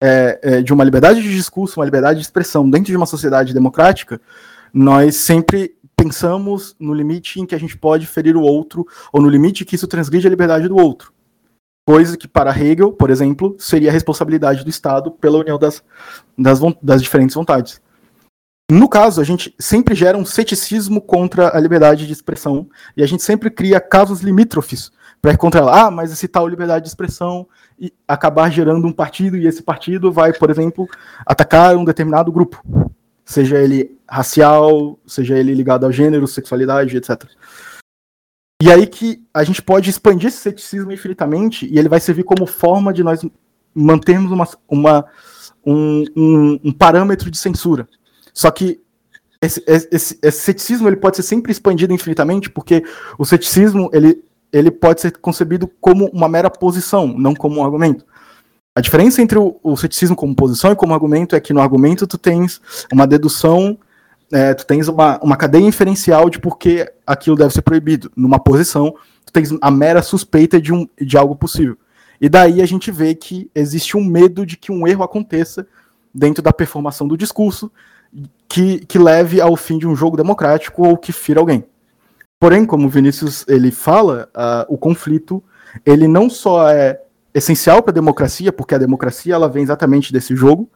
é, 0.00 0.38
é, 0.42 0.62
de 0.62 0.72
uma 0.72 0.84
liberdade 0.84 1.22
de 1.22 1.34
discurso, 1.34 1.80
uma 1.80 1.84
liberdade 1.84 2.20
de 2.20 2.24
expressão 2.24 2.68
dentro 2.68 2.86
de 2.86 2.96
uma 2.96 3.06
sociedade 3.06 3.52
democrática, 3.52 4.20
nós 4.72 5.16
sempre 5.16 5.76
pensamos 5.96 6.76
no 6.78 6.94
limite 6.94 7.40
em 7.40 7.46
que 7.46 7.54
a 7.54 7.58
gente 7.58 7.76
pode 7.76 8.06
ferir 8.06 8.36
o 8.36 8.42
outro, 8.42 8.86
ou 9.12 9.20
no 9.20 9.28
limite 9.28 9.64
que 9.64 9.74
isso 9.74 9.88
transgride 9.88 10.26
a 10.26 10.30
liberdade 10.30 10.68
do 10.68 10.76
outro. 10.76 11.12
Coisa 11.86 12.16
que, 12.16 12.28
para 12.28 12.56
Hegel, 12.56 12.92
por 12.92 13.10
exemplo, 13.10 13.56
seria 13.58 13.90
a 13.90 13.92
responsabilidade 13.92 14.62
do 14.62 14.70
Estado 14.70 15.10
pela 15.10 15.38
união 15.38 15.58
das, 15.58 15.82
das, 16.36 16.60
das 16.82 17.02
diferentes 17.02 17.34
vontades. 17.34 17.80
No 18.70 18.88
caso, 18.88 19.20
a 19.20 19.24
gente 19.24 19.54
sempre 19.58 19.94
gera 19.94 20.18
um 20.18 20.26
ceticismo 20.26 21.00
contra 21.00 21.56
a 21.56 21.58
liberdade 21.58 22.06
de 22.06 22.12
expressão, 22.12 22.68
e 22.96 23.02
a 23.02 23.06
gente 23.06 23.22
sempre 23.22 23.50
cria 23.50 23.80
casos 23.80 24.20
limítrofes 24.20 24.92
para 25.20 25.32
encontrar 25.32 25.60
ela. 25.60 25.86
Ah, 25.86 25.90
mas 25.90 26.12
esse 26.12 26.28
tal 26.28 26.46
liberdade 26.46 26.84
de 26.84 26.88
expressão 26.88 27.46
e 27.78 27.92
acabar 28.06 28.50
gerando 28.50 28.86
um 28.86 28.92
partido 28.92 29.36
e 29.36 29.46
esse 29.46 29.62
partido 29.62 30.12
vai, 30.12 30.32
por 30.32 30.50
exemplo, 30.50 30.88
atacar 31.26 31.76
um 31.76 31.84
determinado 31.84 32.32
grupo, 32.32 32.62
seja 33.24 33.58
ele 33.58 33.96
racial, 34.08 34.98
seja 35.06 35.38
ele 35.38 35.54
ligado 35.54 35.84
ao 35.84 35.92
gênero, 35.92 36.26
sexualidade, 36.26 36.96
etc. 36.96 37.24
E 38.60 38.70
aí 38.72 38.86
que 38.86 39.22
a 39.32 39.44
gente 39.44 39.62
pode 39.62 39.88
expandir 39.88 40.28
esse 40.28 40.38
ceticismo 40.38 40.90
infinitamente 40.90 41.66
e 41.66 41.78
ele 41.78 41.88
vai 41.88 42.00
servir 42.00 42.24
como 42.24 42.46
forma 42.46 42.92
de 42.92 43.04
nós 43.04 43.20
mantermos 43.72 44.32
uma, 44.32 44.48
uma 44.68 45.04
um, 45.64 46.04
um, 46.16 46.60
um 46.64 46.72
parâmetro 46.72 47.30
de 47.30 47.38
censura. 47.38 47.88
Só 48.34 48.50
que 48.50 48.80
esse, 49.40 49.62
esse, 49.66 50.18
esse, 50.20 50.40
ceticismo 50.40 50.88
ele 50.88 50.96
pode 50.96 51.16
ser 51.16 51.22
sempre 51.22 51.52
expandido 51.52 51.92
infinitamente, 51.92 52.50
porque 52.50 52.82
o 53.16 53.24
ceticismo 53.24 53.88
ele 53.92 54.24
ele 54.52 54.70
pode 54.70 55.00
ser 55.00 55.16
concebido 55.18 55.68
como 55.80 56.06
uma 56.06 56.28
mera 56.28 56.50
posição, 56.50 57.06
não 57.06 57.34
como 57.34 57.60
um 57.60 57.64
argumento. 57.64 58.04
A 58.74 58.80
diferença 58.80 59.20
entre 59.20 59.38
o, 59.38 59.58
o 59.62 59.76
ceticismo 59.76 60.14
como 60.14 60.34
posição 60.34 60.72
e 60.72 60.76
como 60.76 60.94
argumento 60.94 61.34
é 61.34 61.40
que 61.40 61.52
no 61.52 61.60
argumento 61.60 62.06
tu 62.06 62.16
tens 62.16 62.60
uma 62.92 63.06
dedução, 63.06 63.76
é, 64.32 64.54
tu 64.54 64.66
tens 64.66 64.88
uma, 64.88 65.18
uma 65.22 65.36
cadeia 65.36 65.64
inferencial 65.64 66.30
de 66.30 66.38
por 66.38 66.58
que 66.58 66.90
aquilo 67.06 67.36
deve 67.36 67.52
ser 67.52 67.62
proibido. 67.62 68.10
Numa 68.14 68.38
posição, 68.38 68.94
tu 69.26 69.32
tens 69.32 69.50
a 69.60 69.70
mera 69.70 70.02
suspeita 70.02 70.60
de, 70.60 70.72
um, 70.72 70.86
de 71.00 71.16
algo 71.16 71.34
possível. 71.34 71.76
E 72.20 72.28
daí 72.28 72.62
a 72.62 72.66
gente 72.66 72.90
vê 72.90 73.14
que 73.14 73.50
existe 73.54 73.96
um 73.96 74.04
medo 74.04 74.44
de 74.44 74.56
que 74.56 74.72
um 74.72 74.86
erro 74.86 75.02
aconteça 75.02 75.66
dentro 76.14 76.42
da 76.42 76.52
performação 76.52 77.06
do 77.06 77.16
discurso 77.16 77.70
que, 78.48 78.80
que 78.86 78.98
leve 78.98 79.40
ao 79.40 79.56
fim 79.56 79.78
de 79.78 79.86
um 79.86 79.94
jogo 79.94 80.16
democrático 80.16 80.86
ou 80.86 80.96
que 80.96 81.12
fira 81.12 81.40
alguém. 81.40 81.64
Porém, 82.40 82.64
como 82.64 82.86
o 82.86 82.90
Vinícius 82.90 83.44
ele 83.48 83.70
fala, 83.70 84.30
uh, 84.36 84.72
o 84.72 84.78
conflito 84.78 85.42
ele 85.84 86.06
não 86.06 86.30
só 86.30 86.70
é 86.70 87.02
essencial 87.34 87.82
para 87.82 87.90
a 87.90 87.94
democracia, 87.94 88.52
porque 88.52 88.74
a 88.74 88.78
democracia 88.78 89.34
ela 89.34 89.48
vem 89.48 89.62
exatamente 89.62 90.12
desse 90.12 90.34
jogo, 90.34 90.70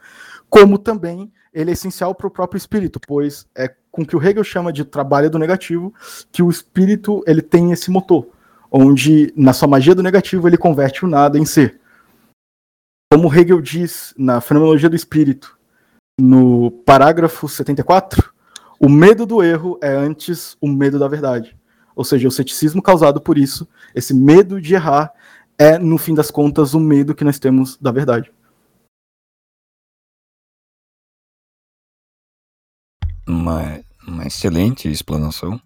como 0.51 0.77
também 0.77 1.33
ele 1.53 1.71
é 1.71 1.73
essencial 1.73 2.15
para 2.15 2.27
o 2.27 2.31
próprio 2.31 2.59
espírito, 2.59 3.01
pois 3.07 3.47
é 3.55 3.75
com 3.91 4.05
que 4.05 4.17
o 4.17 4.23
Hegel 4.23 4.43
chama 4.43 4.73
de 4.73 4.85
trabalho 4.85 5.31
do 5.31 5.39
negativo 5.39 5.93
que 6.31 6.43
o 6.43 6.51
espírito 6.51 7.23
ele 7.27 7.43
tem 7.43 7.73
esse 7.73 7.91
motor, 7.91 8.27
onde 8.71 9.33
na 9.37 9.53
sua 9.53 9.69
magia 9.69 9.95
do 9.95 10.03
negativo 10.03 10.49
ele 10.49 10.57
converte 10.57 11.05
o 11.05 11.09
nada 11.09 11.39
em 11.39 11.45
ser. 11.45 11.81
Como 13.13 13.33
Hegel 13.33 13.61
diz 13.61 14.15
na 14.17 14.41
Fenomenologia 14.41 14.89
do 14.89 14.97
Espírito, 14.97 15.59
no 16.19 16.71
parágrafo 16.71 17.47
74, 17.47 18.33
o 18.85 18.89
medo 18.89 19.25
do 19.25 19.41
erro 19.45 19.79
é 19.81 19.95
antes 19.95 20.57
o 20.61 20.67
medo 20.67 20.99
da 20.99 21.07
verdade. 21.07 21.57
Ou 21.95 22.05
seja, 22.05 22.27
o 22.27 22.33
ceticismo 22.33 22.83
causado 22.83 23.21
por 23.21 23.39
isso, 23.39 23.69
esse 23.95 24.13
medo 24.13 24.61
de 24.61 24.75
errar, 24.75 25.13
é, 25.57 25.79
no 25.79 25.97
fim 25.97 26.15
das 26.15 26.33
contas, 26.33 26.75
o 26.75 26.81
medo 26.81 27.15
que 27.15 27.23
nós 27.23 27.39
temos 27.39 27.77
da 27.77 27.93
verdade. 27.93 28.33
Uma, 33.25 33.81
uma 34.05 34.27
excelente 34.27 34.91
explanação. 34.91 35.61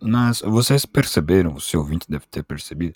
Mas 0.00 0.40
vocês 0.40 0.86
perceberam, 0.86 1.54
o 1.54 1.60
seu 1.60 1.80
ouvinte 1.80 2.06
deve 2.08 2.26
ter 2.26 2.42
percebido, 2.42 2.94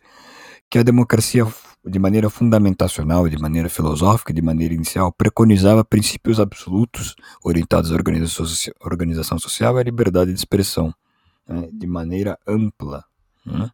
que 0.71 0.79
a 0.79 0.83
democracia, 0.83 1.47
de 1.85 1.99
maneira 1.99 2.29
fundamentacional, 2.29 3.29
de 3.29 3.39
maneira 3.39 3.69
filosófica, 3.69 4.33
de 4.33 4.43
maneira 4.43 4.75
inicial, 4.75 5.13
preconizava 5.13 5.85
princípios 5.85 6.41
absolutos 6.41 7.15
orientados 7.45 7.93
à 7.93 7.95
organização 7.95 9.39
social 9.39 9.77
e 9.77 9.81
à 9.81 9.85
liberdade 9.85 10.33
de 10.33 10.39
expressão, 10.39 10.93
né, 11.49 11.69
de 11.73 11.87
maneira 11.87 12.39
ampla. 12.47 13.05
Né? 13.45 13.71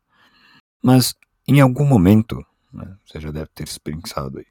Mas, 0.83 1.15
em 1.49 1.61
algum 1.61 1.87
momento, 1.87 2.45
né, 2.73 2.97
você 3.07 3.21
já 3.21 3.31
deve 3.31 3.49
ter 3.55 3.67
pensado 3.83 4.39
aí, 4.39 4.47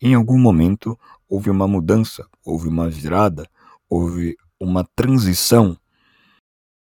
em 0.00 0.14
algum 0.14 0.38
momento 0.38 0.98
houve 1.28 1.50
uma 1.50 1.66
mudança, 1.68 2.26
houve 2.44 2.68
uma 2.68 2.88
virada, 2.88 3.48
houve 3.88 4.36
uma 4.58 4.84
transição 4.96 5.76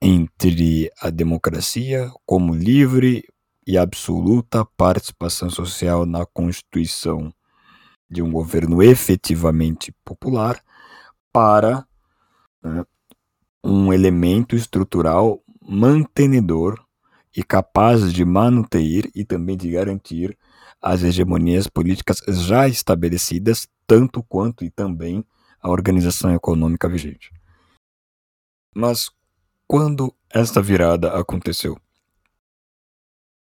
entre 0.01 0.91
a 1.01 1.09
democracia 1.09 2.11
como 2.25 2.53
livre 2.53 3.23
e 3.67 3.77
absoluta 3.77 4.63
participação 4.63 5.49
social 5.49 6.05
na 6.05 6.25
constituição 6.25 7.33
de 8.09 8.21
um 8.21 8.31
governo 8.31 8.81
efetivamente 8.81 9.93
popular 10.05 10.63
para 11.33 11.85
né, 12.63 12.85
um 13.61 13.91
elemento 13.91 14.55
estrutural 14.55 15.43
mantenedor 15.61 16.81
e 17.35 17.43
capaz 17.43 18.13
de 18.13 18.23
manter 18.23 19.11
e 19.13 19.25
também 19.25 19.57
de 19.57 19.69
garantir 19.69 20.37
as 20.81 21.03
hegemonias 21.03 21.67
políticas 21.67 22.19
já 22.45 22.69
estabelecidas, 22.69 23.67
tanto 23.85 24.23
quanto 24.23 24.63
e 24.63 24.69
também 24.69 25.25
a 25.59 25.69
organização 25.69 26.33
econômica 26.33 26.87
vigente. 26.87 27.33
Mas 28.73 29.11
quando 29.67 30.15
esta 30.33 30.61
virada 30.61 31.11
aconteceu? 31.13 31.77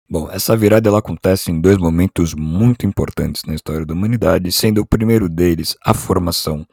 Bom, 0.08 0.30
essa 0.30 0.56
virada 0.56 0.88
ela 0.88 1.00
acontece 1.00 1.50
em 1.50 1.60
dois 1.60 1.76
momentos 1.78 2.32
muito 2.32 2.86
importantes 2.86 3.42
na 3.44 3.54
história 3.54 3.84
da 3.84 3.92
humanidade, 3.92 4.52
sendo 4.52 4.80
o 4.80 4.86
primeiro 4.86 5.28
deles 5.28 5.76
a 5.84 5.92
formação 5.92 6.64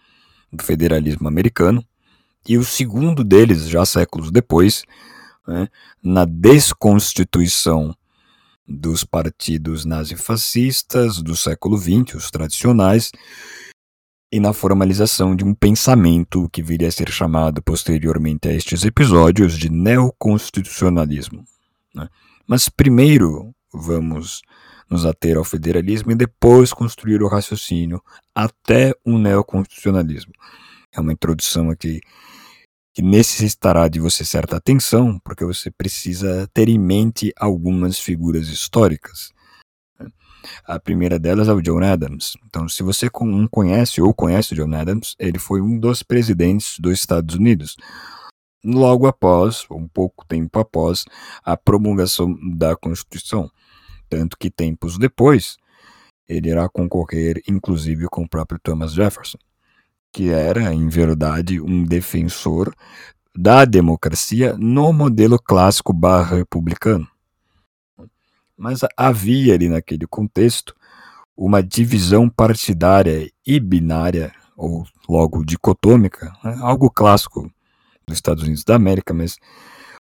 do 0.51 0.63
federalismo 0.63 1.27
americano, 1.27 1.83
e 2.47 2.57
o 2.57 2.63
segundo 2.63 3.23
deles, 3.23 3.67
já 3.67 3.85
séculos 3.85 4.29
depois, 4.29 4.83
né, 5.47 5.67
na 6.03 6.25
desconstituição 6.25 7.95
dos 8.67 9.03
partidos 9.03 9.83
nazifascistas 9.83 11.21
do 11.21 11.35
século 11.35 11.77
XX, 11.77 12.15
os 12.15 12.29
tradicionais, 12.29 13.11
e 14.31 14.39
na 14.39 14.53
formalização 14.53 15.35
de 15.35 15.43
um 15.43 15.53
pensamento 15.53 16.49
que 16.49 16.63
viria 16.63 16.87
a 16.87 16.91
ser 16.91 17.09
chamado 17.09 17.61
posteriormente 17.61 18.47
a 18.47 18.53
estes 18.53 18.83
episódios 18.83 19.57
de 19.57 19.69
neoconstitucionalismo. 19.69 21.43
Né? 21.93 22.09
Mas 22.47 22.69
primeiro 22.69 23.53
vamos 23.73 24.41
nos 24.89 25.05
ater 25.05 25.37
ao 25.37 25.43
federalismo 25.43 26.11
e 26.11 26.15
depois 26.15 26.71
construir 26.71 27.21
o 27.23 27.27
raciocínio 27.27 28.01
até 28.35 28.93
o 29.03 29.17
neoconstitucionalismo. 29.17 30.33
É 30.95 30.99
uma 30.99 31.13
introdução 31.13 31.69
aqui 31.69 31.99
que 32.93 33.01
necessitará 33.01 33.87
de 33.87 33.99
você 33.99 34.23
certa 34.23 34.57
atenção, 34.57 35.19
porque 35.23 35.43
você 35.43 35.71
precisa 35.71 36.47
ter 36.53 36.69
em 36.69 36.77
mente 36.77 37.33
algumas 37.35 37.97
figuras 37.97 38.49
históricas. 38.49 39.33
A 40.65 40.79
primeira 40.79 41.17
delas 41.17 41.47
é 41.47 41.53
o 41.53 41.61
John 41.61 41.83
Adams. 41.83 42.33
Então, 42.45 42.69
se 42.69 42.83
você 42.83 43.09
não 43.21 43.47
conhece 43.47 44.01
ou 44.01 44.13
conhece 44.13 44.53
o 44.53 44.55
John 44.55 44.75
Adams, 44.75 45.15
ele 45.17 45.39
foi 45.39 45.61
um 45.61 45.79
dos 45.79 46.03
presidentes 46.03 46.77
dos 46.79 46.93
Estados 46.99 47.33
Unidos. 47.35 47.75
Logo 48.63 49.07
após, 49.07 49.65
um 49.69 49.87
pouco 49.87 50.25
tempo 50.25 50.57
após, 50.59 51.03
a 51.43 51.57
promulgação 51.57 52.37
da 52.55 52.75
Constituição. 52.75 53.51
Tanto 54.09 54.37
que 54.37 54.49
tempos 54.49 54.97
depois, 54.97 55.57
ele 56.27 56.49
irá 56.49 56.69
concorrer, 56.69 57.41
inclusive, 57.47 58.07
com 58.07 58.23
o 58.23 58.29
próprio 58.29 58.59
Thomas 58.59 58.93
Jefferson, 58.93 59.37
que 60.11 60.29
era, 60.29 60.73
em 60.73 60.87
verdade, 60.87 61.59
um 61.59 61.83
defensor 61.83 62.73
da 63.35 63.65
democracia 63.65 64.55
no 64.57 64.93
modelo 64.93 65.39
clássico 65.39 65.91
barra 65.91 66.37
republicano. 66.37 67.07
Mas 68.55 68.81
havia 68.95 69.55
ali 69.55 69.67
naquele 69.67 70.05
contexto 70.05 70.75
uma 71.35 71.63
divisão 71.63 72.29
partidária 72.29 73.29
e 73.45 73.59
binária, 73.59 74.31
ou 74.55 74.85
logo 75.09 75.43
dicotômica, 75.43 76.31
né? 76.43 76.55
algo 76.61 76.89
clássico 76.89 77.51
dos 78.07 78.17
Estados 78.17 78.43
Unidos 78.43 78.63
da 78.63 78.75
América, 78.75 79.13
mas 79.13 79.37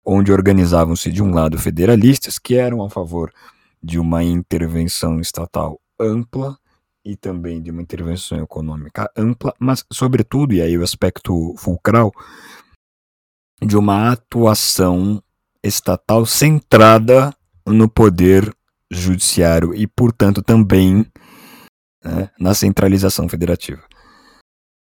onde 0.04 0.32
organizavam-se 0.32 1.10
de 1.10 1.22
um 1.22 1.32
lado 1.32 1.58
federalistas 1.58 2.38
que 2.38 2.54
eram 2.54 2.84
a 2.84 2.90
favor 2.90 3.32
de 3.82 3.98
uma 3.98 4.22
intervenção 4.22 5.20
estatal 5.20 5.80
ampla 6.00 6.56
e 7.04 7.16
também 7.16 7.62
de 7.62 7.70
uma 7.70 7.82
intervenção 7.82 8.42
econômica 8.42 9.10
ampla, 9.16 9.54
mas 9.58 9.84
sobretudo, 9.92 10.54
e 10.54 10.60
aí 10.60 10.76
o 10.76 10.82
aspecto 10.82 11.54
fulcral, 11.56 12.12
de 13.62 13.76
uma 13.76 14.10
atuação 14.10 15.22
estatal 15.62 16.26
centrada 16.26 17.34
no 17.66 17.88
poder 17.88 18.52
judiciário 18.90 19.74
e, 19.74 19.86
portanto, 19.86 20.42
também 20.42 21.06
né, 22.04 22.30
na 22.38 22.54
centralização 22.54 23.28
federativa. 23.28 23.82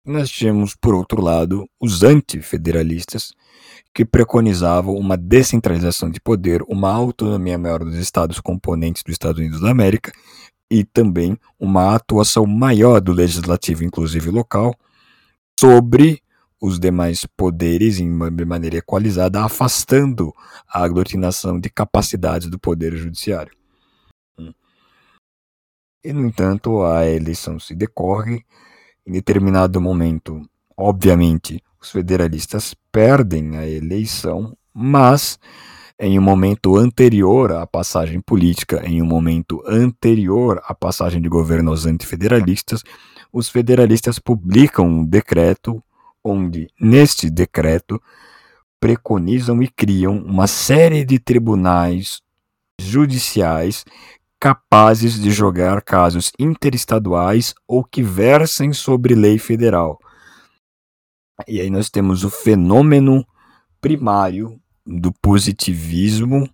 Nós 0.05 0.29
tínhamos, 0.29 0.75
por 0.75 0.93
outro 0.93 1.21
lado, 1.21 1.65
os 1.79 2.03
antifederalistas, 2.03 3.33
que 3.93 4.03
preconizavam 4.03 4.95
uma 4.95 5.15
descentralização 5.15 6.09
de 6.09 6.19
poder, 6.19 6.61
uma 6.67 6.91
autonomia 6.91 7.57
maior 7.57 7.79
dos 7.79 7.95
estados 7.95 8.39
componentes 8.41 9.01
dos 9.03 9.13
Estados 9.13 9.39
Unidos 9.39 9.61
da 9.61 9.71
América 9.71 10.11
e 10.69 10.83
também 10.83 11.37
uma 11.57 11.95
atuação 11.95 12.45
maior 12.45 12.99
do 12.99 13.13
legislativo, 13.13 13.83
inclusive 13.83 14.29
local, 14.29 14.75
sobre 15.57 16.21
os 16.59 16.79
demais 16.79 17.25
poderes 17.37 17.99
em 17.99 18.09
maneira 18.09 18.77
equalizada, 18.77 19.43
afastando 19.43 20.33
a 20.67 20.83
aglutinação 20.83 21.59
de 21.59 21.69
capacidades 21.69 22.49
do 22.49 22.59
poder 22.59 22.95
judiciário. 22.95 23.55
Hum. 24.37 24.53
E, 26.03 26.11
no 26.11 26.25
entanto, 26.25 26.83
a 26.83 27.05
eleição 27.05 27.59
se 27.59 27.75
decorre. 27.75 28.43
Em 29.05 29.11
determinado 29.11 29.81
momento, 29.81 30.41
obviamente, 30.77 31.61
os 31.81 31.91
federalistas 31.91 32.73
perdem 32.91 33.57
a 33.57 33.67
eleição, 33.67 34.55
mas 34.73 35.37
em 35.99 36.17
um 36.17 36.21
momento 36.21 36.77
anterior 36.77 37.51
à 37.51 37.67
passagem 37.67 38.21
política, 38.21 38.81
em 38.85 39.01
um 39.01 39.05
momento 39.05 39.61
anterior 39.67 40.61
à 40.65 40.73
passagem 40.73 41.21
de 41.21 41.27
governo 41.27 41.71
aos 41.71 41.85
antifederalistas, 41.85 42.81
os 43.31 43.49
federalistas 43.49 44.19
publicam 44.19 44.85
um 44.87 45.05
decreto 45.05 45.83
onde, 46.23 46.69
neste 46.79 47.29
decreto, 47.29 48.01
preconizam 48.79 49.61
e 49.61 49.67
criam 49.67 50.17
uma 50.17 50.47
série 50.47 51.03
de 51.03 51.19
tribunais 51.19 52.21
judiciais 52.79 53.83
capazes 54.43 55.17
de 55.17 55.31
jogar 55.31 55.81
casos 55.81 56.33
interestaduais 56.37 57.55
ou 57.65 57.81
que 57.81 58.03
versem 58.03 58.73
sobre 58.73 59.15
lei 59.15 59.39
federal. 59.39 59.97
E 61.47 61.61
aí 61.61 61.69
nós 61.69 61.89
temos 61.89 62.25
o 62.25 62.29
fenômeno 62.29 63.25
primário 63.79 64.59
do 64.85 65.13
positivismo 65.13 66.45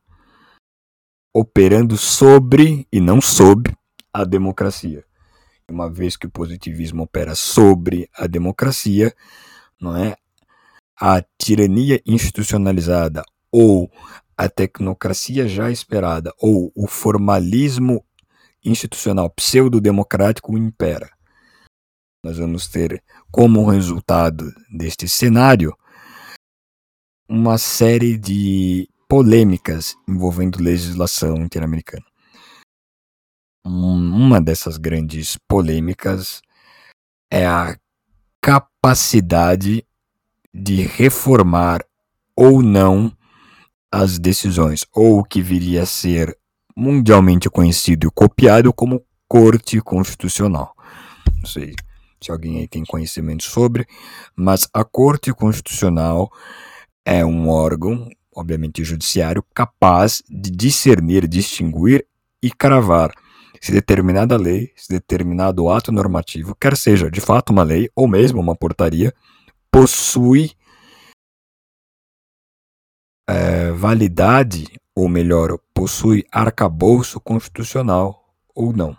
operando 1.36 1.98
sobre 1.98 2.88
e 2.94 3.02
não 3.02 3.20
sob 3.20 3.76
a 4.14 4.24
democracia. 4.24 5.04
Uma 5.68 5.90
vez 5.90 6.16
que 6.16 6.28
o 6.28 6.32
positivismo 6.32 7.02
opera 7.02 7.34
sobre 7.34 8.08
a 8.16 8.28
democracia, 8.28 9.12
não 9.82 9.98
é? 9.98 10.16
A 10.96 11.24
tirania 11.40 12.00
institucionalizada 12.06 13.24
ou 13.52 13.92
a 14.40 14.48
tecnocracia 14.48 15.50
já 15.50 15.70
esperada 15.70 16.34
ou 16.40 16.72
o 16.74 16.88
formalismo 16.88 18.06
institucional 18.64 19.30
pseudo-democrático 19.32 20.58
impera. 20.58 21.12
Nós 22.24 22.38
vamos 22.38 22.66
ter 22.70 23.04
como 23.30 23.70
resultado 23.70 24.50
deste 24.72 25.10
cenário 25.10 25.76
uma 27.28 27.58
série 27.58 28.18
de 28.18 28.88
polêmicas 29.10 29.98
envolvendo 30.08 30.64
legislação 30.64 31.36
interamericana. 31.40 32.06
Uma 33.66 34.40
dessas 34.40 34.78
grandes 34.78 35.38
polêmicas 35.50 36.42
é 37.30 37.46
a 37.46 37.78
capacidade 38.42 39.86
de 40.54 40.82
reformar 40.84 41.86
ou 42.38 42.62
não 42.62 43.14
as 43.92 44.20
decisões, 44.20 44.86
ou 44.94 45.20
o 45.20 45.24
que 45.24 45.42
viria 45.42 45.84
a 45.84 45.86
ser 45.86 46.38
mundialmente 46.76 47.50
conhecido 47.50 48.08
e 48.08 48.12
copiado 48.12 48.74
como 48.74 49.04
Corte 49.28 49.80
Constitucional. 49.82 50.74
Não 51.38 51.46
sei 51.46 51.74
se 52.22 52.32
alguém 52.32 52.60
aí 52.60 52.68
tem 52.68 52.84
conhecimento 52.84 53.44
sobre, 53.44 53.86
mas 54.36 54.68
a 54.74 54.84
Corte 54.84 55.34
Constitucional 55.34 56.32
é 57.06 57.26
um 57.26 57.50
órgão, 57.50 58.10
obviamente 58.36 58.84
judiciário, 58.84 59.44
capaz 59.54 60.22
de 60.30 60.52
discernir, 60.52 61.28
distinguir 61.28 62.06
e 62.42 62.52
cravar 62.52 63.12
se 63.62 63.72
determinada 63.72 64.38
lei, 64.38 64.72
se 64.76 64.90
determinado 64.90 65.70
ato 65.70 65.92
normativo, 65.92 66.56
quer 66.56 66.78
seja 66.78 67.12
de 67.12 67.20
fato 67.20 67.52
uma 67.52 67.64
lei 67.64 67.90
ou 67.96 68.08
mesmo 68.08 68.40
uma 68.40 68.56
portaria, 68.56 69.14
possui 69.72 70.52
é, 73.30 73.72
validade, 73.72 74.66
ou 74.96 75.08
melhor, 75.08 75.60
possui 75.72 76.26
arcabouço 76.32 77.20
constitucional 77.20 78.26
ou 78.56 78.74
não. 78.74 78.98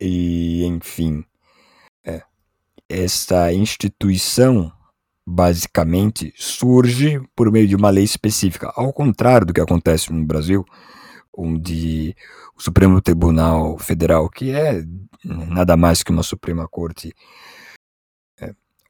E, 0.00 0.64
enfim, 0.64 1.24
é, 2.04 2.22
esta 2.88 3.52
instituição 3.52 4.72
basicamente 5.24 6.34
surge 6.36 7.20
por 7.34 7.50
meio 7.50 7.68
de 7.68 7.76
uma 7.76 7.88
lei 7.88 8.04
específica, 8.04 8.72
ao 8.74 8.92
contrário 8.92 9.46
do 9.46 9.54
que 9.54 9.60
acontece 9.60 10.12
no 10.12 10.26
Brasil, 10.26 10.64
onde 11.32 12.14
o 12.56 12.62
Supremo 12.62 13.00
Tribunal 13.00 13.78
Federal, 13.78 14.28
que 14.28 14.50
é 14.50 14.84
nada 15.24 15.76
mais 15.76 16.02
que 16.02 16.10
uma 16.10 16.22
Suprema 16.22 16.68
Corte 16.68 17.14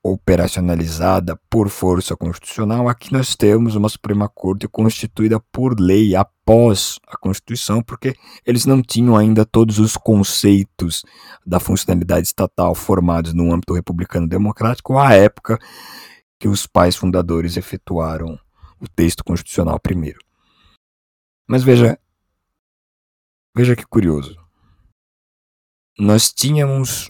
operacionalizada 0.04 1.40
por 1.48 1.70
força 1.70 2.14
constitucional, 2.14 2.88
aqui 2.88 3.10
nós 3.12 3.34
temos 3.34 3.74
uma 3.74 3.88
Suprema 3.88 4.28
Corte 4.28 4.68
constituída 4.68 5.40
por 5.50 5.80
lei 5.80 6.14
após 6.14 6.98
a 7.08 7.16
Constituição, 7.16 7.82
porque 7.82 8.14
eles 8.44 8.66
não 8.66 8.82
tinham 8.82 9.16
ainda 9.16 9.46
todos 9.46 9.78
os 9.78 9.96
conceitos 9.96 11.02
da 11.46 11.58
funcionalidade 11.58 12.26
estatal 12.26 12.74
formados 12.74 13.32
no 13.32 13.52
âmbito 13.52 13.72
republicano 13.72 14.28
democrático 14.28 14.98
à 14.98 15.14
época 15.14 15.58
que 16.38 16.48
os 16.48 16.66
pais 16.66 16.94
fundadores 16.94 17.56
efetuaram 17.56 18.38
o 18.78 18.86
texto 18.86 19.24
constitucional 19.24 19.80
primeiro. 19.80 20.18
Mas 21.48 21.62
veja, 21.62 21.98
Veja 23.56 23.76
que 23.76 23.86
curioso. 23.86 24.36
Nós 25.96 26.32
tínhamos 26.32 27.08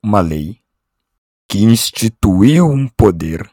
uma 0.00 0.20
lei 0.20 0.62
que 1.48 1.62
instituiu 1.62 2.66
um 2.66 2.88
poder 2.88 3.48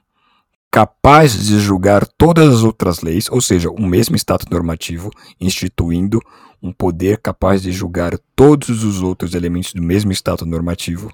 capaz 0.72 1.34
de 1.46 1.60
julgar 1.60 2.08
todas 2.08 2.48
as 2.54 2.64
outras 2.64 3.02
leis, 3.02 3.30
ou 3.30 3.42
seja, 3.42 3.70
o 3.70 3.86
mesmo 3.86 4.16
status 4.16 4.48
normativo 4.50 5.12
instituindo 5.40 6.22
um 6.64 6.72
poder 6.72 7.18
capaz 7.18 7.62
de 7.62 7.72
julgar 7.72 8.18
todos 8.36 8.84
os 8.84 9.02
outros 9.02 9.34
elementos 9.34 9.74
do 9.74 9.82
mesmo 9.82 10.12
status 10.14 10.48
normativo 10.48 11.12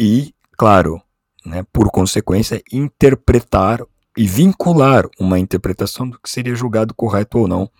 e, 0.00 0.34
claro, 0.56 1.00
né, 1.44 1.64
por 1.72 1.90
consequência, 1.90 2.62
interpretar 2.72 3.82
e 4.16 4.26
vincular 4.26 5.06
uma 5.18 5.38
interpretação 5.38 6.08
do 6.08 6.18
que 6.20 6.30
seria 6.30 6.54
julgado 6.54 6.94
correto 6.94 7.38
ou 7.38 7.48
não 7.48 7.70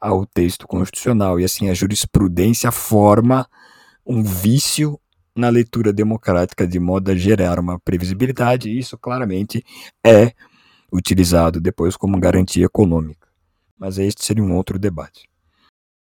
ao 0.00 0.26
texto 0.26 0.66
constitucional. 0.66 1.40
E 1.40 1.44
assim, 1.44 1.68
a 1.68 1.74
jurisprudência 1.74 2.70
forma 2.70 3.48
um 4.06 4.22
vício 4.22 4.98
na 5.36 5.48
leitura 5.48 5.92
democrática 5.92 6.66
de 6.66 6.80
modo 6.80 7.10
a 7.10 7.14
gerar 7.14 7.58
uma 7.58 7.78
previsibilidade, 7.78 8.70
e 8.70 8.78
isso 8.78 8.96
claramente 8.96 9.64
é 10.04 10.32
utilizado 10.92 11.60
depois 11.60 11.96
como 11.96 12.18
garantia 12.18 12.64
econômica. 12.64 13.28
Mas 13.78 13.98
este 13.98 14.24
seria 14.24 14.42
um 14.42 14.54
outro 14.54 14.78
debate. 14.78 15.28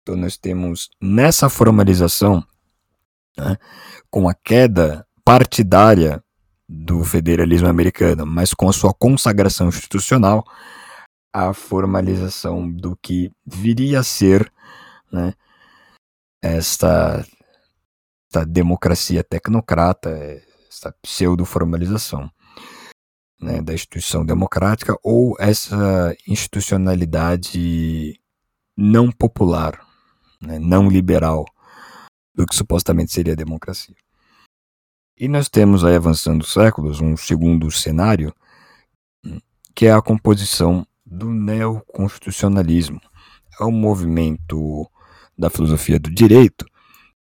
Então, 0.02 0.14
nós 0.14 0.36
temos 0.36 0.90
nessa 1.00 1.48
formalização, 1.48 2.44
né, 3.36 3.56
com 4.10 4.28
a 4.28 4.34
queda 4.34 5.06
partidária 5.24 6.22
do 6.68 7.02
federalismo 7.04 7.68
americano, 7.68 8.26
mas 8.26 8.52
com 8.52 8.68
a 8.68 8.72
sua 8.72 8.92
consagração 8.92 9.68
institucional, 9.68 10.44
a 11.32 11.52
formalização 11.52 12.70
do 12.70 12.96
que 12.96 13.30
viria 13.44 14.00
a 14.00 14.04
ser 14.04 14.50
né, 15.10 15.34
esta, 16.42 17.26
esta 18.26 18.44
democracia 18.44 19.24
tecnocrata, 19.24 20.10
essa 20.68 20.92
pseudo-formalização 21.00 22.30
né, 23.40 23.62
da 23.62 23.72
instituição 23.72 24.24
democrática 24.24 24.96
ou 25.02 25.36
essa 25.38 26.14
institucionalidade 26.26 28.20
não 28.76 29.10
popular, 29.10 29.80
né, 30.40 30.58
não 30.58 30.88
liberal 30.88 31.44
do 32.34 32.44
que 32.44 32.54
supostamente 32.54 33.12
seria 33.12 33.32
a 33.32 33.36
democracia. 33.36 33.96
E 35.18 35.28
nós 35.28 35.48
temos 35.48 35.82
aí, 35.82 35.96
avançando 35.96 36.44
séculos, 36.44 37.00
um 37.00 37.16
segundo 37.16 37.70
cenário, 37.70 38.34
que 39.74 39.86
é 39.86 39.92
a 39.92 40.02
composição 40.02 40.86
do 41.06 41.30
neoconstitucionalismo. 41.32 43.00
É 43.58 43.64
um 43.64 43.72
movimento 43.72 44.86
da 45.38 45.48
filosofia 45.48 45.98
do 45.98 46.10
direito 46.10 46.66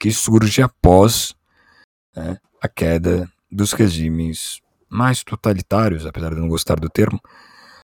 que 0.02 0.10
surge 0.10 0.60
após 0.60 1.32
né, 2.16 2.36
a 2.60 2.68
queda 2.68 3.30
dos 3.48 3.72
regimes 3.72 4.60
mais 4.88 5.22
totalitários, 5.22 6.04
apesar 6.04 6.34
de 6.34 6.40
não 6.40 6.48
gostar 6.48 6.80
do 6.80 6.90
termo, 6.90 7.20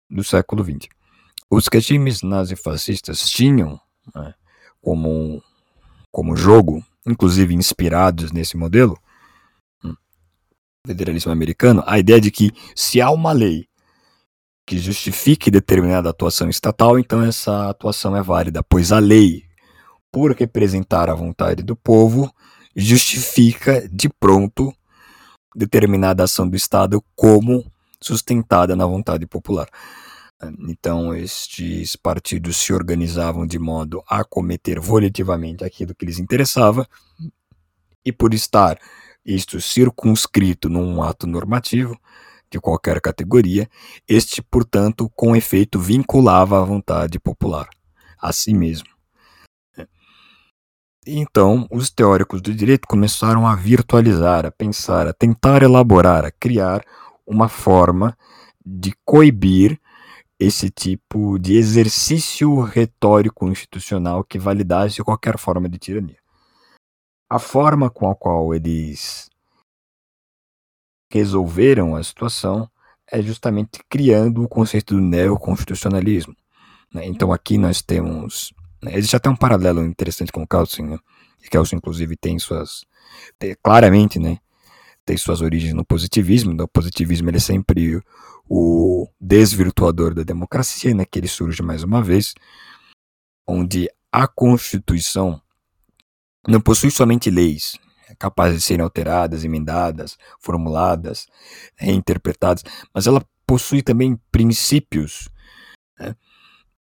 do 0.09 0.23
século 0.23 0.63
XX. 0.63 0.87
Os 1.51 1.67
regimes 1.67 2.21
nazifascistas 2.21 3.29
tinham 3.29 3.77
né, 4.15 4.33
como, 4.81 5.43
como 6.09 6.37
jogo, 6.37 6.81
inclusive 7.05 7.53
inspirados 7.53 8.31
nesse 8.31 8.55
modelo, 8.55 8.97
hum, 9.83 9.93
federalismo 10.87 11.33
americano, 11.33 11.83
a 11.85 11.99
ideia 11.99 12.21
de 12.21 12.31
que 12.31 12.53
se 12.73 13.01
há 13.01 13.11
uma 13.11 13.33
lei 13.33 13.67
que 14.65 14.77
justifique 14.77 15.51
determinada 15.51 16.11
atuação 16.11 16.49
estatal, 16.49 16.97
então 16.97 17.21
essa 17.21 17.69
atuação 17.69 18.15
é 18.15 18.23
válida, 18.23 18.63
pois 18.63 18.93
a 18.93 18.99
lei, 18.99 19.44
por 20.15 20.31
representar 20.31 21.09
a 21.09 21.13
vontade 21.13 21.61
do 21.61 21.75
povo, 21.75 22.33
justifica 22.73 23.85
de 23.89 24.07
pronto 24.07 24.73
determinada 25.53 26.23
ação 26.23 26.47
do 26.47 26.55
Estado 26.55 27.03
como 27.17 27.69
sustentada 27.99 28.77
na 28.77 28.85
vontade 28.85 29.27
popular. 29.27 29.67
Então, 30.69 31.13
estes 31.13 31.97
partidos 31.97 32.55
se 32.55 32.71
organizavam 32.71 33.45
de 33.45 33.59
modo 33.59 34.01
a 34.07 34.23
cometer 34.23 34.79
volitivamente 34.79 35.65
aquilo 35.65 35.93
que 35.93 36.05
lhes 36.05 36.17
interessava, 36.17 36.87
e 38.05 38.09
por 38.09 38.33
estar 38.33 38.79
isto 39.25 39.59
circunscrito 39.59 40.69
num 40.69 41.03
ato 41.03 41.27
normativo, 41.27 41.99
de 42.49 42.57
qualquer 42.61 43.01
categoria, 43.01 43.67
este, 44.07 44.41
portanto, 44.41 45.11
com 45.13 45.35
efeito 45.35 45.77
vinculava 45.77 46.61
a 46.61 46.63
vontade 46.63 47.19
popular 47.19 47.67
a 48.17 48.31
si 48.31 48.53
mesmo. 48.53 48.94
Então, 51.07 51.67
os 51.71 51.89
teóricos 51.89 52.41
do 52.41 52.53
direito 52.53 52.87
começaram 52.87 53.45
a 53.45 53.55
virtualizar, 53.55 54.45
a 54.45 54.51
pensar, 54.51 55.07
a 55.07 55.13
tentar 55.13 55.61
elaborar, 55.61 56.25
a 56.25 56.31
criar 56.31 56.83
uma 57.27 57.47
forma 57.47 58.17
de 58.65 58.91
coibir 59.05 59.79
esse 60.39 60.69
tipo 60.69 61.37
de 61.37 61.55
exercício 61.55 62.59
retórico 62.61 63.47
institucional 63.47 64.23
que 64.23 64.39
validasse 64.39 65.03
qualquer 65.03 65.37
forma 65.37 65.69
de 65.69 65.77
tirania. 65.77 66.17
A 67.29 67.39
forma 67.39 67.89
com 67.89 68.09
a 68.09 68.15
qual 68.15 68.53
eles 68.53 69.29
resolveram 71.11 71.95
a 71.95 72.03
situação 72.03 72.69
é 73.09 73.21
justamente 73.21 73.79
criando 73.89 74.43
o 74.43 74.49
conceito 74.49 74.95
do 74.95 75.01
neoconstitucionalismo. 75.01 76.35
Né? 76.93 77.05
Então 77.05 77.31
aqui 77.31 77.57
nós 77.57 77.81
temos. 77.81 78.53
Né, 78.85 78.95
existe 78.95 79.15
até 79.15 79.27
um 79.27 79.35
paralelo 79.35 79.83
interessante 79.83 80.31
com 80.31 80.43
o 80.43 80.47
Kelsen, 80.47 80.85
né? 80.85 80.99
Kelsen, 81.49 81.77
inclusive, 81.77 82.15
tem 82.15 82.37
suas. 82.37 82.85
Tem, 83.39 83.55
claramente, 83.63 84.19
né? 84.19 84.37
Tem 85.03 85.17
suas 85.17 85.41
origens 85.41 85.73
no 85.73 85.83
positivismo. 85.83 86.55
O 86.61 86.67
positivismo 86.67 87.27
ele 87.29 87.37
é 87.37 87.39
sempre 87.39 87.99
o 88.47 89.07
desvirtuador 89.19 90.13
da 90.13 90.21
democracia, 90.21 90.93
né? 90.93 91.03
Que 91.03 91.17
ele 91.17 91.27
surge 91.27 91.63
mais 91.63 91.81
uma 91.81 92.01
vez, 92.01 92.35
onde 93.47 93.89
a 94.11 94.27
Constituição 94.27 95.41
não 96.47 96.61
possui 96.61 96.91
somente 96.91 97.31
leis 97.31 97.79
capazes 98.19 98.59
de 98.59 98.63
serem 98.63 98.83
alteradas, 98.83 99.43
emendadas, 99.43 100.15
formuladas, 100.39 101.25
reinterpretadas, 101.75 102.63
mas 102.93 103.07
ela 103.07 103.25
possui 103.47 103.81
também 103.81 104.19
princípios. 104.31 105.27
Né? 105.99 106.15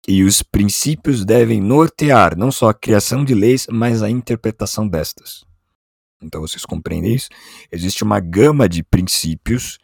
E 0.07 0.23
os 0.23 0.41
princípios 0.41 1.23
devem 1.23 1.61
nortear 1.61 2.37
não 2.37 2.51
só 2.51 2.69
a 2.69 2.73
criação 2.73 3.23
de 3.23 3.35
leis, 3.35 3.67
mas 3.69 4.01
a 4.01 4.09
interpretação 4.09 4.87
destas. 4.87 5.45
Então 6.21 6.41
vocês 6.41 6.65
compreendem 6.65 7.15
isso? 7.15 7.29
Existe 7.71 8.03
uma 8.03 8.19
gama 8.19 8.67
de 8.67 8.83
princípios 8.83 9.77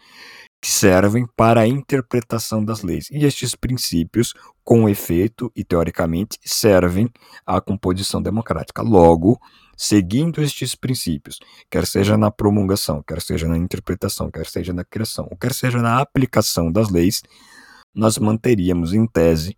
que 0.61 0.70
servem 0.70 1.28
para 1.36 1.61
a 1.61 1.68
interpretação 1.68 2.63
das 2.63 2.82
leis. 2.82 3.09
E 3.11 3.26
estes 3.26 3.55
princípios, 3.55 4.34
com 4.63 4.89
efeito 4.89 5.51
e 5.55 5.63
teoricamente, 5.63 6.39
servem 6.43 7.09
à 7.45 7.61
composição 7.61 8.22
democrática. 8.22 8.82
Logo, 8.82 9.39
seguindo 9.78 10.41
estes 10.41 10.74
princípios, 10.74 11.39
quer 11.70 11.86
seja 11.86 12.18
na 12.18 12.32
promulgação, 12.32 13.03
quer 13.03 13.22
seja 13.22 13.47
na 13.47 13.57
interpretação, 13.57 14.32
quer 14.32 14.47
seja 14.47 14.74
na 14.74 14.84
criação, 14.84 15.28
ou 15.30 15.38
quer 15.38 15.53
seja 15.53 15.80
na 15.80 16.01
aplicação 16.01 16.72
das 16.72 16.89
leis, 16.89 17.22
nós 17.93 18.18
manteríamos 18.18 18.93
em 18.93 19.05
tese 19.05 19.55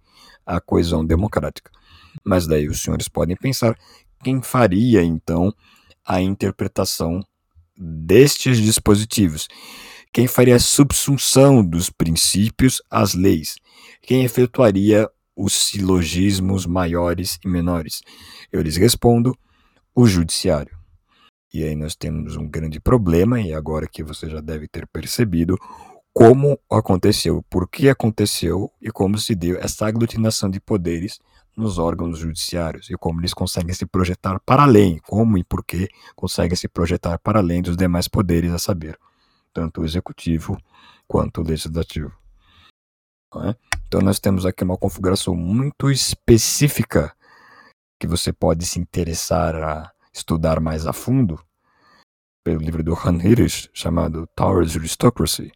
a 0.50 0.60
coesão 0.60 1.06
democrática. 1.06 1.72
Mas 2.24 2.48
daí 2.48 2.68
os 2.68 2.82
senhores 2.82 3.08
podem 3.08 3.36
pensar 3.36 3.78
quem 4.24 4.42
faria 4.42 5.04
então 5.04 5.54
a 6.06 6.20
interpretação 6.20 7.22
destes 7.78 8.58
dispositivos? 8.58 9.48
Quem 10.12 10.28
faria 10.28 10.56
a 10.56 10.60
subsunção 10.60 11.64
dos 11.64 11.92
princípios 11.92 12.82
às 12.90 13.14
leis? 13.14 13.58
Quem 14.02 14.26
efetuaria 14.26 15.08
os 15.36 15.54
silogismos 15.54 16.66
maiores 16.66 17.38
e 17.46 17.48
menores? 17.48 18.02
Eu 18.52 18.62
lhes 18.62 18.76
respondo: 18.76 19.38
o 19.96 20.08
judiciário. 20.08 20.76
E 21.54 21.64
aí 21.64 21.76
nós 21.76 21.96
temos 21.96 22.36
um 22.36 22.48
grande 22.48 22.80
problema, 22.80 23.40
e 23.40 23.54
agora 23.54 23.88
que 23.88 24.04
você 24.04 24.30
já 24.30 24.42
deve 24.42 24.68
ter 24.68 24.88
percebido 24.88 25.58
como 26.14 26.60
aconteceu, 26.70 27.44
por 27.50 27.70
que 27.70 27.90
aconteceu 27.90 28.72
e 28.82 28.92
como 28.92 29.18
se 29.18 29.36
deu 29.36 29.58
essa 29.60 29.88
aglutinação 29.88 30.50
de 30.50 30.60
poderes 30.60 31.20
nos 31.56 31.78
órgãos 31.78 32.18
judiciários 32.18 32.90
e 32.90 32.96
como 32.96 33.22
eles 33.22 33.34
conseguem 33.34 33.74
se 33.74 33.86
projetar 33.86 34.40
para 34.40 34.64
além, 34.64 35.00
como 35.00 35.38
e 35.38 35.44
por 35.44 35.64
que 35.64 35.90
conseguem 36.16 36.56
se 36.56 36.68
projetar 36.68 37.20
para 37.20 37.40
além 37.40 37.62
dos 37.62 37.76
demais 37.76 38.08
poderes, 38.08 38.52
a 38.52 38.60
saber, 38.60 38.98
tanto 39.54 39.82
o 39.82 39.86
executivo 39.86 40.58
quanto 41.08 41.42
o 41.42 41.44
legislativo. 41.44 42.12
É? 43.36 43.56
Então 43.88 44.02
nós 44.02 44.20
temos 44.20 44.46
aqui 44.46 44.64
uma 44.64 44.78
configuração 44.78 45.36
muito 45.36 45.92
específica 45.92 47.14
que 48.00 48.08
você 48.08 48.32
pode 48.32 48.66
se 48.66 48.80
interessar 48.80 49.56
a 49.56 49.92
estudar 50.14 50.60
mais 50.60 50.88
a 50.88 50.94
fundo, 50.94 51.40
pelo 52.44 52.62
livro 52.62 52.82
do 52.82 52.94
Han 52.94 53.18
Hirsch, 53.22 53.70
chamado 53.74 54.28
Towers 54.36 54.76
Aristocracy, 54.76 55.52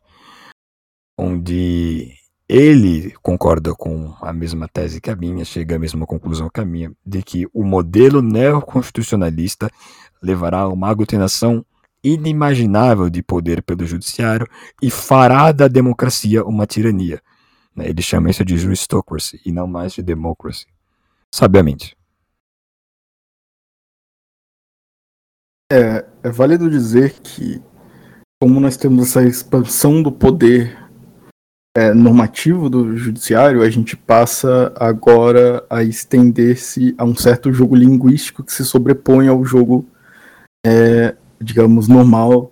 onde 1.18 2.14
ele 2.48 3.12
concorda 3.22 3.74
com 3.74 4.14
a 4.22 4.34
mesma 4.34 4.68
tese 4.68 5.02
que 5.02 5.10
a 5.10 5.16
minha, 5.16 5.46
chega 5.46 5.76
à 5.76 5.80
mesma 5.80 6.06
conclusão 6.06 6.50
que 6.50 6.60
a 6.60 6.66
minha, 6.66 6.92
de 7.06 7.24
que 7.24 7.48
o 7.54 7.64
modelo 7.64 8.22
neoconstitucionalista 8.22 9.70
levará 10.22 10.60
a 10.60 10.68
uma 10.68 10.90
aglutinação 10.90 11.66
inimaginável 12.04 13.10
de 13.10 13.24
poder 13.24 13.64
pelo 13.64 13.86
judiciário 13.86 14.48
e 14.82 14.92
fará 14.92 15.52
da 15.52 15.68
democracia 15.68 16.44
uma 16.44 16.68
tirania. 16.68 17.22
Ele 17.78 18.02
chama 18.02 18.30
isso 18.30 18.44
de 18.44 18.58
juristocracy 18.58 19.42
e 19.46 19.52
não 19.52 19.66
mais 19.66 19.94
de 19.94 20.04
democracy. 20.04 20.68
Sabiamente. 21.34 21.98
É, 25.72 26.06
é 26.22 26.30
válido 26.30 26.70
dizer 26.70 27.14
que, 27.22 27.60
como 28.40 28.60
nós 28.60 28.78
temos 28.78 29.08
essa 29.08 29.24
expansão 29.24 30.04
do 30.04 30.12
poder 30.12 30.83
é, 31.76 31.94
normativo 31.94 32.70
do 32.70 32.96
judiciário, 32.96 33.62
a 33.62 33.70
gente 33.70 33.98
passa 33.98 34.72
agora 34.76 35.66
a 35.70 35.84
estender-se 35.84 36.94
a 36.98 37.04
um 37.04 37.16
certo 37.16 37.52
jogo 37.52 37.76
linguístico 37.76 38.44
que 38.44 38.54
se 38.54 38.64
sobrepõe 38.64 39.28
ao 39.28 39.44
jogo, 39.44 39.86
é, 40.66 41.16
digamos, 41.42 41.88
normal 41.88 42.52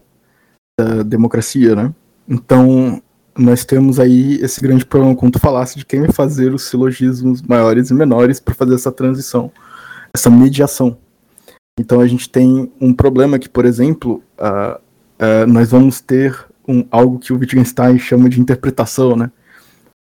da 0.79 1.03
democracia, 1.03 1.75
né? 1.75 1.93
Então, 2.27 3.01
nós 3.37 3.63
temos 3.63 3.99
aí 3.99 4.35
esse 4.41 4.59
grande 4.59 4.85
problema, 4.85 5.15
como 5.15 5.31
tu 5.31 5.39
falasse, 5.39 5.77
de 5.77 5.85
quem 5.85 6.01
vai 6.01 6.11
fazer 6.11 6.53
os 6.53 6.63
silogismos 6.63 7.41
maiores 7.41 7.89
e 7.89 7.93
menores 7.93 8.39
para 8.39 8.55
fazer 8.55 8.75
essa 8.75 8.91
transição, 8.91 9.51
essa 10.13 10.29
mediação. 10.29 10.97
Então 11.79 11.99
a 12.01 12.07
gente 12.07 12.29
tem 12.29 12.71
um 12.79 12.93
problema 12.93 13.39
que, 13.39 13.49
por 13.49 13.65
exemplo, 13.65 14.21
uh, 14.39 14.77
uh, 14.77 15.47
nós 15.47 15.71
vamos 15.71 16.01
ter 16.01 16.45
um, 16.67 16.85
algo 16.91 17.19
que 17.19 17.33
o 17.33 17.37
Wittgenstein 17.37 17.97
chama 17.99 18.29
de 18.29 18.39
interpretação, 18.39 19.15
né? 19.15 19.31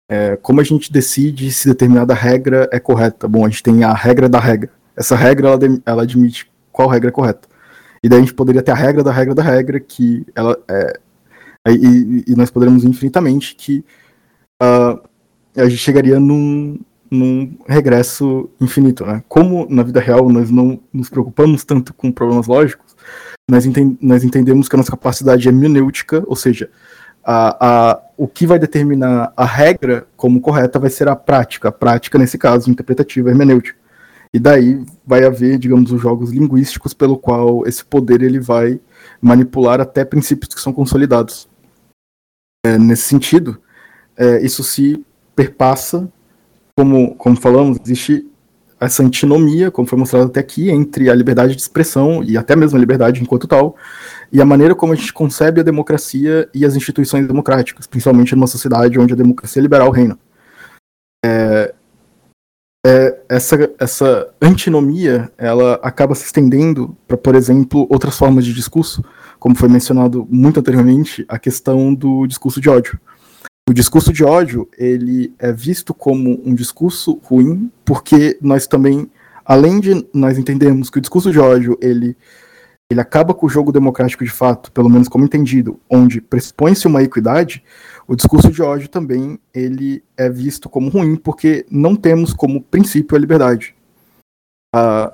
É, 0.09 0.35
como 0.35 0.61
a 0.61 0.63
gente 0.63 0.91
decide 0.91 1.51
se 1.51 1.67
determinada 1.67 2.13
regra 2.13 2.69
é 2.71 2.79
correta? 2.79 3.27
Bom, 3.27 3.45
a 3.45 3.49
gente 3.49 3.63
tem 3.63 3.83
a 3.83 3.93
regra 3.93 4.29
da 4.29 4.39
regra. 4.39 4.69
Essa 4.95 5.15
regra, 5.15 5.49
ela, 5.49 5.59
ela 5.85 6.03
admite 6.03 6.49
qual 6.71 6.87
regra 6.87 7.09
é 7.09 7.11
correta. 7.11 7.47
E 8.03 8.09
daí 8.09 8.19
a 8.19 8.21
gente 8.21 8.33
poderia 8.33 8.61
ter 8.61 8.71
a 8.71 8.75
regra 8.75 9.03
da 9.03 9.11
regra 9.11 9.33
da 9.33 9.43
regra, 9.43 9.79
que 9.79 10.25
ela 10.35 10.57
é... 10.67 10.99
E, 11.67 12.23
e 12.27 12.35
nós 12.35 12.51
poderíamos 12.51 12.83
infinitamente 12.83 13.55
que 13.55 13.83
uh, 14.61 15.01
a 15.57 15.67
gente 15.67 15.77
chegaria 15.77 16.19
num, 16.19 16.79
num 17.09 17.57
regresso 17.67 18.47
infinito, 18.61 19.03
né? 19.03 19.23
Como 19.27 19.65
na 19.67 19.81
vida 19.81 19.99
real 19.99 20.29
nós 20.29 20.51
não 20.51 20.79
nos 20.93 21.09
preocupamos 21.09 21.63
tanto 21.63 21.93
com 21.93 22.11
problemas 22.11 22.45
lógicos, 22.45 22.84
nós, 23.49 23.65
entend 23.65 23.97
nós 24.01 24.23
entendemos 24.23 24.67
que 24.67 24.75
a 24.75 24.77
nossa 24.77 24.91
capacidade 24.91 25.47
é 25.47 25.51
hermenêutica, 25.51 26.23
ou 26.27 26.35
seja, 26.35 26.69
a, 27.23 27.91
a, 27.91 28.01
o 28.17 28.27
que 28.27 28.45
vai 28.45 28.59
determinar 28.59 29.33
a 29.35 29.45
regra 29.45 30.07
como 30.15 30.41
correta 30.41 30.79
vai 30.79 30.89
ser 30.89 31.07
a 31.07 31.15
prática, 31.15 31.69
a 31.69 31.71
prática 31.71 32.17
nesse 32.17 32.37
caso 32.37 32.69
interpretativa 32.69 33.29
hermenêutica. 33.29 33.77
E 34.33 34.39
daí 34.39 34.83
vai 35.05 35.23
haver, 35.23 35.57
digamos, 35.57 35.91
os 35.91 36.01
jogos 36.01 36.31
linguísticos 36.31 36.93
pelo 36.93 37.17
qual 37.17 37.65
esse 37.65 37.85
poder 37.85 38.21
ele 38.21 38.39
vai 38.39 38.79
manipular 39.21 39.79
até 39.79 40.03
princípios 40.03 40.53
que 40.53 40.61
são 40.61 40.73
consolidados. 40.73 41.47
É, 42.65 42.77
nesse 42.77 43.03
sentido, 43.03 43.61
é, 44.17 44.43
isso 44.43 44.63
se 44.63 45.05
perpassa 45.35 46.11
como, 46.75 47.15
como 47.15 47.39
falamos, 47.39 47.79
existe 47.81 48.27
essa 48.79 49.01
antinomia, 49.03 49.71
como 49.71 49.87
foi 49.87 49.97
mostrado 49.97 50.25
até 50.25 50.39
aqui, 50.39 50.69
entre 50.69 51.09
a 51.09 51.15
liberdade 51.15 51.55
de 51.55 51.61
expressão 51.61 52.23
e 52.23 52.37
até 52.37 52.55
mesmo 52.55 52.77
a 52.77 52.79
liberdade 52.79 53.21
enquanto 53.21 53.47
tal, 53.47 53.75
e 54.31 54.41
a 54.41 54.45
maneira 54.45 54.75
como 54.75 54.93
a 54.93 54.95
gente 54.95 55.13
concebe 55.13 55.61
a 55.61 55.63
democracia 55.63 56.49
e 56.53 56.65
as 56.65 56.75
instituições 56.75 57.27
democráticas, 57.27 57.87
principalmente 57.87 58.35
numa 58.35 58.47
sociedade 58.47 58.99
onde 58.99 59.13
a 59.13 59.17
democracia 59.17 59.61
liberal 59.61 59.89
reina. 59.91 60.17
É, 61.25 61.73
é, 62.85 63.19
essa, 63.29 63.71
essa 63.79 64.29
antinomia 64.41 65.31
ela 65.37 65.79
acaba 65.81 66.13
se 66.13 66.25
estendendo 66.25 66.95
para, 67.07 67.17
por 67.17 67.33
exemplo, 67.33 67.87
outras 67.89 68.17
formas 68.17 68.45
de 68.45 68.53
discurso, 68.53 69.03
como 69.39 69.55
foi 69.55 69.69
mencionado 69.69 70.27
muito 70.29 70.59
anteriormente, 70.59 71.25
a 71.27 71.39
questão 71.39 71.93
do 71.93 72.27
discurso 72.27 72.61
de 72.61 72.69
ódio 72.69 72.99
o 73.67 73.73
discurso 73.73 74.13
de 74.13 74.23
ódio 74.23 74.69
ele 74.77 75.33
é 75.39 75.51
visto 75.51 75.93
como 75.93 76.41
um 76.45 76.53
discurso 76.53 77.19
ruim 77.23 77.71
porque 77.83 78.37
nós 78.41 78.67
também 78.67 79.09
além 79.43 79.79
de 79.79 80.07
nós 80.13 80.37
entendermos 80.37 80.89
que 80.89 80.97
o 80.97 81.01
discurso 81.01 81.31
de 81.31 81.39
ódio 81.39 81.77
ele 81.81 82.15
ele 82.87 83.01
acaba 83.01 83.33
com 83.33 83.47
o 83.47 83.49
jogo 83.49 83.71
democrático 83.71 84.23
de 84.23 84.29
fato 84.29 84.71
pelo 84.71 84.89
menos 84.89 85.07
como 85.07 85.25
entendido 85.25 85.79
onde 85.89 86.21
pressupõe-se 86.21 86.85
uma 86.85 87.01
equidade 87.01 87.63
o 88.07 88.15
discurso 88.15 88.51
de 88.51 88.61
ódio 88.61 88.87
também 88.87 89.39
ele 89.53 90.03
é 90.15 90.29
visto 90.29 90.69
como 90.69 90.89
ruim 90.89 91.15
porque 91.15 91.65
não 91.71 91.95
temos 91.95 92.33
como 92.33 92.61
princípio 92.61 93.17
a 93.17 93.19
liberdade. 93.19 93.75
A, 94.73 95.11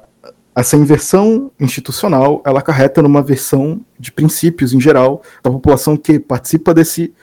essa 0.54 0.76
inversão 0.76 1.49
institucional 1.58 2.43
ela 2.45 2.60
acarreta 2.60 3.02
numa 3.02 3.22
versão 3.22 3.80
de 3.97 4.12
princípios 4.12 4.74
em 4.74 4.82
geral 4.82 5.24
da 5.41 5.49
população 5.49 5.95
que 5.95 6.20
participa 6.20 6.74
desse 6.74 7.14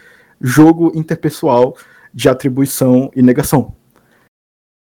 jogo 0.41 0.93
interpessoal 0.95 1.77
de 2.13 2.29
atribuição 2.29 3.11
e 3.15 3.23
negação. 3.23 3.75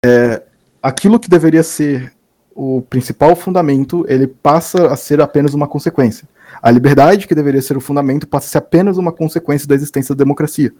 É, 0.04 0.42
aquilo 0.82 1.18
que 1.18 1.28
deveria 1.28 1.62
ser 1.62 2.12
o 2.54 2.82
principal 2.82 3.36
fundamento, 3.36 4.04
ele 4.08 4.26
passa 4.26 4.88
a 4.88 4.96
ser 4.96 5.20
apenas 5.20 5.54
uma 5.54 5.68
consequência. 5.68 6.28
A 6.60 6.70
liberdade, 6.70 7.28
que 7.28 7.34
deveria 7.34 7.62
ser 7.62 7.76
o 7.76 7.80
fundamento, 7.80 8.26
passa 8.26 8.46
a 8.46 8.50
ser 8.50 8.58
apenas 8.58 8.96
uma 8.96 9.12
consequência 9.12 9.68
da 9.68 9.74
existência 9.74 10.14
da 10.14 10.24
democracia. 10.24 10.72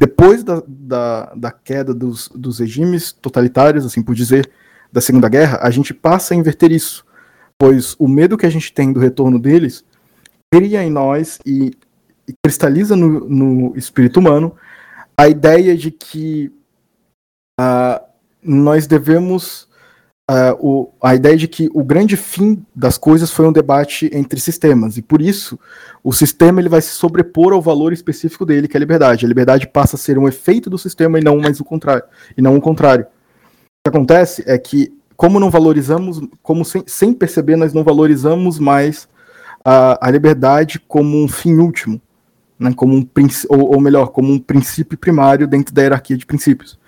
Depois 0.00 0.44
da, 0.44 0.62
da, 0.66 1.32
da 1.34 1.50
queda 1.50 1.92
dos, 1.92 2.28
dos 2.34 2.60
regimes 2.60 3.12
totalitários, 3.12 3.84
assim 3.84 4.02
por 4.02 4.14
dizer, 4.14 4.48
da 4.92 5.00
Segunda 5.00 5.28
Guerra, 5.28 5.58
a 5.62 5.70
gente 5.70 5.92
passa 5.92 6.32
a 6.32 6.36
inverter 6.36 6.72
isso, 6.72 7.04
pois 7.58 7.94
o 7.98 8.08
medo 8.08 8.38
que 8.38 8.46
a 8.46 8.50
gente 8.50 8.72
tem 8.72 8.92
do 8.92 9.00
retorno 9.00 9.38
deles 9.38 9.84
cria 10.52 10.82
em 10.82 10.90
nós 10.90 11.38
e 11.44 11.72
cristaliza 12.42 12.96
no, 12.96 13.28
no 13.28 13.76
espírito 13.76 14.20
humano 14.20 14.54
a 15.16 15.28
ideia 15.28 15.76
de 15.76 15.90
que 15.90 16.52
uh, 17.60 18.00
nós 18.42 18.86
devemos 18.86 19.68
uh, 20.30 20.56
o, 20.58 20.92
a 21.02 21.14
ideia 21.14 21.36
de 21.36 21.48
que 21.48 21.68
o 21.74 21.84
grande 21.84 22.16
fim 22.16 22.64
das 22.74 22.96
coisas 22.96 23.30
foi 23.30 23.46
um 23.46 23.52
debate 23.52 24.10
entre 24.14 24.40
sistemas, 24.40 24.96
e 24.96 25.02
por 25.02 25.20
isso 25.20 25.58
o 26.02 26.12
sistema 26.12 26.60
ele 26.60 26.68
vai 26.68 26.80
se 26.80 26.90
sobrepor 26.90 27.52
ao 27.52 27.60
valor 27.60 27.92
específico 27.92 28.46
dele, 28.46 28.68
que 28.68 28.76
é 28.76 28.78
a 28.78 28.80
liberdade. 28.80 29.26
A 29.26 29.28
liberdade 29.28 29.66
passa 29.66 29.96
a 29.96 29.98
ser 29.98 30.18
um 30.18 30.28
efeito 30.28 30.70
do 30.70 30.78
sistema 30.78 31.18
e 31.18 31.24
não 31.24 31.38
mais 31.38 31.60
o 31.60 31.64
contrário. 31.64 32.04
E 32.36 32.40
não 32.40 32.56
o 32.56 32.60
contrário. 32.60 33.04
O 33.04 33.08
que 33.84 33.96
acontece 33.96 34.42
é 34.46 34.56
que, 34.56 34.92
como 35.16 35.40
não 35.40 35.50
valorizamos, 35.50 36.20
como 36.42 36.64
sem, 36.64 36.82
sem 36.86 37.12
perceber, 37.12 37.56
nós 37.56 37.74
não 37.74 37.84
valorizamos 37.84 38.58
mais 38.58 39.08
a, 39.64 40.06
a 40.06 40.10
liberdade 40.10 40.80
como 40.80 41.22
um 41.22 41.28
fim 41.28 41.56
último, 41.56 42.00
né, 42.60 42.74
como 42.74 42.94
um 42.94 43.08
ou, 43.48 43.74
ou 43.74 43.80
melhor, 43.80 44.08
como 44.08 44.30
um 44.30 44.38
princípio 44.38 44.98
primário 44.98 45.48
dentro 45.48 45.74
da 45.74 45.82
hierarquia 45.82 46.16
de 46.16 46.26
princípios. 46.26 46.78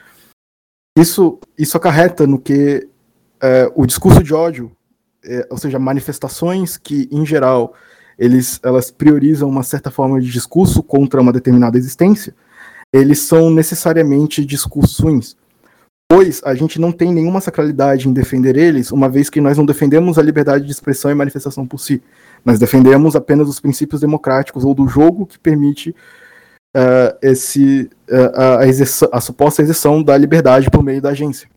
Isso, 0.97 1.41
isso 1.59 1.77
acarreta 1.79 2.27
no 2.27 2.39
que 2.39 2.87
é, 3.41 3.73
o 3.75 3.87
discurso 3.87 4.23
de 4.23 4.35
ódio, 4.35 4.71
é, 5.25 5.47
ou 5.51 5.57
seja, 5.57 5.79
manifestações 5.79 6.77
que, 6.77 7.09
em 7.11 7.25
geral, 7.25 7.75
eles, 8.19 8.61
elas 8.63 8.91
priorizam 8.91 9.49
uma 9.49 9.63
certa 9.63 9.91
forma 9.91 10.21
de 10.21 10.31
discurso 10.31 10.83
contra 10.83 11.21
uma 11.21 11.33
determinada 11.33 11.79
existência, 11.79 12.35
eles 12.93 13.21
são 13.21 13.51
necessariamente 13.51 14.45
discursos. 14.45 15.35
Pois 16.07 16.43
a 16.45 16.55
gente 16.55 16.79
não 16.79 16.93
tem 16.93 17.11
nenhuma 17.11 17.41
sacralidade 17.41 18.07
em 18.07 18.13
defender 18.13 18.55
eles, 18.55 18.93
uma 18.93 19.09
vez 19.09 19.31
que 19.31 19.41
nós 19.41 19.57
não 19.57 19.65
defendemos 19.65 20.19
a 20.19 20.23
liberdade 20.23 20.67
de 20.67 20.71
expressão 20.71 21.11
e 21.11 21.15
manifestação 21.15 21.67
por 21.67 21.79
si. 21.79 22.03
Nós 22.45 22.59
defendemos 22.59 23.15
apenas 23.15 23.49
os 23.49 23.61
princípios 23.61 24.01
democráticos 24.01 24.65
ou 24.65 24.75
do 24.75 24.89
jogo 24.89 25.27
que 25.27 25.39
permite 25.39 25.95
uh, 26.77 27.17
esse, 27.23 27.91
uh, 28.11 29.11
a, 29.13 29.17
a, 29.17 29.21
suposta 29.21 29.63
exerção 29.63 30.03
da 30.03 30.17
liberdade 30.17 30.71
por 30.71 30.83
meio 30.83 31.01
da 31.01 31.11
agência. 31.11 31.49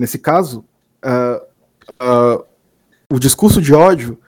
Nesse 0.00 0.18
caso, 0.18 0.64
uh, 1.04 2.44
o 3.10 3.18
discurso 3.18 3.60
de 3.60 3.74
ódio, 3.74 4.18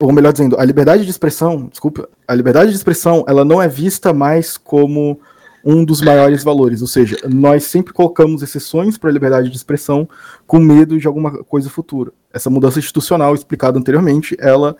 ou 0.00 0.12
melhor 0.12 0.32
dizendo, 0.32 0.58
a 0.58 0.64
liberdade 0.64 1.04
de 1.04 1.10
expressão, 1.10 1.66
desculpa, 1.66 2.08
a 2.26 2.34
liberdade 2.34 2.70
de 2.70 2.76
expressão, 2.76 3.24
ela 3.28 3.44
não 3.44 3.62
é 3.62 3.68
vista 3.68 4.12
mais 4.12 4.56
como 4.56 5.20
um 5.64 5.84
dos 5.84 6.00
maiores 6.00 6.42
valores, 6.42 6.82
ou 6.82 6.88
seja, 6.88 7.16
nós 7.28 7.64
sempre 7.64 7.92
colocamos 7.92 8.42
exceções 8.42 8.98
para 8.98 9.10
a 9.10 9.12
liberdade 9.12 9.48
de 9.48 9.56
expressão 9.56 10.08
com 10.46 10.58
medo 10.58 10.98
de 10.98 11.06
alguma 11.06 11.44
coisa 11.44 11.70
futura. 11.70 12.12
Essa 12.32 12.50
mudança 12.50 12.78
institucional 12.78 13.34
explicada 13.34 13.78
anteriormente, 13.78 14.36
ela 14.40 14.76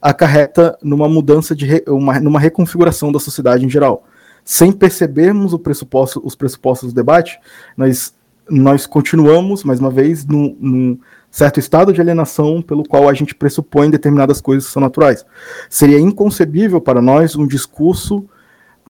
acarreta 0.00 0.76
numa 0.82 1.08
mudança 1.08 1.54
de 1.54 1.66
re, 1.66 1.84
uma, 1.88 2.20
numa 2.20 2.38
reconfiguração 2.38 3.10
da 3.10 3.18
sociedade 3.18 3.64
em 3.64 3.70
geral. 3.70 4.04
Sem 4.44 4.70
percebermos 4.70 5.56
pressuposto, 5.58 6.20
os 6.24 6.34
pressupostos 6.34 6.92
do 6.92 6.94
debate, 6.94 7.38
nós 7.76 8.14
nós 8.48 8.86
continuamos, 8.86 9.64
mais 9.64 9.80
uma 9.80 9.90
vez, 9.90 10.24
num, 10.24 10.56
num, 10.60 10.98
certo 11.30 11.58
estado 11.58 11.92
de 11.92 12.00
alienação 12.00 12.62
pelo 12.62 12.84
qual 12.84 13.08
a 13.08 13.12
gente 13.12 13.34
pressupõe 13.34 13.90
determinadas 13.90 14.40
coisas 14.40 14.66
que 14.66 14.72
são 14.72 14.80
naturais. 14.80 15.26
Seria 15.68 15.98
inconcebível 15.98 16.80
para 16.80 17.02
nós 17.02 17.36
um 17.36 17.46
discurso 17.46 18.24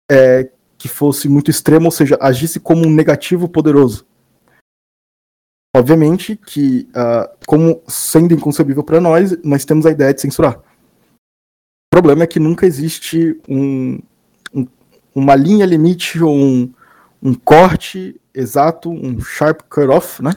é, 0.09 0.49
que 0.79 0.89
fosse 0.89 1.29
muito 1.29 1.51
extremo, 1.51 1.87
ou 1.87 1.91
seja, 1.91 2.19
agisse 2.21 2.61
como 2.61 2.87
um 2.87 2.91
negativo 2.91 3.49
poderoso. 3.49 4.07
Obviamente 5.75 6.37
que, 6.37 6.89
uh, 6.91 7.29
como 7.47 7.83
sendo 7.87 8.33
inconcebível 8.33 8.83
para 8.83 9.01
nós, 9.01 9.37
nós 9.43 9.65
temos 9.65 9.85
a 9.85 9.91
ideia 9.91 10.15
de 10.15 10.21
censurar. 10.21 10.59
O 10.59 11.91
problema 11.91 12.25
é 12.25 12.27
que 12.27 12.41
nunca 12.41 12.67
existe 12.67 13.39
um, 13.49 14.01
um, 14.55 14.67
uma 15.15 15.35
linha 15.35 15.67
limite 15.67 16.23
ou 16.23 16.35
um, 16.35 16.73
um 17.23 17.35
corte 17.35 18.19
exato, 18.35 18.91
um 18.91 19.21
sharp 19.21 19.63
cut-off, 19.69 20.23
né? 20.23 20.33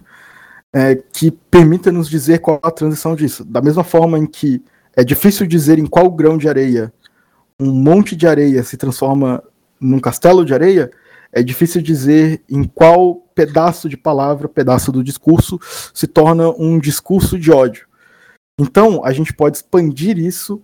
É, 0.74 0.96
que 0.96 1.32
permita 1.32 1.92
nos 1.92 2.10
dizer 2.10 2.40
qual 2.40 2.60
a 2.62 2.70
transição 2.70 3.16
disso. 3.16 3.44
Da 3.44 3.62
mesma 3.62 3.84
forma 3.84 4.20
em 4.20 4.26
que 4.28 4.64
é 4.96 5.04
difícil 5.04 5.48
dizer 5.48 5.80
em 5.80 5.86
qual 5.86 6.12
grão 6.12 6.38
de 6.38 6.48
areia 6.48 6.94
um 7.60 7.72
monte 7.72 8.16
de 8.16 8.26
areia 8.26 8.64
se 8.64 8.78
transforma 8.78 9.44
num 9.80 10.00
castelo 10.00 10.46
de 10.46 10.54
areia, 10.54 10.92
é 11.32 11.44
difícil 11.44 11.82
dizer 11.82 12.42
em 12.50 12.64
qual 12.64 13.16
pedaço 13.36 13.88
de 13.88 13.96
palavra, 13.96 14.50
pedaço 14.50 14.92
do 14.92 15.04
discurso, 15.04 15.60
se 15.94 16.08
torna 16.08 16.50
um 16.50 16.80
discurso 16.80 17.38
de 17.38 17.52
ódio. 17.52 17.88
Então, 18.60 19.06
a 19.06 19.14
gente 19.14 19.34
pode 19.34 19.58
expandir 19.58 20.18
isso 20.18 20.62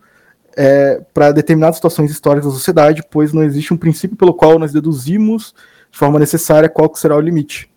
é, 0.58 1.02
para 1.14 1.32
determinadas 1.32 1.76
situações 1.76 2.12
históricas 2.12 2.52
da 2.52 2.58
sociedade, 2.58 3.04
pois 3.10 3.32
não 3.32 3.44
existe 3.44 3.74
um 3.74 3.78
princípio 3.78 4.18
pelo 4.18 4.34
qual 4.34 4.58
nós 4.60 4.74
deduzimos 4.74 5.54
de 5.92 5.98
forma 5.98 6.20
necessária 6.20 6.68
qual 6.68 6.94
será 6.96 7.16
o 7.16 7.22
limite. 7.22 7.70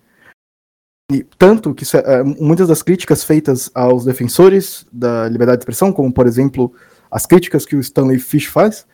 E, 1.10 1.24
tanto 1.38 1.74
que 1.74 1.84
é, 1.96 2.22
muitas 2.22 2.68
das 2.68 2.82
críticas 2.82 3.24
feitas 3.24 3.70
aos 3.74 4.04
defensores 4.04 4.86
da 4.92 5.28
liberdade 5.28 5.58
de 5.58 5.62
expressão, 5.62 5.92
como 5.92 6.12
por 6.12 6.26
exemplo 6.26 6.72
as 7.10 7.24
críticas 7.24 7.64
que 7.64 7.76
o 7.76 7.80
Stanley 7.80 8.18
Fish 8.18 8.46
faz, 8.46 8.86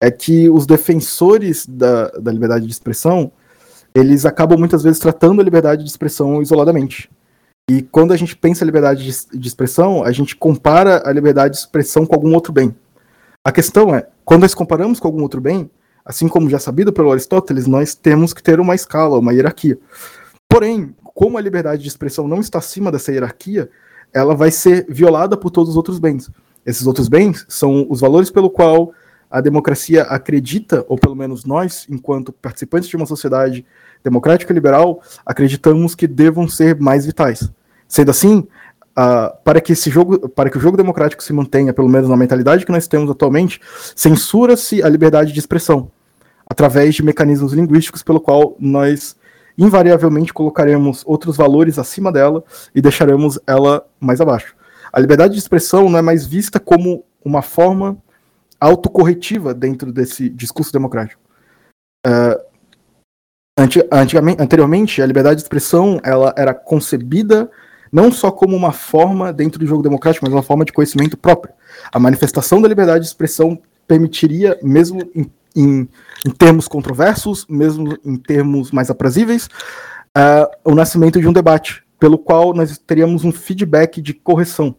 é 0.00 0.10
que 0.10 0.48
os 0.50 0.66
defensores 0.66 1.66
da, 1.66 2.08
da 2.10 2.32
liberdade 2.32 2.66
de 2.66 2.72
expressão 2.72 3.32
eles 3.94 4.26
acabam 4.26 4.58
muitas 4.58 4.82
vezes 4.82 4.98
tratando 4.98 5.40
a 5.40 5.44
liberdade 5.44 5.82
de 5.82 5.88
expressão 5.88 6.42
isoladamente. 6.42 7.10
E 7.68 7.80
quando 7.80 8.12
a 8.12 8.16
gente 8.16 8.36
pensa 8.36 8.62
em 8.62 8.66
liberdade 8.66 9.04
de, 9.04 9.38
de 9.38 9.48
expressão, 9.48 10.04
a 10.04 10.12
gente 10.12 10.36
compara 10.36 11.02
a 11.08 11.10
liberdade 11.10 11.54
de 11.54 11.60
expressão 11.60 12.04
com 12.04 12.14
algum 12.14 12.34
outro 12.34 12.52
bem. 12.52 12.76
A 13.42 13.50
questão 13.50 13.94
é, 13.94 14.06
quando 14.22 14.42
nós 14.42 14.54
comparamos 14.54 15.00
com 15.00 15.08
algum 15.08 15.22
outro 15.22 15.40
bem, 15.40 15.70
assim 16.04 16.28
como 16.28 16.50
já 16.50 16.58
sabido 16.58 16.92
pelo 16.92 17.10
Aristóteles, 17.10 17.66
nós 17.66 17.94
temos 17.94 18.34
que 18.34 18.42
ter 18.42 18.60
uma 18.60 18.74
escala, 18.74 19.18
uma 19.18 19.32
hierarquia. 19.32 19.78
Porém, 20.46 20.94
como 21.02 21.38
a 21.38 21.40
liberdade 21.40 21.82
de 21.82 21.88
expressão 21.88 22.28
não 22.28 22.40
está 22.40 22.58
acima 22.58 22.92
dessa 22.92 23.10
hierarquia, 23.10 23.70
ela 24.12 24.34
vai 24.34 24.50
ser 24.50 24.86
violada 24.90 25.36
por 25.36 25.50
todos 25.50 25.70
os 25.70 25.76
outros 25.76 25.98
bens. 25.98 26.30
Esses 26.66 26.86
outros 26.86 27.08
bens 27.08 27.46
são 27.48 27.86
os 27.88 28.00
valores 28.00 28.30
pelo 28.30 28.50
qual 28.50 28.92
a 29.36 29.40
democracia 29.42 30.04
acredita, 30.04 30.82
ou 30.88 30.96
pelo 30.96 31.14
menos 31.14 31.44
nós, 31.44 31.86
enquanto 31.90 32.32
participantes 32.32 32.88
de 32.88 32.96
uma 32.96 33.04
sociedade 33.04 33.66
democrática 34.02 34.50
e 34.50 34.54
liberal, 34.54 35.02
acreditamos 35.26 35.94
que 35.94 36.06
devam 36.06 36.48
ser 36.48 36.80
mais 36.80 37.04
vitais. 37.04 37.52
Sendo 37.86 38.10
assim, 38.10 38.48
uh, 38.98 39.36
para 39.44 39.60
que 39.60 39.74
esse 39.74 39.90
jogo, 39.90 40.26
para 40.26 40.48
que 40.48 40.56
o 40.56 40.60
jogo 40.60 40.74
democrático 40.74 41.22
se 41.22 41.34
mantenha, 41.34 41.74
pelo 41.74 41.86
menos 41.86 42.08
na 42.08 42.16
mentalidade 42.16 42.64
que 42.64 42.72
nós 42.72 42.88
temos 42.88 43.10
atualmente, 43.10 43.60
censura-se 43.94 44.82
a 44.82 44.88
liberdade 44.88 45.34
de 45.34 45.38
expressão 45.38 45.90
através 46.48 46.94
de 46.94 47.02
mecanismos 47.02 47.52
linguísticos 47.52 48.02
pelo 48.02 48.22
qual 48.22 48.56
nós 48.58 49.16
invariavelmente 49.58 50.32
colocaremos 50.32 51.02
outros 51.04 51.36
valores 51.36 51.78
acima 51.78 52.10
dela 52.10 52.42
e 52.74 52.80
deixaremos 52.80 53.38
ela 53.46 53.86
mais 54.00 54.18
abaixo. 54.18 54.56
A 54.90 54.98
liberdade 54.98 55.34
de 55.34 55.40
expressão 55.40 55.90
não 55.90 55.98
é 55.98 56.02
mais 56.02 56.24
vista 56.24 56.58
como 56.58 57.04
uma 57.22 57.42
forma 57.42 57.98
autocorretiva 58.60 59.54
dentro 59.54 59.92
desse 59.92 60.28
discurso 60.28 60.72
democrático. 60.72 61.20
Uh, 62.06 62.40
antigamente, 63.92 64.42
anteriormente, 64.42 65.02
a 65.02 65.06
liberdade 65.06 65.36
de 65.36 65.42
expressão 65.42 66.00
ela 66.02 66.34
era 66.36 66.54
concebida 66.54 67.50
não 67.92 68.10
só 68.10 68.30
como 68.30 68.56
uma 68.56 68.72
forma 68.72 69.32
dentro 69.32 69.58
do 69.58 69.66
jogo 69.66 69.82
democrático, 69.82 70.24
mas 70.24 70.32
uma 70.32 70.42
forma 70.42 70.64
de 70.64 70.72
conhecimento 70.72 71.16
próprio. 71.16 71.54
A 71.92 71.98
manifestação 71.98 72.60
da 72.60 72.68
liberdade 72.68 73.00
de 73.00 73.06
expressão 73.06 73.60
permitiria, 73.86 74.58
mesmo 74.62 75.00
em 75.14 75.30
em, 75.56 75.88
em 76.26 76.30
termos 76.30 76.68
controversos, 76.68 77.46
mesmo 77.48 77.96
em 78.04 78.16
termos 78.16 78.70
mais 78.70 78.90
aprazíveis, 78.90 79.46
uh, 79.46 80.46
o 80.64 80.74
nascimento 80.74 81.18
de 81.18 81.26
um 81.26 81.32
debate, 81.32 81.82
pelo 81.98 82.18
qual 82.18 82.52
nós 82.52 82.76
teríamos 82.78 83.24
um 83.24 83.32
feedback 83.32 84.02
de 84.02 84.12
correção. 84.12 84.76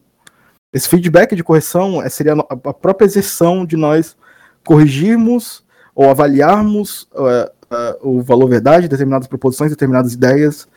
Esse 0.73 0.89
feedback 0.89 1.35
de 1.35 1.43
correção 1.43 2.01
é, 2.01 2.09
seria 2.09 2.33
a 2.33 2.73
própria 2.73 3.05
exerção 3.05 3.65
de 3.65 3.77
nós 3.77 4.17
corrigirmos 4.65 5.65
ou 5.95 6.09
avaliarmos 6.09 7.03
uh, 7.13 7.49
uh, 7.73 8.09
o 8.09 8.21
valor 8.21 8.49
verdade 8.49 8.83
de 8.83 8.89
determinadas 8.89 9.27
proposições, 9.27 9.71
determinadas 9.71 10.13
ideias 10.13 10.67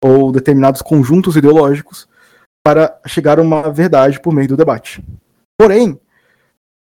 ou 0.00 0.32
determinados 0.32 0.80
conjuntos 0.80 1.36
ideológicos 1.36 2.08
para 2.64 2.98
chegar 3.06 3.38
a 3.38 3.42
uma 3.42 3.70
verdade 3.70 4.20
por 4.20 4.32
meio 4.32 4.48
do 4.48 4.56
debate. 4.56 5.04
Porém, 5.58 6.00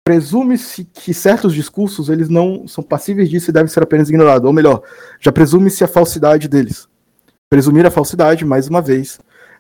presume-se 0.03 0.86
que 0.86 1.14
certos 1.14 1.53
discursos 1.53 2.10
eles 2.10 2.30
não 2.30 2.68
são 2.68 2.84
passíveis 2.84 3.30
disso 3.30 3.49
e 3.49 3.53
devem 3.53 3.68
ser 3.68 3.84
apenas 3.84 4.10
ignorados. 4.10 4.45
Ou 4.47 4.53
melhor, 4.53 4.82
já 5.20 5.32
presume-se 5.32 5.84
a 5.84 5.88
falsidade 5.88 6.47
deles. 6.47 6.88
Presumir 7.49 7.86
a 7.86 7.91
falsidade, 7.91 8.43
mais 8.43 8.68
uma 8.68 8.82
vez, 8.82 9.20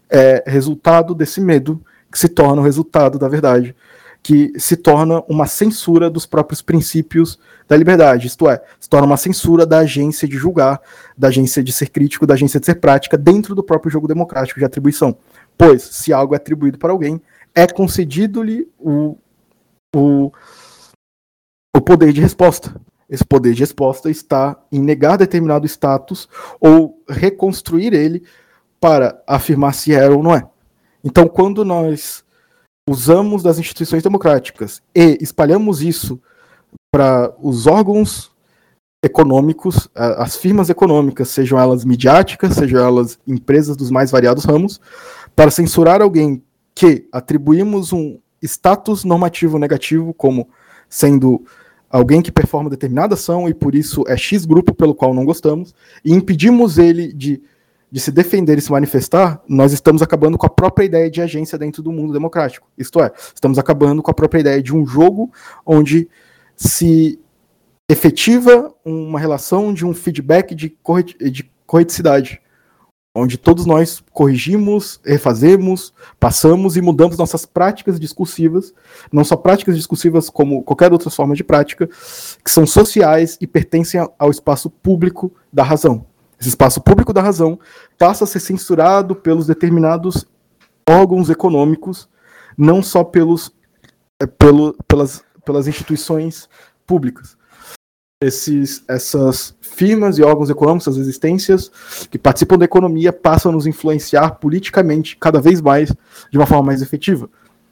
é 0.09 0.43
resultado 0.47 1.13
desse 1.13 1.39
medo 1.39 1.83
que 2.11 2.19
se 2.19 2.27
torna 2.27 2.61
o 2.61 2.65
resultado 2.65 3.19
da 3.19 3.27
verdade, 3.27 3.75
que 4.23 4.51
se 4.57 4.75
torna 4.75 5.23
uma 5.27 5.47
censura 5.47 6.09
dos 6.09 6.25
próprios 6.25 6.61
princípios 6.61 7.39
da 7.67 7.77
liberdade. 7.77 8.27
Isto 8.27 8.49
é, 8.49 8.61
se 8.79 8.89
torna 8.89 9.07
uma 9.07 9.17
censura 9.17 9.65
da 9.65 9.79
agência 9.79 10.27
de 10.27 10.37
julgar, 10.37 10.81
da 11.17 11.27
agência 11.27 11.63
de 11.63 11.71
ser 11.71 11.89
crítico, 11.89 12.27
da 12.27 12.33
agência 12.33 12.59
de 12.59 12.65
ser 12.65 12.75
prática 12.75 13.17
dentro 13.17 13.55
do 13.55 13.63
próprio 13.63 13.91
jogo 13.91 14.07
democrático 14.07 14.59
de 14.59 14.65
atribuição. 14.65 15.17
Pois, 15.57 15.81
se 15.83 16.11
algo 16.11 16.33
é 16.33 16.37
atribuído 16.37 16.77
para 16.77 16.91
alguém, 16.91 17.21
é 17.55 17.67
concedido-lhe 17.67 18.67
o 18.77 19.17
o, 19.95 20.31
o 21.75 21.81
poder 21.81 22.13
de 22.13 22.21
resposta. 22.21 22.79
Esse 23.09 23.25
poder 23.25 23.53
de 23.53 23.61
resposta 23.61 24.09
está 24.09 24.59
em 24.71 24.79
negar 24.79 25.17
determinado 25.17 25.65
status 25.65 26.27
ou 26.59 27.01
reconstruir 27.09 27.93
ele 27.93 28.23
para 28.79 29.21
afirmar 29.25 29.73
se 29.73 29.95
é 29.95 30.09
ou 30.09 30.21
não 30.21 30.35
é. 30.35 30.47
Então, 31.07 31.25
quando 31.25 31.63
nós 31.63 32.21
usamos 32.89 33.41
das 33.41 33.57
instituições 33.57 34.03
democráticas 34.03 34.81
e 34.93 35.17
espalhamos 35.21 35.81
isso 35.81 36.19
para 36.93 37.33
os 37.41 37.65
órgãos 37.65 38.29
econômicos, 39.01 39.87
as 39.95 40.35
firmas 40.35 40.69
econômicas, 40.69 41.29
sejam 41.29 41.57
elas 41.57 41.85
midiáticas, 41.85 42.55
sejam 42.55 42.81
elas 42.81 43.17
empresas 43.25 43.77
dos 43.77 43.89
mais 43.89 44.11
variados 44.11 44.43
ramos, 44.43 44.81
para 45.33 45.49
censurar 45.49 46.01
alguém 46.01 46.43
que 46.75 47.07
atribuímos 47.09 47.93
um 47.93 48.19
status 48.43 49.05
normativo 49.05 49.57
negativo 49.57 50.13
como 50.13 50.49
sendo 50.89 51.45
alguém 51.89 52.21
que 52.21 52.33
performa 52.33 52.69
determinada 52.69 53.13
ação 53.13 53.47
e 53.47 53.53
por 53.53 53.75
isso 53.75 54.03
é 54.09 54.17
X 54.17 54.43
grupo 54.43 54.75
pelo 54.75 54.93
qual 54.93 55.13
não 55.13 55.23
gostamos, 55.23 55.73
e 56.03 56.11
impedimos 56.11 56.77
ele 56.77 57.13
de, 57.13 57.41
de 57.91 57.99
se 57.99 58.11
defender 58.11 58.57
e 58.57 58.61
se 58.61 58.71
manifestar, 58.71 59.41
nós 59.47 59.71
estamos 59.71 60.01
acabando 60.01 60.37
com 60.37 60.45
a 60.45 60.49
própria 60.49 60.85
ideia 60.85 61.09
de 61.09 61.21
agência 61.21 61.57
dentro 61.57 61.81
do 61.81 61.91
mundo 61.91 62.11
democrático. 62.11 62.69
Isto 62.77 63.01
é, 63.01 63.11
estamos 63.33 63.57
acabando 63.57 64.03
com 64.03 64.11
a 64.11 64.13
própria 64.13 64.41
ideia 64.41 64.61
de 64.61 64.75
um 64.75 64.85
jogo 64.85 65.31
onde 65.65 66.09
se 66.55 67.19
efetiva 67.89 68.73
uma 68.83 69.19
relação 69.19 69.73
de 69.73 69.85
um 69.85 69.93
feedback 69.93 70.53
de, 70.53 70.75
de 71.31 71.51
correticidade, 71.65 72.41
onde 73.15 73.37
todos 73.37 73.65
nós 73.65 74.03
corrigimos, 74.11 74.99
refazemos, 75.05 75.93
passamos 76.19 76.75
e 76.75 76.81
mudamos 76.81 77.17
nossas 77.17 77.45
práticas 77.45 77.99
discursivas, 77.99 78.73
não 79.11 79.23
só 79.23 79.37
práticas 79.37 79.77
discursivas 79.77 80.29
como 80.29 80.61
qualquer 80.61 80.91
outra 80.91 81.09
forma 81.09 81.33
de 81.33 81.43
prática, 81.43 81.87
que 82.43 82.51
são 82.51 82.67
sociais 82.67 83.37
e 83.39 83.47
pertencem 83.47 84.05
ao 84.19 84.29
espaço 84.29 84.69
público 84.69 85.33
da 85.51 85.63
razão. 85.63 86.05
Esse 86.39 86.49
espaço 86.49 86.81
público 86.81 87.13
da 87.13 87.21
razão 87.21 87.59
passa 87.97 88.23
a 88.23 88.27
ser 88.27 88.39
censurado 88.39 89.15
pelos 89.15 89.47
determinados 89.47 90.25
órgãos 90.87 91.29
econômicos, 91.29 92.07
não 92.57 92.81
só 92.81 93.03
pelos, 93.03 93.51
é, 94.21 94.25
pelo, 94.25 94.73
pelas, 94.87 95.23
pelas 95.43 95.67
instituições 95.67 96.47
públicas 96.85 97.37
esses, 98.21 98.83
essas 98.87 99.55
firmas 99.61 100.17
e 100.17 100.23
órgãos 100.23 100.49
econômicos, 100.49 100.87
essas 100.87 100.97
existências 100.97 101.69
que 102.09 102.17
participam 102.17 102.57
da 102.57 102.65
economia 102.65 103.13
passam 103.13 103.51
a 103.51 103.53
nos 103.53 103.67
influenciar 103.67 104.31
politicamente 104.39 105.15
cada 105.17 105.39
vez 105.39 105.61
mais 105.61 105.93
de 106.31 106.37
uma 106.37 106.47
forma 106.47 106.63
mais 106.63 106.81
efetiva, 106.81 107.29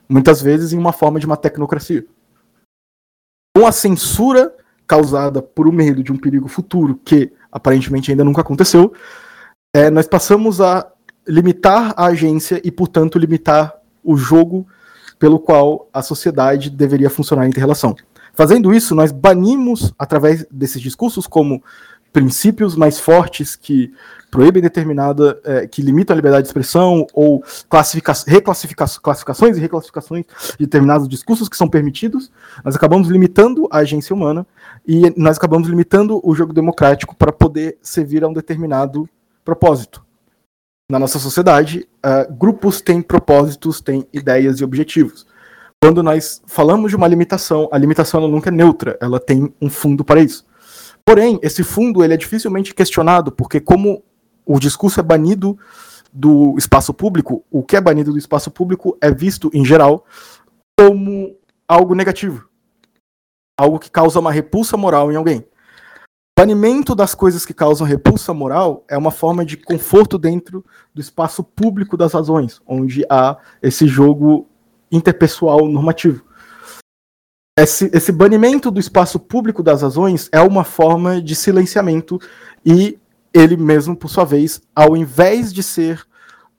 muitas 0.07 0.41
vezes 0.41 0.71
em 0.71 0.77
uma 0.77 0.93
forma 0.93 1.19
de 1.19 1.25
uma 1.25 1.37
tecnocracia. 1.37 2.05
Com 3.55 3.65
a 3.65 3.71
censura 3.71 4.55
causada 4.87 5.41
por 5.41 5.67
o 5.67 5.71
medo 5.71 6.03
de 6.03 6.11
um 6.11 6.17
perigo 6.17 6.47
futuro 6.47 6.99
que 7.03 7.31
aparentemente 7.51 8.11
ainda 8.11 8.23
nunca 8.23 8.41
aconteceu, 8.41 8.93
é, 9.73 9.89
nós 9.89 10.07
passamos 10.07 10.61
a 10.61 10.87
limitar 11.27 11.93
a 11.97 12.05
agência 12.05 12.61
e, 12.63 12.71
portanto, 12.71 13.17
limitar 13.17 13.73
o 14.03 14.15
jogo 14.15 14.67
pelo 15.17 15.39
qual 15.39 15.89
a 15.93 16.01
sociedade 16.01 16.69
deveria 16.69 17.09
funcionar 17.09 17.47
em 17.47 17.51
relação. 17.51 17.95
Fazendo 18.33 18.73
isso, 18.73 18.93
nós 18.93 19.11
banimos, 19.11 19.93
através 19.97 20.45
desses 20.51 20.81
discursos, 20.81 21.25
como 21.25 21.63
princípios 22.15 22.77
mais 22.77 22.97
fortes 22.97 23.57
que 23.57 23.93
proíbem 24.31 24.63
determinada, 24.63 25.37
é, 25.43 25.67
que 25.67 25.81
limitam 25.81 26.13
a 26.13 26.15
liberdade 26.15 26.43
de 26.43 26.47
expressão, 26.47 27.05
ou 27.13 27.43
classifica 27.69 28.13
reclassifica 28.25 28.85
classificações 29.01 29.57
e 29.57 29.59
reclassificações 29.59 30.23
de 30.57 30.65
determinados 30.65 31.09
discursos 31.09 31.49
que 31.49 31.57
são 31.57 31.67
permitidos, 31.67 32.31
nós 32.63 32.73
acabamos 32.73 33.09
limitando 33.09 33.67
a 33.69 33.79
agência 33.79 34.15
humana 34.15 34.47
e 34.87 35.13
nós 35.17 35.35
acabamos 35.35 35.67
limitando 35.67 36.21
o 36.23 36.33
jogo 36.33 36.53
democrático 36.53 37.13
para 37.17 37.33
poder 37.33 37.77
servir 37.81 38.23
a 38.23 38.29
um 38.29 38.33
determinado 38.33 39.09
propósito. 39.43 40.01
Na 40.89 40.97
nossa 40.97 41.19
sociedade, 41.19 41.85
uh, 42.05 42.33
grupos 42.33 42.79
têm 42.79 43.01
propósitos, 43.01 43.81
têm 43.81 44.07
ideias 44.13 44.61
e 44.61 44.63
objetivos 44.63 45.25
quando 45.81 46.01
nós 46.01 46.41
falamos 46.47 46.89
de 46.89 46.95
uma 46.95 47.07
limitação, 47.07 47.69
a 47.71 47.77
limitação 47.77 48.27
nunca 48.27 48.49
é 48.49 48.51
neutra, 48.51 48.97
ela 48.99 49.19
tem 49.19 49.53
um 49.61 49.69
fundo 49.69 50.03
para 50.03 50.19
isso. 50.19 50.43
Porém, 51.05 51.39
esse 51.43 51.63
fundo 51.63 52.03
ele 52.03 52.15
é 52.15 52.17
dificilmente 52.17 52.73
questionado, 52.73 53.31
porque 53.31 53.59
como 53.59 54.03
o 54.45 54.59
discurso 54.59 54.99
é 54.99 55.03
banido 55.03 55.57
do 56.11 56.55
espaço 56.57 56.93
público, 56.93 57.45
o 57.51 57.61
que 57.61 57.75
é 57.75 57.81
banido 57.81 58.11
do 58.11 58.17
espaço 58.17 58.49
público 58.49 58.97
é 58.99 59.11
visto, 59.11 59.51
em 59.53 59.63
geral, 59.63 60.05
como 60.77 61.37
algo 61.67 61.93
negativo. 61.93 62.49
Algo 63.57 63.79
que 63.79 63.91
causa 63.91 64.19
uma 64.19 64.31
repulsa 64.31 64.75
moral 64.75 65.11
em 65.11 65.15
alguém. 65.15 65.45
Banimento 66.37 66.93
das 66.93 67.15
coisas 67.15 67.45
que 67.45 67.53
causam 67.53 67.87
repulsa 67.87 68.33
moral 68.33 68.83
é 68.89 68.97
uma 68.97 69.11
forma 69.11 69.45
de 69.45 69.55
conforto 69.55 70.17
dentro 70.17 70.65
do 70.93 70.99
espaço 70.99 71.41
público 71.41 71.95
das 71.95 72.11
razões, 72.11 72.59
onde 72.67 73.05
há 73.09 73.37
esse 73.61 73.87
jogo 73.87 74.45
interpessoal 74.91 75.65
normativo. 75.67 76.24
Esse, 77.57 77.89
esse 77.93 78.11
banimento 78.11 78.69
do 78.69 78.81
espaço 78.81 79.17
público 79.17 79.63
das 79.63 79.81
razões 79.81 80.27
é 80.29 80.41
uma 80.41 80.65
forma 80.65 81.21
de 81.21 81.33
silenciamento 81.33 82.19
e 82.65 82.99
ele 83.33 83.55
mesmo, 83.55 83.95
por 83.95 84.09
sua 84.09 84.25
vez, 84.25 84.61
ao 84.75 84.95
invés 84.97 85.53
de 85.53 85.63
ser 85.63 86.05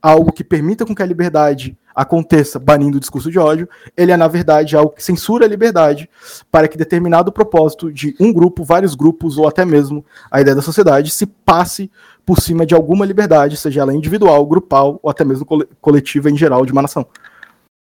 algo 0.00 0.32
que 0.32 0.42
permita 0.42 0.86
com 0.86 0.94
que 0.94 1.02
a 1.02 1.06
liberdade 1.06 1.76
aconteça 1.94 2.58
banindo 2.58 2.96
o 2.96 3.00
discurso 3.00 3.30
de 3.30 3.38
ódio, 3.38 3.68
ele 3.94 4.10
é, 4.10 4.16
na 4.16 4.26
verdade, 4.26 4.74
algo 4.74 4.92
que 4.92 5.02
censura 5.02 5.44
a 5.44 5.48
liberdade 5.48 6.08
para 6.50 6.66
que 6.66 6.78
determinado 6.78 7.30
propósito 7.30 7.92
de 7.92 8.16
um 8.18 8.32
grupo, 8.32 8.64
vários 8.64 8.94
grupos, 8.94 9.36
ou 9.36 9.46
até 9.46 9.66
mesmo 9.66 10.04
a 10.30 10.40
ideia 10.40 10.56
da 10.56 10.62
sociedade, 10.62 11.10
se 11.10 11.26
passe 11.26 11.90
por 12.24 12.40
cima 12.40 12.64
de 12.64 12.74
alguma 12.74 13.04
liberdade, 13.04 13.56
seja 13.58 13.82
ela 13.82 13.94
individual, 13.94 14.46
grupal, 14.46 14.98
ou 15.02 15.10
até 15.10 15.24
mesmo 15.24 15.46
coletiva 15.80 16.30
em 16.30 16.36
geral 16.36 16.64
de 16.64 16.72
uma 16.72 16.82
nação. 16.82 17.06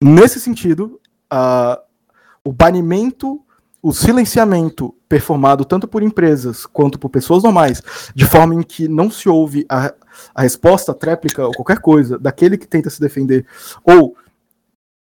Nesse 0.01 0.39
sentido, 0.39 1.01
uh, 1.31 1.81
o 2.45 2.51
banimento, 2.51 3.41
o 3.81 3.93
silenciamento 3.93 4.93
performado 5.07 5.63
tanto 5.63 5.87
por 5.87 6.03
empresas 6.03 6.65
quanto 6.65 6.99
por 6.99 7.09
pessoas 7.09 7.43
normais, 7.43 7.81
de 8.13 8.25
forma 8.25 8.55
em 8.55 8.63
que 8.63 8.87
não 8.87 9.09
se 9.09 9.29
ouve 9.29 9.65
a, 9.69 9.93
a 10.33 10.41
resposta, 10.41 10.91
a 10.91 10.95
tréplica 10.95 11.45
ou 11.45 11.53
qualquer 11.53 11.79
coisa 11.79 12.17
daquele 12.17 12.57
que 12.57 12.67
tenta 12.67 12.89
se 12.89 12.99
defender, 12.99 13.45
ou, 13.83 14.15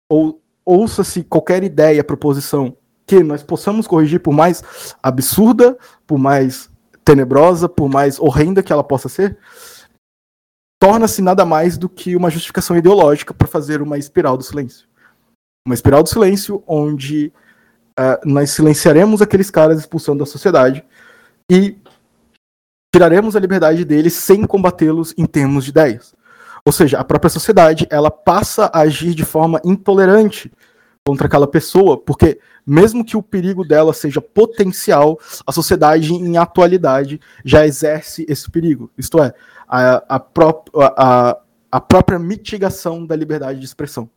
ou 0.08 0.40
ouça-se 0.64 1.22
qualquer 1.24 1.64
ideia, 1.64 2.04
proposição 2.04 2.76
que 3.06 3.22
nós 3.22 3.42
possamos 3.42 3.86
corrigir, 3.86 4.20
por 4.20 4.32
mais 4.32 4.62
absurda, 5.02 5.76
por 6.06 6.18
mais 6.18 6.70
tenebrosa, 7.04 7.68
por 7.68 7.88
mais 7.88 8.18
horrenda 8.18 8.62
que 8.62 8.72
ela 8.72 8.84
possa 8.84 9.08
ser, 9.08 9.36
torna-se 10.80 11.20
nada 11.20 11.44
mais 11.44 11.76
do 11.76 11.88
que 11.88 12.16
uma 12.16 12.30
justificação 12.30 12.76
ideológica 12.76 13.34
para 13.34 13.48
fazer 13.48 13.82
uma 13.82 13.98
espiral 13.98 14.36
do 14.36 14.44
silêncio. 14.44 14.91
Uma 15.66 15.74
espiral 15.74 16.02
do 16.02 16.08
silêncio 16.08 16.62
onde 16.66 17.32
uh, 17.98 18.28
nós 18.28 18.50
silenciaremos 18.50 19.22
aqueles 19.22 19.50
caras 19.50 19.78
expulsando 19.78 20.18
da 20.18 20.26
sociedade 20.26 20.84
e 21.50 21.76
tiraremos 22.94 23.36
a 23.36 23.40
liberdade 23.40 23.84
deles 23.84 24.14
sem 24.14 24.44
combatê-los 24.44 25.14
em 25.16 25.24
termos 25.24 25.64
de 25.64 25.70
ideias. 25.70 26.14
Ou 26.64 26.72
seja, 26.72 26.98
a 26.98 27.04
própria 27.04 27.30
sociedade 27.30 27.86
ela 27.90 28.10
passa 28.10 28.70
a 28.72 28.80
agir 28.80 29.14
de 29.14 29.24
forma 29.24 29.60
intolerante 29.64 30.52
contra 31.04 31.26
aquela 31.26 31.46
pessoa, 31.46 31.98
porque 31.98 32.38
mesmo 32.64 33.04
que 33.04 33.16
o 33.16 33.22
perigo 33.22 33.64
dela 33.64 33.92
seja 33.92 34.20
potencial, 34.20 35.18
a 35.44 35.50
sociedade 35.50 36.12
em 36.12 36.36
atualidade 36.36 37.20
já 37.44 37.66
exerce 37.66 38.24
esse 38.28 38.48
perigo. 38.50 38.90
Isto 38.96 39.20
é, 39.20 39.34
a, 39.66 40.16
a, 40.16 40.20
pró 40.20 40.64
a, 40.76 41.38
a 41.72 41.80
própria 41.80 42.18
mitigação 42.18 43.04
da 43.04 43.16
liberdade 43.16 43.58
de 43.58 43.64
expressão. 43.64 44.08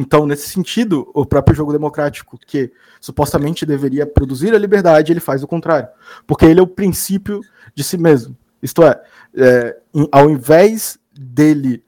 Então, 0.00 0.26
nesse 0.26 0.48
sentido, 0.48 1.10
o 1.12 1.26
próprio 1.26 1.54
jogo 1.54 1.72
democrático, 1.72 2.38
que 2.38 2.72
supostamente 2.98 3.66
deveria 3.66 4.06
produzir 4.06 4.54
a 4.54 4.58
liberdade, 4.58 5.12
ele 5.12 5.20
faz 5.20 5.42
o 5.42 5.46
contrário. 5.46 5.90
Porque 6.26 6.46
ele 6.46 6.58
é 6.58 6.62
o 6.62 6.66
princípio 6.66 7.42
de 7.74 7.84
si 7.84 7.98
mesmo. 7.98 8.34
Isto 8.62 8.82
é, 8.82 8.98
é 9.36 9.76
ao 10.10 10.30
invés 10.30 10.98
dele, 11.12 11.84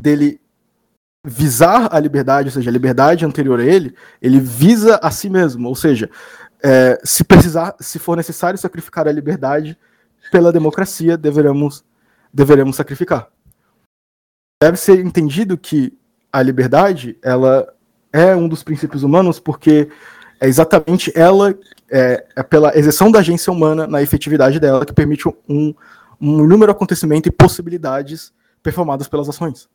dele 0.00 0.38
visar 1.26 1.88
a 1.90 1.98
liberdade, 1.98 2.48
ou 2.48 2.52
seja, 2.52 2.68
a 2.68 2.72
liberdade 2.72 3.24
anterior 3.24 3.58
a 3.60 3.64
ele, 3.64 3.96
ele 4.20 4.38
visa 4.38 5.00
a 5.02 5.10
si 5.10 5.30
mesmo. 5.30 5.66
Ou 5.66 5.74
seja, 5.74 6.10
é, 6.62 7.00
se 7.02 7.24
precisar, 7.24 7.74
se 7.80 7.98
for 7.98 8.14
necessário 8.14 8.58
sacrificar 8.58 9.08
a 9.08 9.12
liberdade 9.12 9.78
pela 10.30 10.52
democracia, 10.52 11.16
deveremos, 11.16 11.82
deveremos 12.30 12.76
sacrificar. 12.76 13.30
Deve 14.62 14.76
ser 14.76 14.98
entendido 14.98 15.56
que 15.56 15.96
a 16.34 16.42
liberdade 16.42 17.16
ela 17.22 17.72
é 18.12 18.34
um 18.34 18.48
dos 18.48 18.64
princípios 18.64 19.04
humanos 19.04 19.38
porque 19.38 19.88
é 20.40 20.48
exatamente 20.48 21.12
ela 21.14 21.56
é, 21.88 22.26
é 22.34 22.42
pela 22.42 22.76
exerção 22.76 23.08
da 23.08 23.20
agência 23.20 23.52
humana 23.52 23.86
na 23.86 24.02
efetividade 24.02 24.58
dela 24.58 24.84
que 24.84 24.92
permite 24.92 25.28
um, 25.28 25.72
um 26.20 26.44
número 26.44 26.72
de 26.72 26.76
acontecimentos 26.76 27.28
e 27.28 27.30
possibilidades 27.30 28.32
performadas 28.64 29.06
pelas 29.06 29.28
ações. 29.28 29.68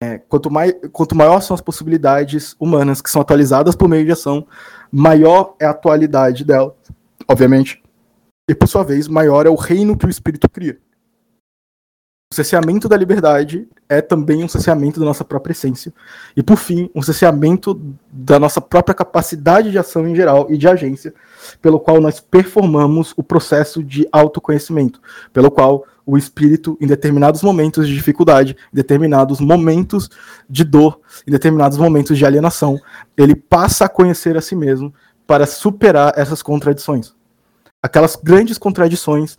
É, 0.00 0.18
quanto, 0.18 0.48
mais, 0.48 0.72
quanto 0.92 1.16
maior 1.16 1.40
são 1.40 1.56
as 1.56 1.60
possibilidades 1.60 2.54
humanas 2.60 3.02
que 3.02 3.10
são 3.10 3.20
atualizadas 3.20 3.74
por 3.74 3.88
meio 3.88 4.04
de 4.04 4.12
ação, 4.12 4.46
maior 4.92 5.56
é 5.58 5.66
a 5.66 5.70
atualidade 5.70 6.44
dela, 6.44 6.74
obviamente, 7.26 7.82
e 8.48 8.54
por 8.54 8.68
sua 8.68 8.84
vez, 8.84 9.08
maior 9.08 9.44
é 9.44 9.50
o 9.50 9.56
reino 9.56 9.98
que 9.98 10.06
o 10.06 10.10
espírito 10.10 10.48
cria. 10.48 10.78
O 12.32 12.36
cerceamento 12.36 12.88
da 12.88 12.96
liberdade 12.96 13.66
é 13.88 14.00
também 14.00 14.44
um 14.44 14.48
cerceamento 14.48 15.00
da 15.00 15.06
nossa 15.06 15.24
própria 15.24 15.50
essência. 15.50 15.92
E, 16.36 16.44
por 16.44 16.58
fim, 16.58 16.88
um 16.94 17.02
cerceamento 17.02 17.74
da 18.08 18.38
nossa 18.38 18.60
própria 18.60 18.94
capacidade 18.94 19.72
de 19.72 19.78
ação 19.80 20.06
em 20.06 20.14
geral 20.14 20.46
e 20.48 20.56
de 20.56 20.68
agência, 20.68 21.12
pelo 21.60 21.80
qual 21.80 22.00
nós 22.00 22.20
performamos 22.20 23.12
o 23.16 23.22
processo 23.24 23.82
de 23.82 24.06
autoconhecimento, 24.12 25.00
pelo 25.32 25.50
qual 25.50 25.84
o 26.06 26.16
espírito, 26.16 26.78
em 26.80 26.86
determinados 26.86 27.42
momentos 27.42 27.88
de 27.88 27.94
dificuldade, 27.94 28.56
em 28.72 28.76
determinados 28.76 29.40
momentos 29.40 30.08
de 30.48 30.62
dor, 30.62 31.00
em 31.26 31.32
determinados 31.32 31.78
momentos 31.78 32.16
de 32.16 32.24
alienação, 32.24 32.78
ele 33.16 33.34
passa 33.34 33.86
a 33.86 33.88
conhecer 33.88 34.36
a 34.36 34.40
si 34.40 34.54
mesmo 34.54 34.94
para 35.26 35.46
superar 35.46 36.12
essas 36.16 36.42
contradições. 36.42 37.12
Aquelas 37.82 38.14
grandes 38.14 38.56
contradições 38.56 39.36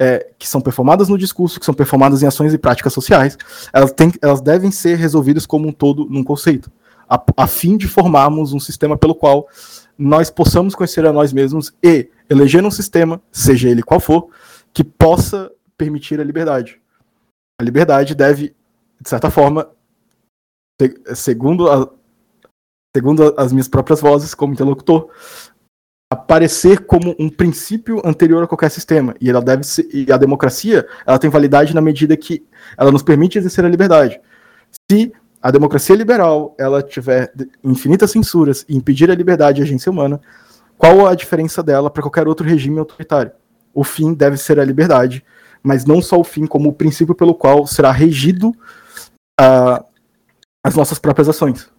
é, 0.00 0.30
que 0.38 0.48
são 0.48 0.62
performadas 0.62 1.10
no 1.10 1.18
discurso, 1.18 1.60
que 1.60 1.66
são 1.66 1.74
performadas 1.74 2.22
em 2.22 2.26
ações 2.26 2.54
e 2.54 2.58
práticas 2.58 2.94
sociais, 2.94 3.36
elas, 3.70 3.92
têm, 3.92 4.10
elas 4.22 4.40
devem 4.40 4.70
ser 4.70 4.96
resolvidas 4.96 5.44
como 5.44 5.68
um 5.68 5.72
todo 5.72 6.06
num 6.08 6.24
conceito, 6.24 6.72
a, 7.06 7.22
a 7.36 7.46
fim 7.46 7.76
de 7.76 7.86
formarmos 7.86 8.54
um 8.54 8.58
sistema 8.58 8.96
pelo 8.96 9.14
qual 9.14 9.46
nós 9.98 10.30
possamos 10.30 10.74
conhecer 10.74 11.04
a 11.04 11.12
nós 11.12 11.34
mesmos 11.34 11.70
e 11.82 12.08
eleger 12.30 12.64
um 12.64 12.70
sistema, 12.70 13.20
seja 13.30 13.68
ele 13.68 13.82
qual 13.82 14.00
for, 14.00 14.30
que 14.72 14.82
possa 14.82 15.52
permitir 15.76 16.18
a 16.18 16.24
liberdade. 16.24 16.80
A 17.60 17.62
liberdade 17.64 18.14
deve, 18.14 18.54
de 18.98 19.08
certa 19.08 19.30
forma, 19.30 19.68
segundo, 21.14 21.70
a, 21.70 21.90
segundo 22.96 23.34
as 23.36 23.52
minhas 23.52 23.68
próprias 23.68 24.00
vozes 24.00 24.34
como 24.34 24.54
interlocutor, 24.54 25.10
aparecer 26.12 26.80
como 26.86 27.14
um 27.20 27.28
princípio 27.28 28.02
anterior 28.04 28.42
a 28.42 28.46
qualquer 28.46 28.68
sistema 28.68 29.14
e 29.20 29.30
ela 29.30 29.40
deve 29.40 29.62
ser, 29.62 29.88
e 29.94 30.12
a 30.12 30.16
democracia 30.16 30.84
ela 31.06 31.18
tem 31.20 31.30
validade 31.30 31.72
na 31.72 31.80
medida 31.80 32.16
que 32.16 32.44
ela 32.76 32.90
nos 32.90 33.02
permite 33.02 33.38
exercer 33.38 33.64
a 33.64 33.68
liberdade. 33.68 34.20
Se 34.90 35.12
a 35.40 35.52
democracia 35.52 35.94
liberal 35.94 36.56
ela 36.58 36.82
tiver 36.82 37.32
infinitas 37.62 38.10
censuras 38.10 38.66
e 38.68 38.76
impedir 38.76 39.08
a 39.08 39.14
liberdade 39.14 39.60
e 39.60 39.62
a 39.62 39.64
agência 39.64 39.90
humana, 39.90 40.20
qual 40.76 41.06
a 41.06 41.14
diferença 41.14 41.62
dela 41.62 41.88
para 41.88 42.02
qualquer 42.02 42.26
outro 42.26 42.44
regime 42.44 42.80
autoritário? 42.80 43.30
O 43.72 43.84
fim 43.84 44.12
deve 44.12 44.36
ser 44.36 44.58
a 44.58 44.64
liberdade, 44.64 45.24
mas 45.62 45.84
não 45.84 46.02
só 46.02 46.18
o 46.18 46.24
fim 46.24 46.44
como 46.44 46.70
o 46.70 46.72
princípio 46.72 47.14
pelo 47.14 47.34
qual 47.34 47.66
será 47.68 47.92
regido 47.92 48.48
uh, 49.40 49.84
as 50.64 50.74
nossas 50.74 50.98
próprias 50.98 51.28
ações 51.28 51.70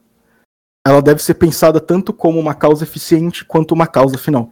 ela 0.85 1.01
deve 1.01 1.21
ser 1.21 1.35
pensada 1.35 1.79
tanto 1.79 2.13
como 2.13 2.39
uma 2.39 2.55
causa 2.55 2.83
eficiente 2.83 3.45
quanto 3.45 3.73
uma 3.73 3.87
causa 3.87 4.17
final. 4.17 4.51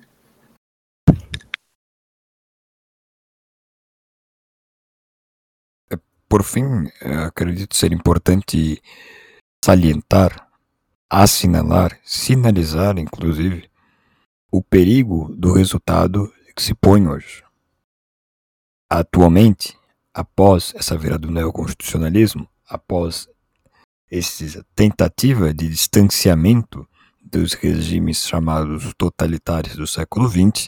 Por 6.28 6.44
fim, 6.44 6.64
acredito 7.26 7.76
ser 7.76 7.92
importante 7.92 8.80
salientar, 9.66 10.48
assinalar, 11.10 12.00
sinalizar, 12.04 13.00
inclusive, 13.00 13.68
o 14.52 14.62
perigo 14.62 15.36
do 15.36 15.52
resultado 15.52 16.32
que 16.56 16.62
se 16.62 16.76
põe 16.76 17.08
hoje. 17.08 17.44
Atualmente, 18.88 19.76
após 20.14 20.74
essa 20.76 20.96
virada 20.96 21.26
do 21.26 21.34
neoconstitucionalismo, 21.34 22.48
após 22.68 23.28
essa 24.10 24.66
tentativa 24.76 25.54
de 25.54 25.68
distanciamento 25.68 26.88
dos 27.22 27.54
regimes 27.54 28.26
chamados 28.26 28.92
totalitários 28.98 29.76
do 29.76 29.86
século 29.86 30.28
XX, 30.28 30.68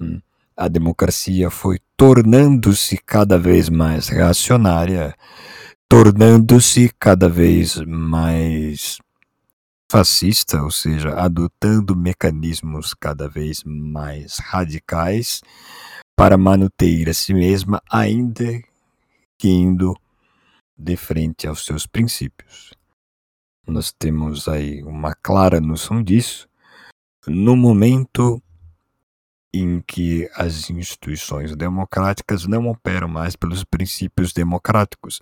hum, 0.00 0.20
a 0.56 0.68
democracia 0.68 1.50
foi 1.50 1.78
tornando-se 1.96 2.98
cada 2.98 3.38
vez 3.38 3.68
mais 3.68 4.08
reacionária, 4.08 5.14
tornando-se 5.88 6.92
cada 6.98 7.28
vez 7.28 7.76
mais 7.76 8.98
fascista, 9.90 10.62
ou 10.62 10.70
seja, 10.70 11.14
adotando 11.14 11.96
mecanismos 11.96 12.92
cada 12.92 13.28
vez 13.28 13.62
mais 13.64 14.36
radicais 14.38 15.40
para 16.14 16.36
manter 16.36 17.08
a 17.08 17.14
si 17.14 17.32
mesma, 17.32 17.80
ainda 17.90 18.60
que 19.38 19.48
indo 19.48 19.96
de 20.78 20.96
frente 20.96 21.46
aos 21.46 21.64
seus 21.64 21.86
princípios. 21.86 22.72
Nós 23.66 23.92
temos 23.92 24.48
aí 24.48 24.82
uma 24.82 25.14
clara 25.14 25.60
noção 25.60 26.02
disso 26.02 26.48
no 27.26 27.56
momento 27.56 28.42
em 29.52 29.80
que 29.80 30.28
as 30.34 30.70
instituições 30.70 31.54
democráticas 31.56 32.46
não 32.46 32.68
operam 32.68 33.08
mais 33.08 33.34
pelos 33.34 33.64
princípios 33.64 34.32
democráticos, 34.32 35.20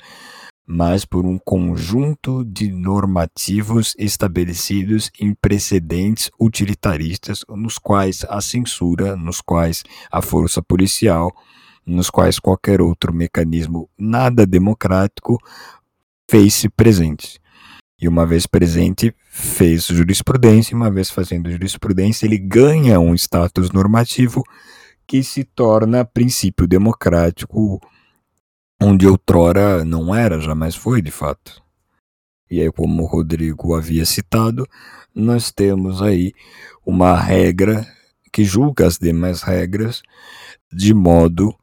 mas 0.67 1.05
por 1.05 1.25
um 1.25 1.39
conjunto 1.39 2.45
de 2.45 2.71
normativos 2.73 3.95
estabelecidos 3.99 5.11
em 5.21 5.33
precedentes 5.33 6.31
utilitaristas, 6.41 7.45
nos 7.49 7.79
quais 7.79 8.25
a 8.29 8.41
censura, 8.41 9.17
nos 9.17 9.41
quais 9.41 9.85
a 10.11 10.21
força 10.21 10.61
policial, 10.61 11.33
nos 11.87 12.11
quais 12.11 12.39
qualquer 12.39 12.81
outro 12.81 13.13
mecanismo 13.15 13.89
nada 13.97 14.45
democrático 14.45 15.39
fez-se 16.29 16.69
presente. 16.69 17.41
E 17.99 18.09
uma 18.09 18.27
vez 18.27 18.47
presente, 18.47 19.15
fez 19.31 19.87
jurisprudência, 19.87 20.77
uma 20.77 20.91
vez 20.91 21.11
fazendo 21.11 21.51
jurisprudência, 21.51 22.27
ele 22.27 22.37
ganha 22.37 23.01
um 23.01 23.15
status 23.15 23.71
normativo 23.71 24.43
que 25.07 25.23
se 25.23 25.45
torna 25.45 26.05
princípio 26.05 26.67
democrático, 26.67 27.81
onde 28.83 29.07
outrora 29.07 29.85
não 29.85 30.15
era, 30.15 30.41
jamais 30.41 30.75
foi 30.75 31.01
de 31.01 31.11
fato. 31.11 31.63
E 32.51 32.61
aí, 32.61 32.71
como 32.71 33.03
o 33.03 33.07
Rodrigo 33.07 33.75
havia 33.75 34.05
citado, 34.05 34.67
nós 35.15 35.51
temos 35.51 36.03
aí 36.03 36.33
uma 36.85 37.17
regra 37.17 37.87
que 38.33 38.45
julga 38.45 38.87
as 38.87 38.99
demais 38.99 39.43
regras 39.43 40.03
de 40.71 40.93
modo 40.93 41.57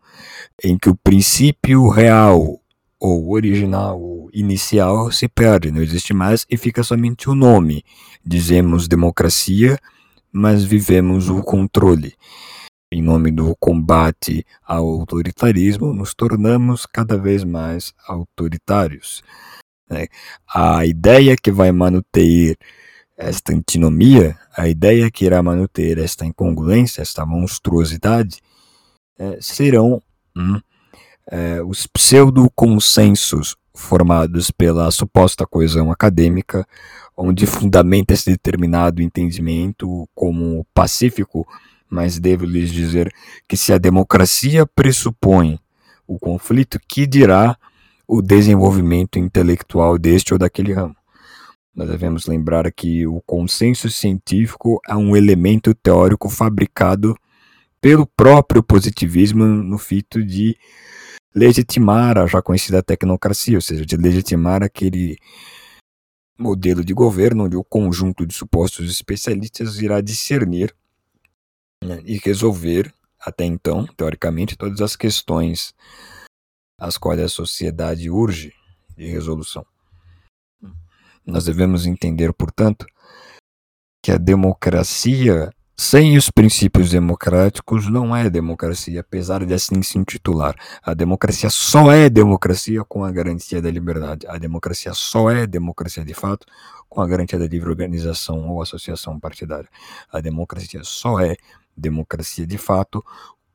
em 0.61 0.77
que 0.77 0.89
o 0.89 0.95
princípio 0.95 1.87
real 1.87 2.59
ou 2.99 3.33
original 3.33 4.01
ou 4.01 4.29
inicial 4.33 5.11
se 5.11 5.27
perde, 5.27 5.71
não 5.71 5.81
existe 5.81 6.13
mais 6.13 6.45
e 6.49 6.57
fica 6.57 6.83
somente 6.83 7.29
o 7.29 7.35
nome. 7.35 7.83
Dizemos 8.25 8.87
democracia, 8.87 9.77
mas 10.31 10.63
vivemos 10.63 11.29
o 11.29 11.41
controle. 11.41 12.13
Em 12.91 13.01
nome 13.01 13.31
do 13.31 13.55
combate 13.59 14.45
ao 14.65 14.87
autoritarismo, 14.87 15.93
nos 15.93 16.13
tornamos 16.13 16.85
cada 16.85 17.17
vez 17.17 17.43
mais 17.43 17.93
autoritários. 18.07 19.23
Né? 19.89 20.07
A 20.53 20.85
ideia 20.85 21.35
que 21.35 21.51
vai 21.51 21.71
manter 21.71 22.57
esta 23.17 23.53
antinomia, 23.53 24.37
a 24.55 24.67
ideia 24.67 25.09
que 25.11 25.25
irá 25.25 25.41
manter 25.41 25.97
esta 25.97 26.25
incongruência, 26.25 27.01
esta 27.01 27.25
monstruosidade, 27.25 28.41
é, 29.17 29.37
serão 29.41 30.01
hum, 30.35 30.59
é, 31.29 31.61
os 31.63 31.87
pseudo-consensos 31.87 33.55
formados 33.73 34.51
pela 34.51 34.89
suposta 34.91 35.47
coesão 35.47 35.91
acadêmica, 35.91 36.67
onde 37.15 37.45
fundamenta 37.45 38.13
esse 38.13 38.29
determinado 38.29 39.01
entendimento 39.01 40.07
como 40.13 40.65
pacífico, 40.73 41.47
mas 41.89 42.19
devo 42.19 42.45
lhes 42.45 42.71
dizer 42.71 43.13
que 43.47 43.55
se 43.55 43.71
a 43.71 43.77
democracia 43.77 44.65
pressupõe 44.65 45.59
o 46.07 46.19
conflito, 46.19 46.79
que 46.87 47.05
dirá 47.05 47.57
o 48.07 48.21
desenvolvimento 48.21 49.17
intelectual 49.17 49.97
deste 49.97 50.33
ou 50.33 50.39
daquele 50.39 50.73
ramo? 50.73 50.95
Nós 51.75 51.89
devemos 51.89 52.27
lembrar 52.27 52.71
que 52.71 53.07
o 53.07 53.21
consenso 53.21 53.89
científico 53.89 54.79
é 54.87 54.95
um 54.95 55.15
elemento 55.15 55.73
teórico 55.73 56.29
fabricado 56.29 57.15
pelo 57.83 58.07
próprio 58.07 58.63
positivismo 58.63 59.43
no 59.43 59.77
fito 59.77 60.23
de 60.23 60.57
legitimar 61.35 62.17
a 62.17 62.25
já 62.25 62.41
conhecida 62.41 62.81
tecnocracia, 62.81 63.57
ou 63.57 63.61
seja, 63.61 63.85
de 63.85 63.97
legitimar 63.97 64.63
aquele 64.63 65.17
modelo 66.39 66.81
de 66.81 66.93
governo 66.93 67.43
onde 67.43 67.57
o 67.57 67.63
conjunto 67.63 68.25
de 68.25 68.33
supostos 68.33 68.89
especialistas 68.89 69.81
irá 69.81 69.99
discernir 69.99 70.73
né, 71.83 72.01
e 72.05 72.17
resolver, 72.19 72.89
até 73.19 73.43
então, 73.43 73.85
teoricamente, 73.97 74.55
todas 74.55 74.79
as 74.79 74.95
questões 74.95 75.75
às 76.79 76.97
quais 76.97 77.19
a 77.19 77.27
sociedade 77.27 78.09
urge 78.09 78.53
de 78.95 79.07
resolução. 79.07 79.65
Nós 81.25 81.43
devemos 81.43 81.85
entender, 81.85 82.31
portanto, 82.31 82.85
que 84.01 84.09
a 84.09 84.17
democracia 84.17 85.51
sem 85.75 86.15
os 86.15 86.29
princípios 86.29 86.91
democráticos 86.91 87.89
não 87.89 88.15
é 88.15 88.29
democracia, 88.29 89.01
apesar 89.01 89.43
de 89.45 89.53
assim 89.53 89.81
se 89.81 89.97
intitular. 89.97 90.55
A 90.83 90.93
democracia 90.93 91.49
só 91.49 91.91
é 91.91 92.09
democracia 92.09 92.83
com 92.83 93.03
a 93.03 93.11
garantia 93.11 93.61
da 93.61 93.71
liberdade. 93.71 94.27
A 94.27 94.37
democracia 94.37 94.93
só 94.93 95.31
é 95.31 95.47
democracia 95.47 96.05
de 96.05 96.13
fato 96.13 96.45
com 96.87 97.01
a 97.01 97.07
garantia 97.07 97.39
da 97.39 97.47
livre 97.47 97.69
organização 97.69 98.49
ou 98.49 98.61
associação 98.61 99.19
partidária. 99.19 99.67
A 100.11 100.21
democracia 100.21 100.81
só 100.83 101.19
é 101.19 101.35
democracia 101.75 102.45
de 102.45 102.57
fato 102.57 103.03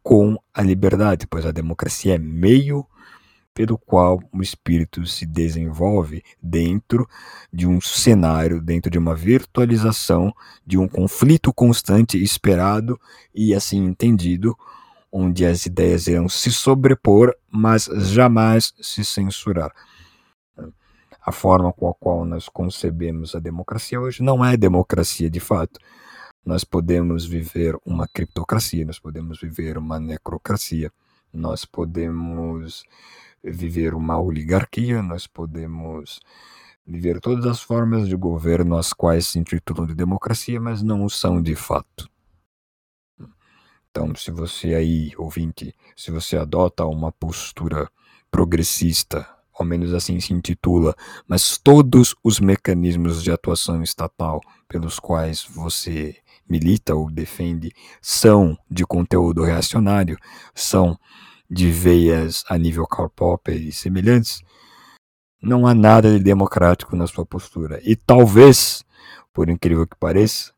com 0.03 0.37
a 0.53 0.63
liberdade, 0.63 1.27
pois 1.27 1.47
a 1.47 1.53
democracia 1.53 2.17
é 2.17 2.19
meio 2.19 2.85
pelo 3.59 3.77
qual 3.77 4.21
o 4.33 4.41
espírito 4.41 5.05
se 5.05 5.27
desenvolve 5.27 6.23
dentro 6.41 7.09
de 7.53 7.67
um 7.67 7.81
cenário, 7.81 8.63
dentro 8.63 8.89
de 8.89 8.97
uma 8.97 9.17
virtualização 9.17 10.33
de 10.65 10.79
um 10.79 10.87
conflito 10.87 11.53
constante 11.53 12.23
esperado 12.23 12.97
e 13.35 13.53
assim 13.53 13.85
entendido, 13.85 14.57
onde 15.11 15.45
as 15.45 15.67
ideias 15.67 16.07
irão 16.07 16.29
se 16.29 16.53
sobrepor, 16.53 17.35
mas 17.51 17.87
jamais 18.13 18.73
se 18.81 19.05
censurar. 19.05 19.73
A 21.21 21.33
forma 21.33 21.73
com 21.73 21.89
a 21.89 21.95
qual 21.95 22.25
nós 22.25 22.49
concebemos 22.49 23.35
a 23.35 23.41
democracia 23.41 24.01
hoje 24.01 24.23
não 24.23 24.45
é 24.45 24.57
democracia 24.57 25.29
de 25.29 25.41
fato. 25.41 25.81
Nós 26.47 26.63
podemos 26.63 27.27
viver 27.27 27.77
uma 27.85 28.07
criptocracia, 28.07 28.87
nós 28.87 29.01
podemos 29.01 29.41
viver 29.41 29.77
uma 29.77 29.99
necrocracia, 29.99 30.93
nós 31.33 31.65
podemos 31.65 32.85
viver 33.43 33.95
uma 33.95 34.21
oligarquia, 34.21 35.03
nós 35.03 35.27
podemos 35.27 36.21
viver 36.87 37.21
todas 37.21 37.45
as 37.47 37.61
formas 37.61 38.09
de 38.09 38.17
governo 38.17 38.77
as 38.77 38.93
quais 38.93 39.27
se 39.27 39.39
intitulam 39.39 39.87
de 39.87 39.95
democracia, 39.95 40.61
mas 40.61 40.83
não 40.83 41.05
o 41.05 41.11
são 41.11 41.41
de 41.43 41.55
fato. 41.55 42.09
Então, 43.91 44.15
se 44.15 44.31
você 44.31 44.75
aí, 44.75 45.13
ouvinte, 45.17 45.75
se 45.97 46.11
você 46.11 46.37
adota 46.37 46.85
uma 46.85 47.11
postura 47.11 47.91
progressista, 48.31 49.29
ao 49.53 49.67
menos 49.67 49.93
assim 49.93 50.21
se 50.21 50.33
intitula, 50.33 50.95
mas 51.27 51.59
todos 51.59 52.15
os 52.23 52.39
mecanismos 52.39 53.23
de 53.23 53.31
atuação 53.31 53.83
estatal 53.83 54.41
pelos 54.69 54.99
quais 54.99 55.45
você 55.45 56.17
milita 56.49 56.95
ou 56.95 57.11
defende 57.11 57.73
são 58.01 58.57
de 58.71 58.85
conteúdo 58.87 59.43
reacionário, 59.43 60.17
são 60.55 60.99
de 61.49 61.71
veias 61.71 62.45
a 62.49 62.59
nível 62.59 62.87
Karl 62.87 63.09
Popper 63.09 63.57
e 63.57 63.73
semelhantes, 63.73 64.43
não 65.41 65.67
há 65.67 65.75
nada 65.75 66.13
de 66.13 66.23
democrático 66.23 66.97
na 66.97 67.07
sua 67.07 67.25
postura. 67.25 67.81
E 67.85 67.95
talvez, 67.97 68.85
por 69.33 69.49
incrível 69.49 69.87
que 69.87 69.97
pareça, 69.97 70.53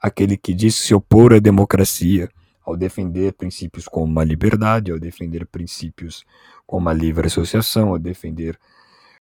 aquele 0.00 0.36
que 0.36 0.54
diz 0.54 0.74
se 0.74 0.94
opor 0.94 1.34
à 1.34 1.38
democracia, 1.38 2.28
ao 2.64 2.76
defender 2.76 3.32
princípios 3.34 3.86
como 3.86 4.18
a 4.18 4.24
liberdade, 4.24 4.90
ao 4.90 4.98
defender 4.98 5.46
princípios 5.46 6.24
como 6.66 6.88
a 6.88 6.92
livre 6.92 7.28
associação, 7.28 7.90
ao 7.90 7.98
defender 7.98 8.58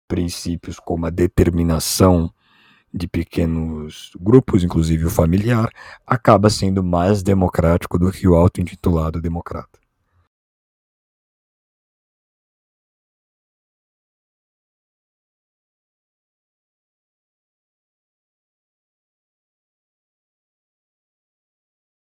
princípios 0.06 0.78
como 0.78 1.06
a 1.06 1.10
determinação 1.10 2.31
de 2.93 3.09
pequenos 3.09 4.10
grupos, 4.20 4.62
inclusive 4.62 5.06
o 5.06 5.10
familiar, 5.10 5.70
acaba 6.06 6.51
sendo 6.51 6.85
mais 6.85 7.23
democrático 7.23 7.98
do 7.98 8.12
que 8.12 8.28
o 8.28 8.35
auto-intitulado 8.35 9.19
democrata. 9.19 9.82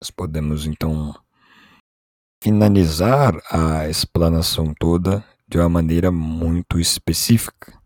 Nós 0.01 0.09
podemos 0.09 0.65
então 0.65 1.13
finalizar 2.41 3.33
a 3.51 3.89
explanação 3.89 4.73
toda 4.73 5.25
de 5.45 5.57
uma 5.57 5.67
maneira 5.67 6.09
muito 6.09 6.79
específica. 6.79 7.77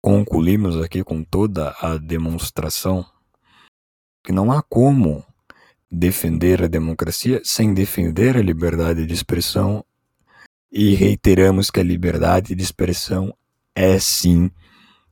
Concluímos 0.00 0.80
aqui 0.80 1.02
com 1.02 1.24
toda 1.24 1.74
a 1.80 1.96
demonstração 1.96 3.04
que 4.24 4.30
não 4.30 4.52
há 4.52 4.62
como 4.62 5.24
defender 5.90 6.62
a 6.62 6.68
democracia 6.68 7.40
sem 7.44 7.74
defender 7.74 8.36
a 8.36 8.42
liberdade 8.42 9.04
de 9.04 9.12
expressão 9.12 9.84
e 10.70 10.94
reiteramos 10.94 11.68
que 11.68 11.80
a 11.80 11.84
liberdade 11.84 12.54
de 12.54 12.62
expressão 12.62 13.36
é 13.74 13.98
sim 13.98 14.52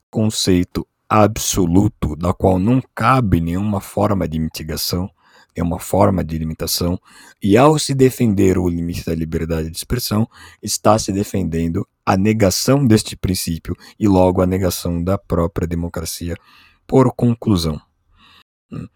conceito 0.09 0.87
absoluto, 1.13 2.15
da 2.15 2.33
qual 2.33 2.57
não 2.57 2.81
cabe 2.95 3.41
nenhuma 3.41 3.81
forma 3.81 4.25
de 4.29 4.39
mitigação, 4.39 5.09
nenhuma 5.53 5.77
forma 5.77 6.23
de 6.23 6.37
limitação, 6.37 6.97
e 7.43 7.57
ao 7.57 7.77
se 7.77 7.93
defender 7.93 8.57
o 8.57 8.69
limite 8.69 9.03
da 9.03 9.13
liberdade 9.13 9.69
de 9.69 9.75
expressão, 9.75 10.25
está 10.63 10.97
se 10.97 11.11
defendendo 11.11 11.85
a 12.05 12.15
negação 12.15 12.87
deste 12.87 13.17
princípio 13.17 13.75
e 13.99 14.07
logo 14.07 14.41
a 14.41 14.45
negação 14.45 15.03
da 15.03 15.17
própria 15.17 15.67
democracia 15.67 16.37
por 16.87 17.13
conclusão. 17.13 17.77
Hum. 18.71 18.87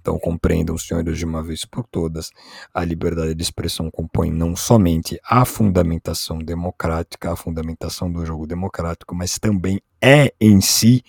Então 0.00 0.16
compreendam, 0.16 0.78
senhores, 0.78 1.18
de 1.18 1.24
uma 1.24 1.42
vez 1.42 1.64
por 1.64 1.84
todas, 1.90 2.30
a 2.72 2.84
liberdade 2.84 3.34
de 3.34 3.42
expressão 3.42 3.90
compõe 3.90 4.30
não 4.30 4.54
somente 4.54 5.18
a 5.24 5.44
fundamentação 5.44 6.38
democrática, 6.38 7.32
a 7.32 7.36
fundamentação 7.36 8.12
do 8.12 8.24
jogo 8.24 8.46
democrático, 8.46 9.12
mas 9.12 9.40
também 9.40 9.80
é 10.00 10.32
em 10.40 10.60
si 10.60 11.02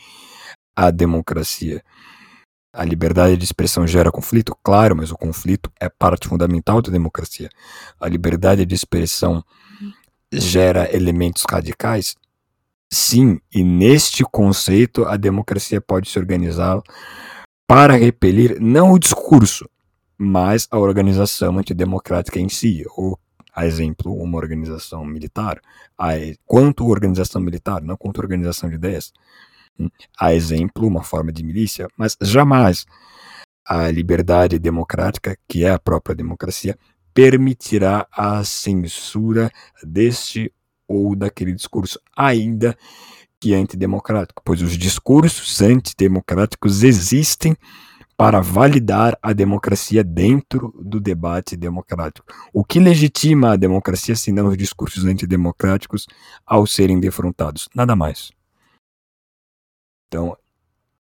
a 0.76 0.92
democracia. 0.92 1.82
A 2.74 2.84
liberdade 2.84 3.38
de 3.38 3.46
expressão 3.46 3.88
gera 3.88 4.12
conflito? 4.12 4.54
Claro, 4.62 4.98
mas 4.98 5.10
o 5.10 5.18
conflito 5.18 5.72
é 5.80 5.88
parte 5.88 6.28
fundamental 6.28 6.82
da 6.82 6.92
democracia. 6.92 7.50
A 8.00 8.10
liberdade 8.10 8.66
de 8.66 8.76
expressão 8.76 9.42
gera 10.32 10.94
elementos 10.94 11.46
radicais? 11.50 12.16
Sim, 12.92 13.40
e 13.54 13.64
neste 13.64 14.24
conceito 14.26 15.06
a 15.06 15.16
democracia 15.16 15.80
pode 15.80 16.10
se 16.10 16.20
organizar 16.20 16.82
para 17.66 17.96
repelir 17.96 18.60
não 18.60 18.92
o 18.92 19.00
discurso, 19.00 19.70
mas 20.18 20.68
a 20.70 20.78
organização 20.78 21.58
antidemocrática 21.58 22.40
em 22.40 22.50
si, 22.50 22.84
ou, 22.96 23.18
a 23.54 23.66
exemplo, 23.66 24.14
uma 24.14 24.38
organização 24.38 25.06
militar. 25.06 25.62
A, 25.98 26.10
quanto 26.46 26.88
organização 26.88 27.42
militar, 27.42 27.82
não 27.82 27.96
quanto 27.96 28.20
organização 28.20 28.70
de 28.70 28.76
ideias 28.76 29.14
a 30.20 30.34
exemplo, 30.34 30.88
uma 30.88 31.04
forma 31.04 31.32
de 31.32 31.44
milícia, 31.44 31.88
mas 31.98 32.18
jamais 32.22 32.86
a 33.66 33.90
liberdade 33.90 34.60
democrática, 34.60 35.38
que 35.48 35.66
é 35.66 35.72
a 35.72 35.80
própria 35.80 36.16
democracia, 36.16 36.78
permitirá 37.14 38.06
a 38.12 38.44
censura 38.44 39.50
deste 39.84 40.54
ou 40.88 41.16
daquele 41.16 41.54
discurso, 41.54 42.00
ainda 42.16 42.78
que 43.40 43.54
antidemocrático, 43.54 44.42
pois 44.46 44.62
os 44.62 44.78
discursos 44.78 45.62
antidemocráticos 45.62 46.84
existem 46.84 47.56
para 48.18 48.40
validar 48.40 49.18
a 49.22 49.34
democracia 49.34 50.04
dentro 50.04 50.74
do 50.82 51.00
debate 51.00 51.58
democrático. 51.58 52.26
O 52.54 52.64
que 52.64 52.80
legitima 52.80 53.54
a 53.54 53.56
democracia, 53.58 54.16
senão 54.16 54.48
os 54.48 54.58
discursos 54.58 55.06
antidemocráticos 55.06 56.08
ao 56.46 56.66
serem 56.66 57.00
defrontados? 57.00 57.68
Nada 57.76 57.96
mais. 57.96 58.32
Então, 60.16 60.38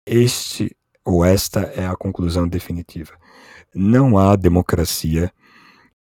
este 0.06 0.78
ou 1.04 1.26
esta 1.26 1.62
é 1.62 1.84
a 1.88 1.96
conclusão 1.96 2.48
definitiva. 2.48 3.20
Não 3.74 4.20
há 4.20 4.36
democracia 4.36 5.34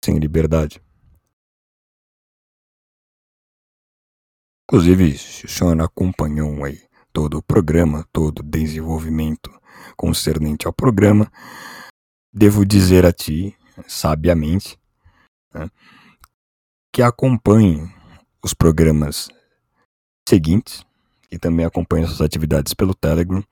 sem 0.04 0.18
liberdade. 0.18 0.82
Inclusive, 4.64 5.20
se 5.20 5.46
o 5.46 5.48
senhor 5.48 5.80
acompanhou 5.82 6.64
aí 6.64 6.82
todo 7.14 7.38
o 7.38 7.44
programa, 7.44 8.10
todo 8.12 8.40
o 8.40 8.44
desenvolvimento 8.44 9.52
concernente 9.96 10.66
ao 10.66 10.74
programa, 10.74 11.32
devo 12.34 12.66
dizer 12.66 13.06
a 13.06 13.14
ti, 13.14 13.56
sabiamente, 13.88 14.80
né, 15.54 15.70
que 16.92 17.04
acompanhe 17.04 17.88
os 18.44 18.56
programas 18.56 19.28
seguintes, 20.28 20.84
e 21.32 21.38
também 21.38 21.66
acompanha 21.66 22.08
suas 22.08 22.22
atividades 22.22 22.74
pelo 22.74 22.94
Telegram. 22.94 23.44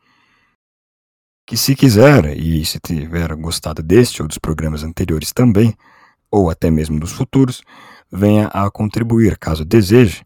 Que 1.46 1.58
se 1.58 1.76
quiser, 1.76 2.38
e 2.38 2.64
se 2.66 2.80
tiver 2.80 3.36
gostado 3.36 3.84
deste 3.84 4.22
ou 4.22 4.28
dos 4.28 4.38
programas 4.38 4.84
anteriores 4.84 5.34
também, 5.34 5.76
ou 6.32 6.50
até 6.50 6.72
mesmo 6.72 7.00
dos 7.00 7.12
futuros, 7.12 7.62
venha 8.12 8.48
a 8.48 8.70
contribuir, 8.72 9.38
caso 9.38 9.66
deseje, 9.66 10.26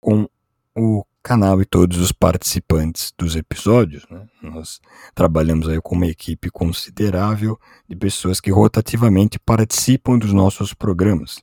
com 0.00 0.28
o 0.76 1.04
canal 1.22 1.60
e 1.60 1.64
todos 1.64 1.98
os 1.98 2.12
participantes 2.12 3.12
dos 3.18 3.34
episódios. 3.34 4.06
Né? 4.08 4.26
Nós 4.42 4.80
trabalhamos 5.14 5.68
aí 5.68 5.80
com 5.80 5.96
uma 5.96 6.06
equipe 6.06 6.50
considerável 6.50 7.58
de 7.88 7.96
pessoas 7.96 8.40
que 8.40 8.50
rotativamente 8.50 9.38
participam 9.38 10.18
dos 10.18 10.32
nossos 10.32 10.72
programas 10.72 11.42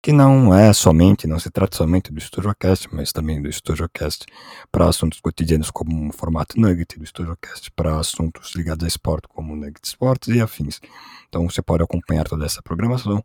que 0.00 0.12
não 0.12 0.54
é 0.54 0.72
somente, 0.72 1.26
não 1.26 1.40
se 1.40 1.50
trata 1.50 1.76
somente 1.76 2.12
do 2.12 2.20
StudioCast, 2.20 2.88
mas 2.92 3.12
também 3.12 3.42
do 3.42 3.52
StudioCast 3.52 4.26
para 4.70 4.88
assuntos 4.88 5.20
cotidianos 5.20 5.70
como 5.70 6.08
o 6.08 6.12
formato 6.12 6.60
Nugget, 6.60 6.98
do 6.98 7.04
StudioCast 7.04 7.70
para 7.72 7.98
assuntos 7.98 8.54
ligados 8.54 8.84
a 8.84 8.88
esporte 8.88 9.26
como 9.28 9.56
Nugget 9.56 9.84
Sports 9.84 10.28
e 10.28 10.40
afins. 10.40 10.80
Então 11.28 11.50
você 11.50 11.60
pode 11.60 11.82
acompanhar 11.82 12.28
toda 12.28 12.46
essa 12.46 12.62
programação 12.62 13.22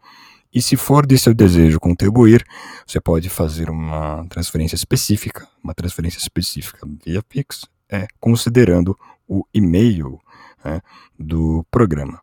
e 0.54 0.62
se 0.62 0.76
for 0.76 1.06
de 1.06 1.18
seu 1.18 1.34
desejo 1.34 1.80
contribuir, 1.80 2.46
você 2.86 3.00
pode 3.02 3.30
fazer 3.30 3.70
uma 3.70 4.26
transferência 4.30 4.76
específica, 4.76 5.48
uma 5.64 5.74
transferência 5.74 6.20
específica 6.20 6.86
via 7.06 7.24
Pix, 7.24 7.66
é, 7.90 8.06
considerando 8.20 9.00
o 9.28 9.46
e-mail 9.54 10.20
é, 10.66 10.82
do 11.18 11.66
programa, 11.72 12.20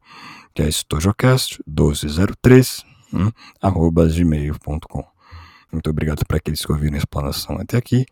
que 0.55 0.61
é 0.63 0.69
stojocast1203 0.69 2.90
hum, 3.13 3.31
arroba 3.61 4.07
gmail.com. 4.07 5.05
Muito 5.73 5.91
obrigado 5.91 6.25
para 6.27 6.39
aqueles 6.39 6.65
que 6.65 6.73
ouviram 6.73 6.95
a 6.95 6.99
explanação 6.99 7.57
até 7.59 7.77
aqui 7.77 8.05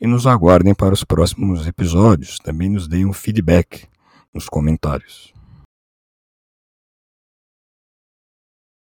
e 0.00 0.06
nos 0.06 0.26
aguardem 0.26 0.74
para 0.74 0.94
os 0.94 1.04
próximos 1.04 1.66
episódios. 1.66 2.38
Também 2.38 2.68
nos 2.68 2.86
deem 2.86 3.06
um 3.06 3.12
feedback 3.12 3.86
nos 4.32 4.48
comentários. 4.48 5.37